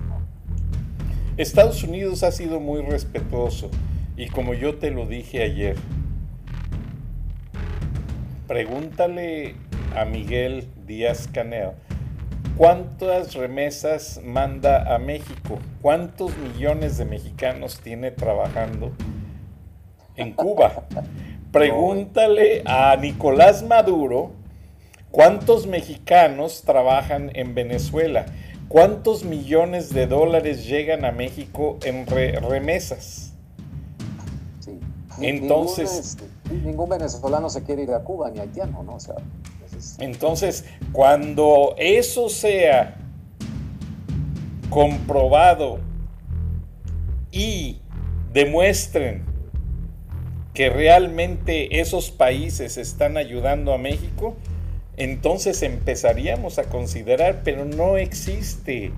Estados 1.36 1.82
Unidos 1.82 2.22
ha 2.22 2.30
sido 2.30 2.60
muy 2.60 2.82
respetuoso 2.82 3.70
y 4.16 4.28
como 4.28 4.54
yo 4.54 4.78
te 4.78 4.90
lo 4.90 5.06
dije 5.06 5.42
ayer, 5.42 5.76
pregúntale 8.46 9.56
a 9.99 10.05
Miguel 10.05 10.68
Díaz 10.86 11.28
Canel 11.32 11.72
cuántas 12.57 13.34
remesas 13.34 14.20
manda 14.24 14.95
a 14.95 14.99
México, 14.99 15.59
cuántos 15.80 16.36
millones 16.36 16.99
de 16.99 17.05
mexicanos 17.05 17.80
tiene 17.80 18.11
trabajando 18.11 18.93
en 20.16 20.32
Cuba. 20.32 20.84
Pregúntale 21.53 22.62
a 22.64 22.97
Nicolás 22.97 23.62
Maduro 23.62 24.32
cuántos 25.11 25.66
mexicanos 25.66 26.62
trabajan 26.62 27.30
en 27.34 27.55
Venezuela, 27.55 28.26
cuántos 28.68 29.24
millones 29.24 29.93
de 29.93 30.07
dólares 30.07 30.66
llegan 30.66 31.05
a 31.05 31.12
México 31.12 31.78
en 31.82 32.07
remesas. 32.07 33.34
Entonces, 35.20 36.16
ningún, 36.64 36.88
venezolano 36.88 37.51
se 37.51 37.62
quiere 37.62 37.82
ir 37.82 37.93
a 37.93 38.01
Cuba 38.01 38.30
ni 38.30 38.40
haitiano, 38.40 38.82
¿no? 38.82 38.95
O 38.95 39.01
sea, 39.01 39.16
entonces, 39.98 40.64
cuando 40.92 41.74
eso 41.78 42.28
sea 42.28 42.96
comprobado 44.70 45.80
y 47.30 47.80
demuestren 48.32 49.24
que 50.54 50.70
realmente 50.70 51.80
esos 51.80 52.10
países 52.10 52.76
están 52.76 53.16
ayudando 53.16 53.72
a 53.72 53.78
México, 53.78 54.36
entonces 54.96 55.62
empezaríamos 55.62 56.58
a 56.58 56.64
considerar, 56.64 57.40
pero 57.42 57.64
no 57.64 57.96
existe. 57.96 58.92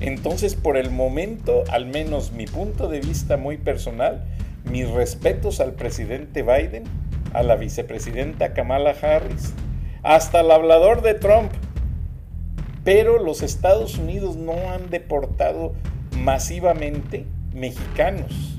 Entonces, 0.00 0.54
por 0.54 0.76
el 0.76 0.90
momento, 0.90 1.64
al 1.70 1.86
menos 1.86 2.32
mi 2.32 2.46
punto 2.46 2.88
de 2.88 3.00
vista 3.00 3.36
muy 3.36 3.56
personal, 3.56 4.24
mis 4.70 4.88
respetos 4.88 5.60
al 5.60 5.72
presidente 5.72 6.42
Biden, 6.42 6.84
a 7.32 7.42
la 7.42 7.56
vicepresidenta 7.56 8.52
Kamala 8.52 8.94
Harris, 9.00 9.54
hasta 10.02 10.40
el 10.40 10.50
hablador 10.50 11.02
de 11.02 11.14
Trump. 11.14 11.52
Pero 12.84 13.22
los 13.22 13.42
Estados 13.42 13.98
Unidos 13.98 14.36
no 14.36 14.70
han 14.70 14.90
deportado 14.90 15.72
masivamente 16.18 17.26
mexicanos. 17.54 18.58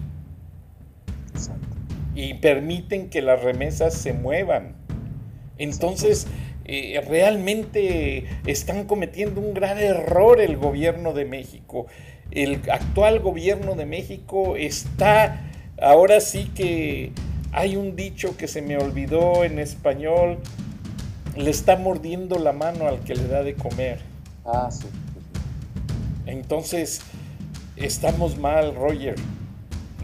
Y 2.15 2.35
permiten 2.35 3.09
que 3.09 3.21
las 3.21 3.41
remesas 3.41 3.93
se 3.95 4.13
muevan. 4.13 4.75
Entonces, 5.57 6.27
eh, 6.65 7.01
realmente 7.07 8.25
están 8.45 8.85
cometiendo 8.85 9.41
un 9.41 9.53
gran 9.53 9.77
error 9.79 10.39
el 10.39 10.57
gobierno 10.57 11.13
de 11.13 11.25
México. 11.25 11.87
El 12.31 12.61
actual 12.71 13.19
gobierno 13.19 13.75
de 13.75 13.85
México 13.85 14.55
está, 14.55 15.41
ahora 15.81 16.21
sí 16.21 16.49
que 16.55 17.11
hay 17.51 17.75
un 17.75 17.95
dicho 17.95 18.37
que 18.37 18.47
se 18.47 18.61
me 18.61 18.77
olvidó 18.77 19.43
en 19.43 19.59
español, 19.59 20.39
le 21.35 21.49
está 21.49 21.77
mordiendo 21.77 22.37
la 22.37 22.53
mano 22.53 22.87
al 22.87 22.99
que 22.99 23.15
le 23.15 23.27
da 23.27 23.43
de 23.43 23.55
comer. 23.55 23.99
Ah, 24.45 24.69
sí. 24.71 24.87
Entonces, 26.25 27.01
estamos 27.75 28.37
mal, 28.37 28.75
Roger. 28.75 29.15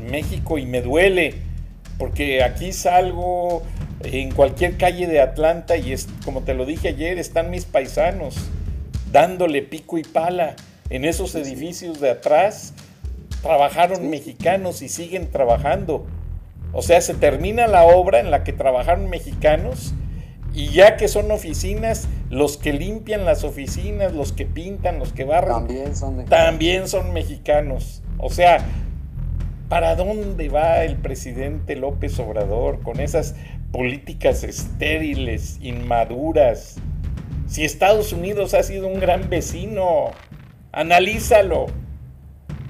México 0.09 0.57
y 0.57 0.65
me 0.65 0.81
duele, 0.81 1.35
porque 1.97 2.43
aquí 2.43 2.71
salgo 2.71 3.63
en 4.03 4.31
cualquier 4.31 4.77
calle 4.77 5.07
de 5.07 5.21
Atlanta 5.21 5.75
y 5.77 5.91
es, 5.91 6.07
como 6.23 6.41
te 6.41 6.53
lo 6.53 6.65
dije 6.65 6.89
ayer, 6.89 7.19
están 7.19 7.49
mis 7.49 7.65
paisanos 7.65 8.35
dándole 9.11 9.61
pico 9.61 9.97
y 9.97 10.03
pala 10.03 10.55
en 10.89 11.05
esos 11.05 11.35
edificios 11.35 11.99
de 11.99 12.11
atrás. 12.11 12.73
Trabajaron 13.41 14.09
mexicanos 14.09 14.81
y 14.81 14.89
siguen 14.89 15.29
trabajando. 15.31 16.05
O 16.73 16.81
sea, 16.81 17.01
se 17.01 17.13
termina 17.13 17.67
la 17.67 17.83
obra 17.83 18.19
en 18.19 18.31
la 18.31 18.43
que 18.43 18.53
trabajaron 18.53 19.09
mexicanos 19.09 19.93
y 20.53 20.69
ya 20.69 20.97
que 20.97 21.07
son 21.07 21.31
oficinas, 21.31 22.07
los 22.29 22.57
que 22.57 22.73
limpian 22.73 23.25
las 23.25 23.43
oficinas, 23.43 24.13
los 24.13 24.31
que 24.33 24.45
pintan, 24.45 24.99
los 24.99 25.13
que 25.13 25.23
barren, 25.23 25.53
también 25.53 25.95
son 25.95 26.17
mexicanos. 26.17 26.29
También 26.29 26.87
son 26.87 27.13
mexicanos. 27.13 28.03
O 28.17 28.29
sea, 28.29 28.65
¿para 29.67 29.95
dónde 29.95 30.49
va 30.49 30.83
el 30.83 30.97
presidente 30.97 31.75
López 31.75 32.19
Obrador 32.19 32.81
con 32.81 32.99
esas 32.99 33.35
políticas 33.71 34.43
estériles, 34.43 35.59
inmaduras? 35.61 36.77
Si 37.47 37.63
Estados 37.63 38.13
Unidos 38.13 38.53
ha 38.53 38.63
sido 38.63 38.87
un 38.87 38.99
gran 38.99 39.29
vecino, 39.29 40.11
analízalo. 40.71 41.67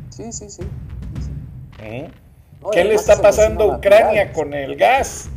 Sí, 0.10 0.32
sí, 0.32 0.50
sí. 0.50 0.64
¿Mm? 1.82 2.70
¿Qué 2.72 2.84
le 2.84 2.96
está 2.96 3.22
pasando 3.22 3.72
a 3.72 3.78
Ucrania 3.78 4.34
con 4.34 4.54
el 4.54 4.76
gas? 4.76 5.30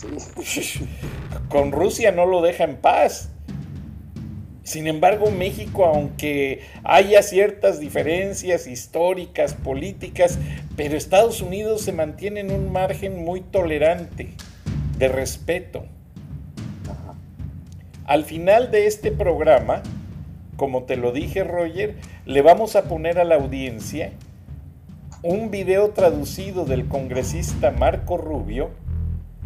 Con 1.48 1.72
Rusia 1.72 2.12
no 2.12 2.26
lo 2.26 2.42
deja 2.42 2.64
en 2.64 2.76
paz. 2.76 3.30
Sin 4.62 4.88
embargo, 4.88 5.30
México, 5.30 5.84
aunque 5.84 6.62
haya 6.82 7.22
ciertas 7.22 7.78
diferencias 7.78 8.66
históricas, 8.66 9.54
políticas, 9.54 10.40
pero 10.76 10.96
Estados 10.96 11.40
Unidos 11.40 11.82
se 11.82 11.92
mantiene 11.92 12.40
en 12.40 12.50
un 12.50 12.72
margen 12.72 13.24
muy 13.24 13.42
tolerante, 13.42 14.30
de 14.98 15.08
respeto. 15.08 15.84
Al 18.06 18.24
final 18.24 18.70
de 18.70 18.86
este 18.86 19.12
programa, 19.12 19.82
como 20.56 20.84
te 20.84 20.96
lo 20.96 21.12
dije 21.12 21.44
Roger, 21.44 21.96
le 22.24 22.42
vamos 22.42 22.76
a 22.76 22.84
poner 22.84 23.18
a 23.18 23.24
la 23.24 23.36
audiencia 23.36 24.12
un 25.22 25.50
video 25.50 25.90
traducido 25.90 26.64
del 26.64 26.88
congresista 26.88 27.70
Marco 27.70 28.16
Rubio, 28.16 28.70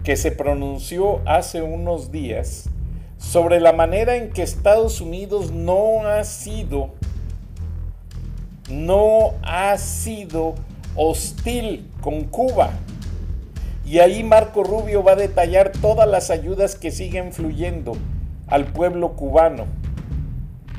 que 0.05 0.16
se 0.16 0.32
pronunció 0.32 1.20
hace 1.26 1.62
unos 1.62 2.11
días 2.11 2.68
sobre 3.18 3.61
la 3.61 3.72
manera 3.72 4.16
en 4.16 4.30
que 4.30 4.42
Estados 4.42 5.01
Unidos 5.01 5.53
no 5.53 6.07
ha 6.07 6.24
sido, 6.24 6.90
no 8.70 9.34
ha 9.42 9.76
sido 9.76 10.55
hostil 10.96 11.86
con 12.01 12.24
Cuba. 12.24 12.70
Y 13.84 13.98
ahí 13.98 14.22
Marco 14.24 14.62
Rubio 14.62 15.03
va 15.03 15.12
a 15.12 15.16
detallar 15.16 15.72
todas 15.82 16.09
las 16.09 16.30
ayudas 16.30 16.76
que 16.76 16.90
siguen 16.90 17.32
fluyendo 17.32 17.92
al 18.46 18.66
pueblo 18.66 19.12
cubano 19.16 19.66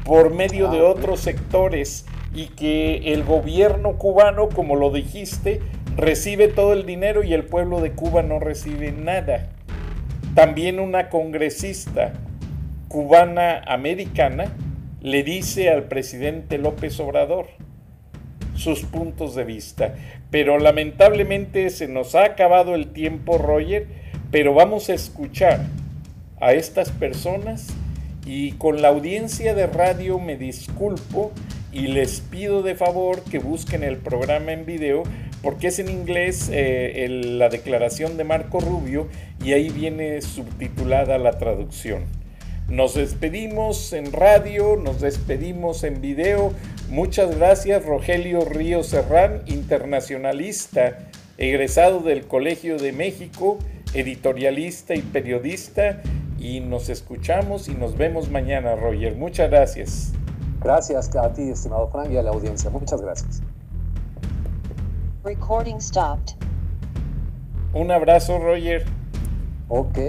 por 0.03 0.33
medio 0.33 0.69
de 0.69 0.79
ah, 0.79 0.89
otros 0.89 1.19
sectores 1.19 2.05
y 2.33 2.47
que 2.47 3.13
el 3.13 3.23
gobierno 3.23 3.97
cubano, 3.97 4.49
como 4.49 4.75
lo 4.75 4.91
dijiste, 4.91 5.61
recibe 5.97 6.47
todo 6.47 6.73
el 6.73 6.85
dinero 6.85 7.23
y 7.23 7.33
el 7.33 7.45
pueblo 7.45 7.81
de 7.81 7.91
Cuba 7.91 8.23
no 8.23 8.39
recibe 8.39 8.91
nada. 8.91 9.49
También 10.35 10.79
una 10.79 11.09
congresista 11.09 12.13
cubana 12.87 13.61
americana 13.67 14.45
le 15.01 15.23
dice 15.23 15.69
al 15.69 15.83
presidente 15.83 16.57
López 16.57 16.99
Obrador 16.99 17.47
sus 18.55 18.83
puntos 18.83 19.35
de 19.35 19.43
vista. 19.43 19.95
Pero 20.29 20.59
lamentablemente 20.59 21.69
se 21.69 21.87
nos 21.87 22.15
ha 22.15 22.25
acabado 22.25 22.75
el 22.75 22.87
tiempo, 22.93 23.37
Roger, 23.37 23.87
pero 24.29 24.53
vamos 24.53 24.89
a 24.89 24.93
escuchar 24.93 25.65
a 26.39 26.53
estas 26.53 26.89
personas 26.89 27.67
y 28.25 28.53
con 28.53 28.81
la 28.81 28.89
audiencia 28.89 29.53
de 29.55 29.67
radio 29.67 30.19
me 30.19 30.37
disculpo 30.37 31.31
y 31.71 31.87
les 31.87 32.21
pido 32.21 32.61
de 32.61 32.75
favor 32.75 33.23
que 33.23 33.39
busquen 33.39 33.83
el 33.83 33.97
programa 33.97 34.51
en 34.51 34.65
video 34.65 35.03
porque 35.41 35.67
es 35.67 35.79
en 35.79 35.89
inglés 35.89 36.49
eh, 36.51 37.07
la 37.09 37.49
declaración 37.49 38.17
de 38.17 38.23
Marco 38.23 38.59
Rubio 38.59 39.07
y 39.43 39.53
ahí 39.53 39.69
viene 39.69 40.21
subtitulada 40.21 41.17
la 41.17 41.37
traducción. 41.37 42.03
Nos 42.69 42.95
despedimos 42.95 43.91
en 43.91 44.13
radio, 44.13 44.77
nos 44.77 45.01
despedimos 45.01 45.83
en 45.83 45.99
video. 45.99 46.53
Muchas 46.89 47.37
gracias 47.37 47.85
Rogelio 47.85 48.45
Río 48.45 48.83
Serrán, 48.83 49.41
internacionalista, 49.45 50.99
egresado 51.37 51.99
del 51.99 52.27
Colegio 52.27 52.77
de 52.77 52.93
México, 52.93 53.57
editorialista 53.93 54.95
y 54.95 55.01
periodista. 55.01 56.01
Y 56.39 56.59
nos 56.59 56.89
escuchamos 56.89 57.67
y 57.67 57.73
nos 57.73 57.97
vemos 57.97 58.29
mañana, 58.31 58.75
Roger. 58.75 59.15
Muchas 59.15 59.49
gracias. 59.49 60.13
Gracias 60.63 61.15
a 61.15 61.33
ti, 61.33 61.49
estimado 61.49 61.89
Frank, 61.89 62.11
y 62.11 62.17
a 62.17 62.23
la 62.23 62.31
audiencia. 62.31 62.69
Muchas 62.69 63.01
gracias. 63.01 63.41
Recording 65.23 65.79
stopped. 65.79 66.35
Un 67.73 67.91
abrazo, 67.91 68.39
Roger. 68.39 68.83
Ok. 69.67 69.99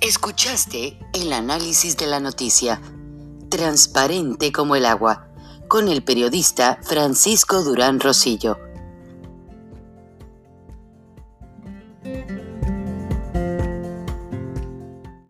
Escuchaste 0.00 0.98
el 1.12 1.34
análisis 1.34 1.98
de 1.98 2.06
la 2.06 2.18
noticia, 2.18 2.80
transparente 3.50 4.50
como 4.50 4.76
el 4.76 4.86
agua, 4.86 5.28
con 5.68 5.88
el 5.88 6.02
periodista 6.02 6.78
Francisco 6.82 7.62
Durán 7.62 8.00
Rosillo 8.00 8.69